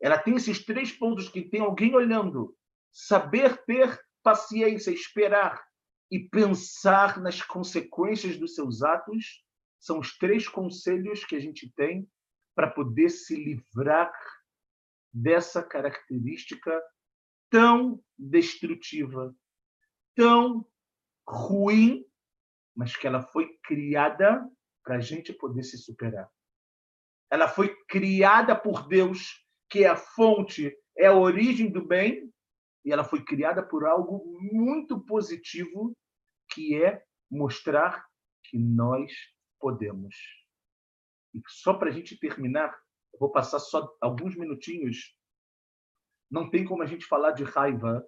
Ela 0.01 0.19
tem 0.19 0.37
esses 0.37 0.65
três 0.65 0.93
pontos 0.93 1.29
que 1.29 1.43
tem 1.43 1.61
alguém 1.61 1.95
olhando. 1.95 2.55
Saber 2.93 3.65
ter 3.65 3.99
paciência, 4.23 4.91
esperar 4.91 5.65
e 6.11 6.19
pensar 6.19 7.21
nas 7.21 7.43
consequências 7.43 8.37
dos 8.37 8.55
seus 8.55 8.83
atos 8.83 9.45
são 9.79 9.99
os 9.99 10.17
três 10.17 10.49
conselhos 10.49 11.25
que 11.25 11.37
a 11.37 11.41
gente 11.41 11.73
tem 11.75 12.09
para 12.55 12.71
poder 12.71 13.11
se 13.11 13.37
livrar 13.37 14.13
dessa 15.13 15.63
característica 15.63 16.83
tão 17.51 18.03
destrutiva, 18.19 19.35
tão 20.15 20.67
ruim, 21.29 22.05
mas 22.75 22.97
que 22.97 23.07
ela 23.07 23.23
foi 23.23 23.59
criada 23.65 24.49
para 24.85 24.97
a 24.97 25.01
gente 25.01 25.33
poder 25.33 25.63
se 25.63 25.79
superar. 25.79 26.31
Ela 27.31 27.49
foi 27.49 27.75
criada 27.87 28.55
por 28.55 28.87
Deus, 28.87 29.45
que 29.69 29.85
é 29.85 29.89
a 29.89 29.97
fonte, 29.97 30.77
é 30.97 31.07
a 31.07 31.15
origem 31.15 31.71
do 31.71 31.85
bem, 31.85 32.33
e 32.85 32.93
ela 32.93 33.03
foi 33.03 33.25
criada 33.25 33.63
por 33.67 33.85
algo 33.85 34.25
muito 34.41 35.01
positivo, 35.01 35.93
que 36.53 36.81
é 36.81 37.03
mostrar 37.31 38.07
que 38.45 38.57
nós 38.57 39.13
podemos. 39.59 40.17
E 41.35 41.41
só 41.49 41.75
para 41.75 41.89
a 41.89 41.93
gente 41.93 42.19
terminar, 42.19 42.75
Eu 43.13 43.21
vou 43.21 43.31
passar 43.31 43.59
só 43.59 43.89
alguns 44.01 44.37
minutinhos. 44.37 45.17
Não 46.31 46.51
tem 46.51 46.65
como 46.65 46.83
a 46.83 46.87
gente 46.87 47.07
falar 47.07 47.33
de 47.33 47.45
raiva 47.45 48.07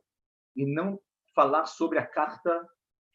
e 0.54 0.66
não 0.66 1.00
falar 1.34 1.66
sobre 1.66 1.98
a 1.98 2.06
carta 2.06 2.68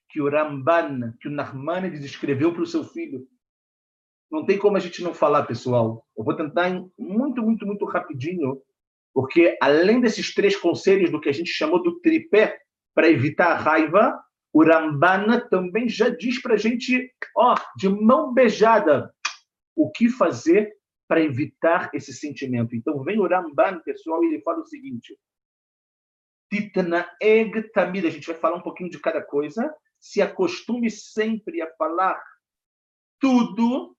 que 0.10 0.22
o 0.22 0.30
Ramban, 0.30 1.14
que 1.20 1.28
o 1.28 1.32
Nachmanides 1.32 2.04
escreveu 2.04 2.54
para 2.54 2.64
o 2.64 2.68
seu 2.68 2.84
filho. 2.84 3.28
Não 4.32 4.46
tem 4.46 4.58
como 4.58 4.78
a 4.78 4.80
gente 4.80 5.04
não 5.04 5.14
falar, 5.14 5.44
pessoal. 5.46 6.08
Eu 6.18 6.24
vou 6.24 6.36
tentar 6.36 6.70
muito, 6.98 7.42
muito, 7.42 7.66
muito 7.66 7.86
rapidinho, 7.86 8.62
porque 9.14 9.58
além 9.62 10.02
desses 10.02 10.34
três 10.34 10.56
conselhos 10.56 11.12
do 11.12 11.22
que 11.22 11.30
a 11.30 11.34
gente 11.34 11.52
chamou 11.52 11.82
do 11.84 12.00
tripé 12.00 12.60
para 12.96 13.10
evitar 13.10 13.52
a 13.52 13.58
raiva, 13.58 14.20
o 14.54 14.64
Ramban 14.64 15.48
também 15.50 15.90
já 15.90 16.10
diz 16.10 16.40
para 16.40 16.54
a 16.54 16.58
gente, 16.58 17.12
ó, 17.36 17.56
de 17.76 17.90
mão 17.90 18.32
beijada, 18.32 19.12
o 19.76 19.90
que 19.90 20.08
fazer 20.08 20.72
para 21.08 21.22
evitar 21.22 21.90
esse 21.92 22.14
sentimento. 22.14 22.76
Então, 22.76 23.04
vem 23.04 23.20
o 23.20 23.28
Ramban, 23.28 23.80
pessoal, 23.80 24.24
e 24.24 24.28
ele 24.28 24.42
fala 24.44 24.60
o 24.60 24.66
seguinte: 24.66 25.20
Titnaeg 26.52 27.72
Tamid, 27.74 28.06
a 28.06 28.12
gente 28.12 28.28
vai 28.28 28.36
falar 28.36 28.58
um 28.58 28.62
pouquinho 28.62 28.92
de 28.92 29.00
cada 29.00 29.24
coisa. 29.24 29.76
Se 30.00 30.22
acostume 30.22 30.92
sempre 30.92 31.62
a 31.62 31.74
falar 31.76 32.22
tudo 33.20 33.98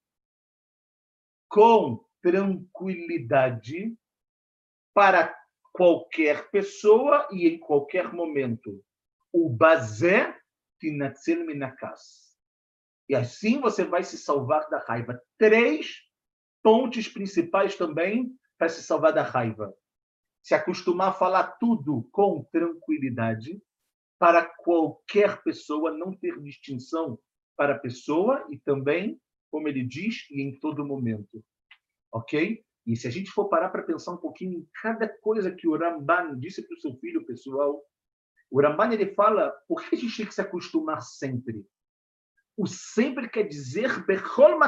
com 1.49 2.05
tranquilidade 2.23 3.97
para 4.95 5.37
qualquer 5.73 6.49
pessoa 6.51 7.29
e 7.33 7.49
em 7.49 7.59
qualquer 7.59 8.13
momento. 8.13 8.85
O 9.33 9.49
bazé 9.49 10.39
E 13.09 13.15
assim 13.15 13.61
você 13.61 13.85
vai 13.85 14.03
se 14.03 14.17
salvar 14.17 14.69
da 14.71 14.79
raiva. 14.79 15.21
Três 15.39 16.03
pontes 16.63 17.09
principais 17.09 17.77
também 17.77 18.35
para 18.59 18.69
se 18.69 18.83
salvar 18.83 19.13
da 19.13 19.23
raiva. 19.23 19.75
Se 20.43 20.55
acostumar 20.55 21.11
a 21.11 21.13
falar 21.13 21.53
tudo 21.59 22.09
com 22.13 22.45
tranquilidade, 22.45 23.61
para 24.19 24.45
qualquer 24.45 25.43
pessoa, 25.43 25.91
não 25.91 26.17
ter 26.17 26.41
distinção 26.41 27.19
para 27.57 27.75
a 27.75 27.79
pessoa 27.79 28.47
e 28.51 28.59
também, 28.59 29.21
como 29.51 29.69
ele 29.69 29.85
diz, 29.85 30.29
e 30.31 30.41
em 30.41 30.59
todo 30.59 30.87
momento. 30.87 31.45
Ok? 32.13 32.65
E 32.87 32.97
se 32.97 33.07
a 33.07 33.11
gente 33.11 33.31
for 33.31 33.49
parar 33.49 33.71
para 33.71 33.83
pensar 33.83 34.13
um 34.13 34.19
pouquinho 34.19 34.61
em 34.61 34.69
cada 34.81 35.09
coisa 35.09 35.51
que 35.51 35.67
o 35.67 35.77
Ramban 35.77 36.39
disse 36.39 36.63
para 36.67 36.77
o 36.77 36.81
seu 36.81 36.95
filho 36.97 37.25
pessoal, 37.27 37.83
o 38.51 38.61
Ramban 38.61 38.93
ele 38.93 39.15
fala 39.15 39.51
por 39.69 39.83
que 39.83 39.95
a 39.95 39.99
gente 39.99 40.17
tem 40.17 40.27
que 40.27 40.35
se 40.35 40.41
acostumar 40.41 41.03
sempre? 41.03 41.67
O 42.57 42.67
sempre 42.67 43.29
quer 43.29 43.45
dizer 43.45 44.05
Bechol 44.07 44.59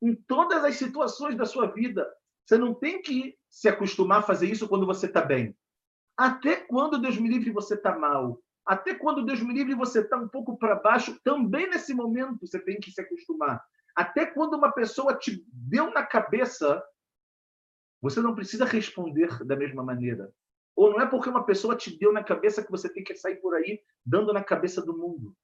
em 0.00 0.14
todas 0.14 0.64
as 0.64 0.76
situações 0.76 1.36
da 1.36 1.44
sua 1.44 1.66
vida. 1.66 2.08
Você 2.44 2.58
não 2.58 2.74
tem 2.74 3.00
que 3.02 3.36
se 3.48 3.68
acostumar 3.68 4.20
a 4.20 4.22
fazer 4.22 4.48
isso 4.48 4.68
quando 4.68 4.86
você 4.86 5.06
está 5.06 5.20
bem. 5.20 5.56
Até 6.16 6.56
quando, 6.56 7.00
Deus 7.00 7.16
me 7.18 7.28
livre, 7.28 7.50
você 7.50 7.74
está 7.74 7.96
mal. 7.98 8.40
Até 8.64 8.94
quando, 8.94 9.24
Deus 9.24 9.40
me 9.40 9.52
livre, 9.52 9.74
você 9.74 10.00
está 10.00 10.16
um 10.16 10.28
pouco 10.28 10.56
para 10.56 10.76
baixo, 10.76 11.18
também 11.24 11.68
nesse 11.68 11.94
momento 11.94 12.46
você 12.46 12.60
tem 12.60 12.78
que 12.78 12.90
se 12.90 13.00
acostumar. 13.00 13.64
Até 13.94 14.26
quando 14.26 14.54
uma 14.54 14.72
pessoa 14.72 15.16
te 15.16 15.44
deu 15.52 15.90
na 15.90 16.04
cabeça, 16.04 16.82
você 18.00 18.20
não 18.20 18.34
precisa 18.34 18.64
responder 18.64 19.44
da 19.44 19.56
mesma 19.56 19.82
maneira. 19.82 20.32
Ou 20.74 20.90
não 20.90 21.00
é 21.00 21.06
porque 21.06 21.28
uma 21.28 21.44
pessoa 21.44 21.76
te 21.76 21.96
deu 21.98 22.12
na 22.12 22.24
cabeça 22.24 22.64
que 22.64 22.70
você 22.70 22.92
tem 22.92 23.04
que 23.04 23.14
sair 23.14 23.36
por 23.36 23.54
aí 23.54 23.80
dando 24.04 24.32
na 24.32 24.42
cabeça 24.42 24.84
do 24.84 24.96
mundo. 24.96 25.36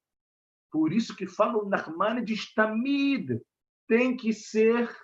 Por 0.71 0.93
isso 0.93 1.17
que 1.17 1.27
fala 1.27 1.59
o 1.59 2.25
de 2.25 2.35
Stamid 2.35 3.41
tem 3.87 4.17
que 4.17 4.33
ser 4.33 4.95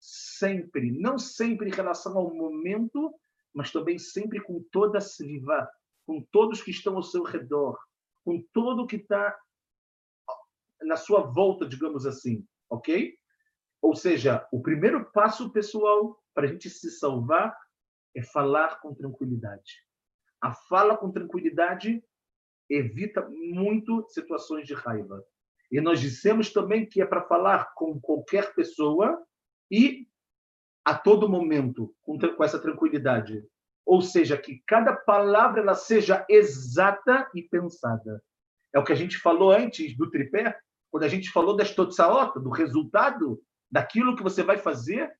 sempre, 0.00 0.90
não 0.90 1.18
sempre 1.18 1.68
em 1.68 1.72
relação 1.72 2.18
ao 2.18 2.34
momento, 2.34 3.14
mas 3.54 3.70
também 3.70 3.98
sempre 3.98 4.40
com 4.40 4.62
toda 4.70 4.98
a 4.98 5.00
sriva, 5.00 5.68
com 6.06 6.22
todos 6.30 6.62
que 6.62 6.70
estão 6.70 6.96
ao 6.96 7.02
seu 7.02 7.22
redor, 7.22 7.78
com 8.24 8.42
todo 8.52 8.86
que 8.86 8.96
está 8.96 9.36
na 10.82 10.96
sua 10.96 11.20
volta, 11.20 11.66
digamos 11.66 12.06
assim, 12.06 12.46
ok? 12.68 13.16
Ou 13.80 13.94
seja, 13.94 14.46
o 14.52 14.60
primeiro 14.60 15.10
passo, 15.12 15.50
pessoal, 15.50 16.20
para 16.34 16.44
a 16.44 16.48
gente 16.48 16.68
se 16.68 16.90
salvar 16.90 17.56
é 18.14 18.22
falar 18.22 18.80
com 18.80 18.94
tranquilidade. 18.94 19.84
A 20.40 20.52
fala 20.52 20.96
com 20.96 21.10
tranquilidade 21.10 22.02
evita 22.68 23.28
muito 23.28 24.06
situações 24.08 24.66
de 24.66 24.74
raiva. 24.74 25.24
E 25.70 25.80
nós 25.80 26.00
dissemos 26.00 26.52
também 26.52 26.86
que 26.86 27.00
é 27.00 27.06
para 27.06 27.22
falar 27.22 27.72
com 27.74 27.98
qualquer 28.00 28.54
pessoa 28.54 29.22
e 29.70 30.06
a 30.84 30.94
todo 30.94 31.28
momento, 31.28 31.94
com, 32.02 32.18
essa 32.44 32.58
tranquilidade. 32.58 33.42
Ou 33.86 34.02
seja, 34.02 34.36
que 34.36 34.62
cada 34.66 34.94
palavra 34.94 35.62
ela 35.62 35.74
seja 35.74 36.24
exata 36.28 37.28
e 37.34 37.42
pensada. 37.42 38.22
É 38.72 38.78
o 38.78 38.84
que 38.84 38.92
a 38.92 38.96
gente 38.96 39.16
falou 39.18 39.50
antes 39.50 39.96
do 39.96 40.10
tripé, 40.10 40.58
quando 40.90 41.04
a 41.04 41.08
gente 41.08 41.30
falou 41.30 41.56
da 41.56 41.64
Stotzaota, 41.64 42.38
do 42.38 42.50
resultado 42.50 43.42
daquilo 43.70 44.14
que 44.14 44.22
você 44.22 44.42
vai 44.42 44.58
fazer, 44.58 45.10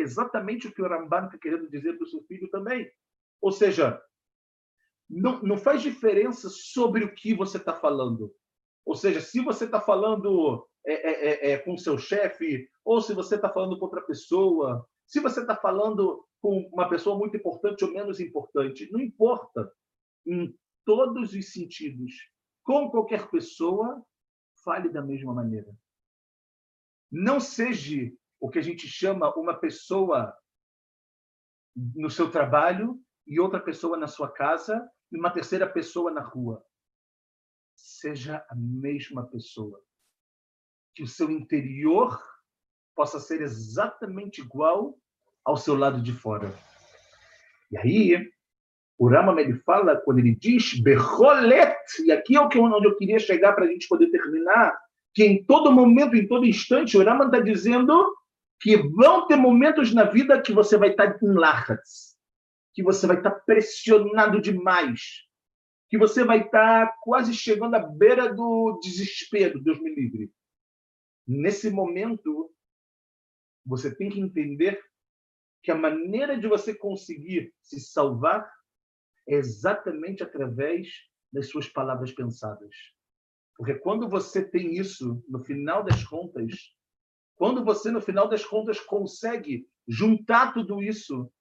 exatamente 0.00 0.66
o 0.66 0.72
que 0.72 0.82
o 0.82 0.88
Ramban 0.88 1.26
está 1.26 1.38
querendo 1.38 1.68
dizer 1.70 1.94
para 1.96 2.04
o 2.04 2.08
seu 2.08 2.22
filho 2.24 2.48
também. 2.50 2.90
Ou 3.40 3.52
seja, 3.52 4.00
não, 5.08 5.40
não 5.42 5.56
faz 5.56 5.82
diferença 5.82 6.48
sobre 6.48 7.04
o 7.04 7.14
que 7.14 7.34
você 7.34 7.56
está 7.56 7.74
falando. 7.74 8.34
Ou 8.84 8.94
seja, 8.94 9.20
se 9.20 9.40
você 9.40 9.64
está 9.64 9.80
falando 9.80 10.66
é, 10.86 10.92
é, 10.92 11.50
é, 11.50 11.50
é, 11.52 11.58
com 11.58 11.76
seu 11.76 11.98
chefe, 11.98 12.68
ou 12.84 13.00
se 13.00 13.12
você 13.14 13.36
está 13.36 13.48
falando 13.48 13.78
com 13.78 13.84
outra 13.84 14.00
pessoa, 14.00 14.86
se 15.06 15.20
você 15.20 15.40
está 15.40 15.56
falando 15.56 16.26
com 16.40 16.68
uma 16.72 16.88
pessoa 16.88 17.18
muito 17.18 17.36
importante 17.36 17.84
ou 17.84 17.92
menos 17.92 18.20
importante, 18.20 18.90
não 18.90 19.00
importa. 19.00 19.70
Em 20.26 20.54
todos 20.84 21.32
os 21.34 21.52
sentidos, 21.52 22.12
com 22.62 22.90
qualquer 22.90 23.30
pessoa, 23.30 24.02
fale 24.62 24.88
da 24.88 25.02
mesma 25.02 25.34
maneira. 25.34 25.74
Não 27.10 27.40
seja 27.40 28.12
o 28.40 28.48
que 28.48 28.58
a 28.58 28.62
gente 28.62 28.86
chama 28.86 29.32
uma 29.34 29.54
pessoa 29.54 30.34
no 31.94 32.10
seu 32.10 32.30
trabalho 32.30 33.00
e 33.26 33.38
outra 33.38 33.60
pessoa 33.60 33.96
na 33.96 34.06
sua 34.06 34.30
casa 34.30 34.88
e 35.12 35.18
uma 35.18 35.30
terceira 35.30 35.66
pessoa 35.66 36.10
na 36.10 36.20
rua 36.20 36.64
seja 37.74 38.44
a 38.48 38.54
mesma 38.54 39.26
pessoa. 39.26 39.80
Que 40.94 41.02
o 41.02 41.06
seu 41.06 41.30
interior 41.30 42.20
possa 42.94 43.20
ser 43.20 43.40
exatamente 43.40 44.40
igual 44.40 44.98
ao 45.44 45.56
seu 45.56 45.76
lado 45.76 46.02
de 46.02 46.12
fora. 46.12 46.52
E 47.70 47.78
aí, 47.78 48.30
o 48.98 49.08
Rama 49.08 49.40
ele 49.40 49.54
fala, 49.60 49.96
quando 49.96 50.18
ele 50.18 50.34
diz 50.34 50.80
Becholet, 50.80 51.76
e 52.04 52.10
aqui 52.10 52.36
é 52.36 52.40
onde 52.40 52.86
eu 52.86 52.96
queria 52.96 53.20
chegar 53.20 53.52
para 53.52 53.64
a 53.64 53.68
gente 53.68 53.86
poder 53.86 54.10
terminar, 54.10 54.76
que 55.14 55.24
em 55.24 55.44
todo 55.44 55.70
momento, 55.70 56.16
em 56.16 56.26
todo 56.26 56.44
instante, 56.44 56.96
o 56.96 57.04
Rama 57.04 57.26
está 57.26 57.38
dizendo 57.38 58.17
que 58.60 58.76
vão 58.76 59.26
ter 59.26 59.36
momentos 59.36 59.94
na 59.94 60.04
vida 60.04 60.40
que 60.42 60.52
você 60.52 60.76
vai 60.76 60.90
estar 60.90 61.18
em 61.22 61.32
lachats, 61.32 62.16
que 62.74 62.82
você 62.82 63.06
vai 63.06 63.18
estar 63.18 63.30
pressionado 63.30 64.40
demais, 64.40 65.26
que 65.88 65.96
você 65.96 66.24
vai 66.24 66.44
estar 66.44 66.92
quase 67.02 67.32
chegando 67.34 67.74
à 67.74 67.78
beira 67.78 68.34
do 68.34 68.78
desespero, 68.82 69.62
Deus 69.62 69.80
me 69.80 69.94
livre. 69.94 70.30
Nesse 71.26 71.70
momento, 71.70 72.50
você 73.64 73.94
tem 73.94 74.08
que 74.10 74.20
entender 74.20 74.82
que 75.62 75.70
a 75.70 75.76
maneira 75.76 76.38
de 76.38 76.48
você 76.48 76.74
conseguir 76.74 77.52
se 77.60 77.80
salvar 77.80 78.50
é 79.26 79.34
exatamente 79.34 80.22
através 80.22 80.88
das 81.32 81.48
suas 81.48 81.68
palavras 81.68 82.12
pensadas. 82.12 82.74
Porque 83.56 83.74
quando 83.74 84.08
você 84.08 84.48
tem 84.48 84.76
isso, 84.76 85.22
no 85.28 85.44
final 85.44 85.84
das 85.84 86.02
contas, 86.04 86.74
quando 87.38 87.64
você, 87.64 87.90
no 87.90 88.00
final 88.00 88.28
das 88.28 88.44
contas, 88.44 88.80
consegue 88.80 89.70
juntar 89.86 90.52
tudo 90.52 90.82
isso, 90.82 91.32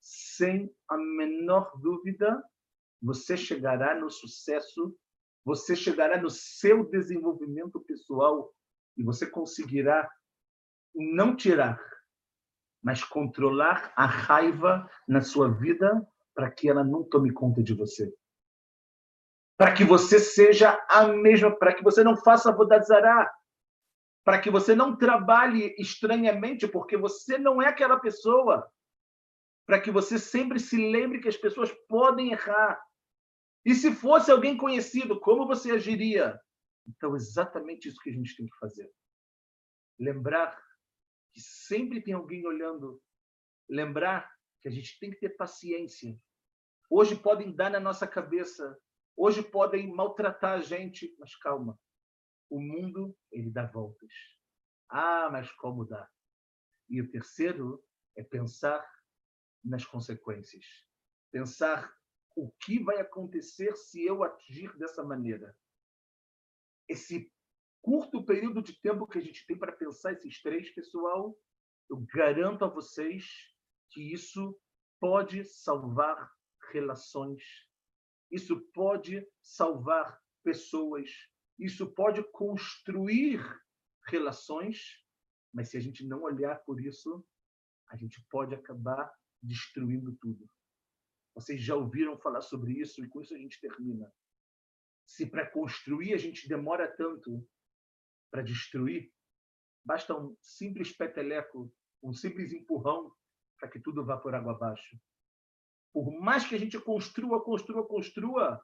sem 0.00 0.72
a 0.88 0.96
menor 0.96 1.72
dúvida, 1.80 2.40
você 3.02 3.36
chegará 3.36 3.98
no 3.98 4.08
sucesso, 4.10 4.96
você 5.44 5.74
chegará 5.74 6.22
no 6.22 6.30
seu 6.30 6.88
desenvolvimento 6.88 7.80
pessoal 7.80 8.54
e 8.96 9.02
você 9.02 9.26
conseguirá 9.26 10.08
não 10.94 11.34
tirar, 11.34 11.80
mas 12.80 13.02
controlar 13.02 13.92
a 13.96 14.06
raiva 14.06 14.88
na 15.06 15.20
sua 15.20 15.50
vida 15.50 16.06
para 16.32 16.48
que 16.48 16.68
ela 16.68 16.84
não 16.84 17.02
tome 17.02 17.32
conta 17.32 17.60
de 17.60 17.74
você. 17.74 18.14
Para 19.56 19.74
que 19.74 19.84
você 19.84 20.20
seja 20.20 20.80
a 20.88 21.08
mesma, 21.08 21.50
para 21.50 21.74
que 21.74 21.82
você 21.82 22.04
não 22.04 22.16
faça 22.16 22.52
vodazará, 22.52 23.28
para 24.24 24.40
que 24.40 24.50
você 24.50 24.74
não 24.74 24.96
trabalhe 24.96 25.74
estranhamente, 25.78 26.66
porque 26.68 26.96
você 26.96 27.38
não 27.38 27.62
é 27.62 27.68
aquela 27.68 27.98
pessoa. 27.98 28.70
Para 29.66 29.80
que 29.80 29.90
você 29.90 30.18
sempre 30.18 30.58
se 30.58 30.76
lembre 30.76 31.20
que 31.20 31.28
as 31.28 31.36
pessoas 31.36 31.72
podem 31.88 32.32
errar, 32.32 32.80
e 33.64 33.74
se 33.74 33.92
fosse 33.92 34.30
alguém 34.30 34.56
conhecido, 34.56 35.20
como 35.20 35.46
você 35.46 35.72
agiria? 35.72 36.40
Então, 36.86 37.14
exatamente 37.14 37.88
isso 37.88 38.00
que 38.00 38.08
a 38.08 38.12
gente 38.12 38.34
tem 38.34 38.46
que 38.46 38.56
fazer. 38.58 38.90
Lembrar 39.98 40.58
que 41.32 41.40
sempre 41.40 42.00
tem 42.00 42.14
alguém 42.14 42.46
olhando 42.46 43.02
lembrar 43.68 44.32
que 44.60 44.68
a 44.68 44.70
gente 44.70 44.98
tem 44.98 45.10
que 45.10 45.20
ter 45.20 45.30
paciência. 45.30 46.18
Hoje 46.90 47.14
podem 47.14 47.54
dar 47.54 47.70
na 47.70 47.78
nossa 47.78 48.06
cabeça, 48.06 48.76
hoje 49.14 49.42
podem 49.42 49.92
maltratar 49.94 50.58
a 50.58 50.60
gente, 50.60 51.14
mas 51.18 51.36
calma. 51.36 51.78
O 52.48 52.60
mundo, 52.60 53.16
ele 53.30 53.50
dá 53.50 53.66
voltas. 53.66 54.10
Ah, 54.88 55.28
mas 55.30 55.50
como 55.52 55.84
dá? 55.84 56.08
E 56.88 57.00
o 57.00 57.10
terceiro 57.10 57.84
é 58.16 58.22
pensar 58.22 58.84
nas 59.62 59.84
consequências. 59.84 60.64
Pensar 61.30 61.94
o 62.34 62.50
que 62.52 62.82
vai 62.82 63.00
acontecer 63.00 63.76
se 63.76 64.04
eu 64.04 64.22
agir 64.22 64.76
dessa 64.78 65.02
maneira. 65.02 65.56
Esse 66.88 67.30
curto 67.82 68.24
período 68.24 68.62
de 68.62 68.80
tempo 68.80 69.06
que 69.06 69.18
a 69.18 69.20
gente 69.20 69.46
tem 69.46 69.58
para 69.58 69.72
pensar 69.72 70.12
esses 70.12 70.40
três, 70.40 70.70
pessoal, 70.74 71.38
eu 71.90 71.98
garanto 72.14 72.64
a 72.64 72.68
vocês 72.68 73.26
que 73.90 74.12
isso 74.12 74.58
pode 75.00 75.44
salvar 75.44 76.30
relações, 76.72 77.42
isso 78.30 78.60
pode 78.72 79.26
salvar 79.40 80.20
pessoas, 80.42 81.10
isso 81.58 81.92
pode 81.92 82.22
construir 82.30 83.40
relações, 84.06 85.02
mas 85.52 85.70
se 85.70 85.76
a 85.76 85.80
gente 85.80 86.06
não 86.06 86.22
olhar 86.22 86.56
por 86.64 86.80
isso, 86.80 87.24
a 87.90 87.96
gente 87.96 88.24
pode 88.30 88.54
acabar 88.54 89.12
destruindo 89.42 90.16
tudo. 90.20 90.48
Vocês 91.34 91.62
já 91.62 91.74
ouviram 91.74 92.18
falar 92.18 92.40
sobre 92.40 92.72
isso 92.72 93.04
e 93.04 93.08
com 93.08 93.20
isso 93.20 93.34
a 93.34 93.38
gente 93.38 93.60
termina. 93.60 94.12
Se 95.06 95.26
para 95.26 95.50
construir 95.50 96.12
a 96.12 96.18
gente 96.18 96.48
demora 96.48 96.86
tanto 96.96 97.46
para 98.30 98.42
destruir, 98.42 99.12
basta 99.84 100.14
um 100.14 100.36
simples 100.40 100.94
peteleco, 100.94 101.72
um 102.02 102.12
simples 102.12 102.52
empurrão 102.52 103.12
para 103.58 103.68
que 103.68 103.80
tudo 103.80 104.04
vá 104.04 104.16
por 104.16 104.34
água 104.34 104.52
abaixo. 104.52 105.00
Por 105.92 106.12
mais 106.20 106.46
que 106.46 106.54
a 106.54 106.58
gente 106.58 106.78
construa, 106.80 107.42
construa, 107.42 107.86
construa, 107.86 108.62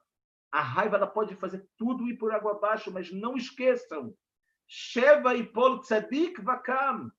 a 0.51 0.61
raiva 0.61 0.95
ela 0.97 1.07
pode 1.07 1.35
fazer 1.35 1.67
tudo 1.77 2.07
ir 2.07 2.17
por 2.17 2.31
água 2.33 2.53
abaixo, 2.53 2.91
mas 2.91 3.11
não 3.11 3.35
esqueçam, 3.35 4.13
Sheva 4.67 5.35
e 5.35 5.43
Polo 5.43 5.79
Tzadik 5.81 6.41
Vakam 6.41 7.11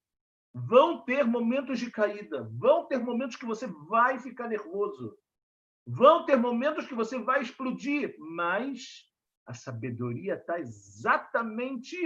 vão 0.53 1.05
ter 1.05 1.25
momentos 1.25 1.79
de 1.79 1.91
caída, 1.91 2.49
vão 2.59 2.87
ter 2.87 2.99
momentos 2.99 3.37
que 3.37 3.45
você 3.45 3.67
vai 3.89 4.19
ficar 4.19 4.49
nervoso, 4.49 5.17
vão 5.87 6.25
ter 6.25 6.37
momentos 6.37 6.87
que 6.87 6.95
você 6.95 7.19
vai 7.19 7.43
explodir, 7.43 8.17
mas 8.19 9.05
a 9.47 9.55
sabedoria 9.55 10.35
está 10.35 10.59
exatamente 10.59 11.97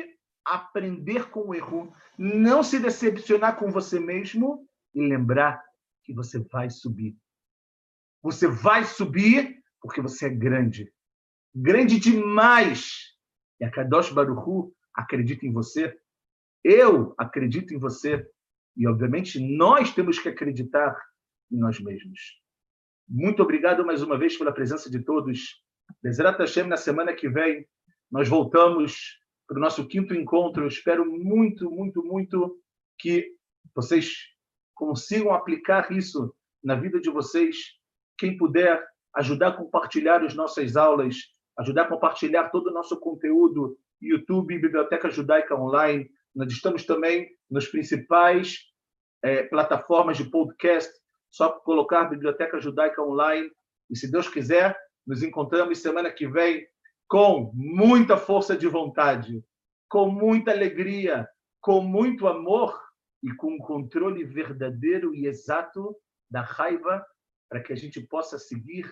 aprender 0.45 1.31
com 1.31 1.49
o 1.49 1.55
erro, 1.55 1.95
não 2.19 2.63
se 2.63 2.79
decepcionar 2.79 3.57
com 3.57 3.71
você 3.71 4.01
mesmo 4.01 4.69
e 4.95 5.01
lembrar 5.01 5.65
que 6.03 6.13
você 6.13 6.41
vai 6.41 6.69
subir. 6.69 7.17
Você 8.23 8.49
vai 8.49 8.85
subir 8.85 9.63
porque 9.81 10.03
você 10.03 10.27
é 10.27 10.31
grande. 10.31 10.93
Grande 11.55 11.99
demais. 11.99 13.17
E 13.61 13.65
a 13.65 13.71
Kadosh 13.71 14.13
Baruchu 14.13 14.73
acredita 14.95 15.47
em 15.47 15.53
você. 15.53 15.97
Eu 16.63 17.15
acredito 17.19 17.75
em 17.75 17.79
você. 17.79 18.27
E, 18.77 18.87
obviamente, 18.87 19.41
nós 19.41 19.93
temos 19.93 20.19
que 20.19 20.29
acreditar 20.29 20.97
em 21.51 21.59
nós 21.59 21.81
mesmos. 21.81 22.41
Muito 23.09 23.43
obrigado 23.43 23.85
mais 23.85 24.03
uma 24.03 24.17
vez 24.17 24.39
pela 24.39 24.53
presença 24.53 24.89
de 24.89 25.01
todos. 25.01 25.61
Bezerra 26.03 26.37
Hashem, 26.39 26.69
na 26.69 26.77
semana 26.77 27.13
que 27.13 27.29
vem, 27.29 27.67
nós 28.11 28.29
voltamos 28.29 29.19
para 29.49 29.59
o 29.59 29.61
nosso 29.61 29.87
quinto 29.89 30.15
encontro. 30.15 30.63
Eu 30.63 30.69
espero 30.69 31.05
muito, 31.05 31.69
muito, 31.69 32.05
muito 32.05 32.61
que 32.99 33.35
vocês 33.75 34.13
consigam 34.75 35.35
aplicar 35.35 35.91
isso 35.91 36.33
na 36.63 36.77
vida 36.77 37.01
de 37.01 37.11
vocês. 37.11 37.57
Quem 38.17 38.37
puder 38.37 38.87
ajudar 39.17 39.49
a 39.49 39.57
compartilhar 39.57 40.25
as 40.25 40.35
nossas 40.35 40.77
aulas, 40.77 41.17
ajudar 41.61 41.83
a 41.83 41.89
compartilhar 41.89 42.49
todo 42.49 42.69
o 42.69 42.73
nosso 42.73 42.99
conteúdo, 42.99 43.79
YouTube, 44.01 44.59
Biblioteca 44.59 45.11
Judaica 45.11 45.55
Online. 45.55 46.11
Nós 46.35 46.51
estamos 46.51 46.85
também 46.85 47.29
nos 47.51 47.69
principais 47.69 48.59
é, 49.23 49.43
plataformas 49.43 50.17
de 50.17 50.25
podcast. 50.25 50.91
Só 51.31 51.51
colocar 51.51 52.05
Biblioteca 52.05 52.59
Judaica 52.61 53.03
Online. 53.03 53.51
E 53.91 53.97
se 53.97 54.11
Deus 54.11 54.27
quiser, 54.29 54.77
nos 55.07 55.23
encontramos 55.23 55.79
semana 55.79 56.11
que 56.11 56.27
vem 56.27 56.67
com 57.07 57.53
muita 57.55 58.17
força 58.17 58.57
de 58.57 58.67
vontade, 58.67 59.45
com 59.89 60.09
muita 60.09 60.53
alegria, 60.53 61.29
com 61.61 61.83
muito 61.83 62.27
amor 62.27 62.81
e 63.23 63.35
com 63.35 63.55
um 63.55 63.59
controle 63.59 64.25
verdadeiro 64.25 65.15
e 65.15 65.27
exato 65.27 65.95
da 66.31 66.41
raiva, 66.41 67.05
para 67.51 67.61
que 67.61 67.73
a 67.73 67.77
gente 67.77 68.01
possa 68.01 68.39
seguir 68.39 68.91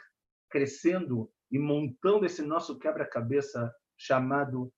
crescendo 0.51 1.31
e 1.51 1.59
montando 1.59 2.27
esse 2.27 2.43
nosso 2.43 2.79
quebra-cabeça 2.79 3.73
chamado 3.97 4.73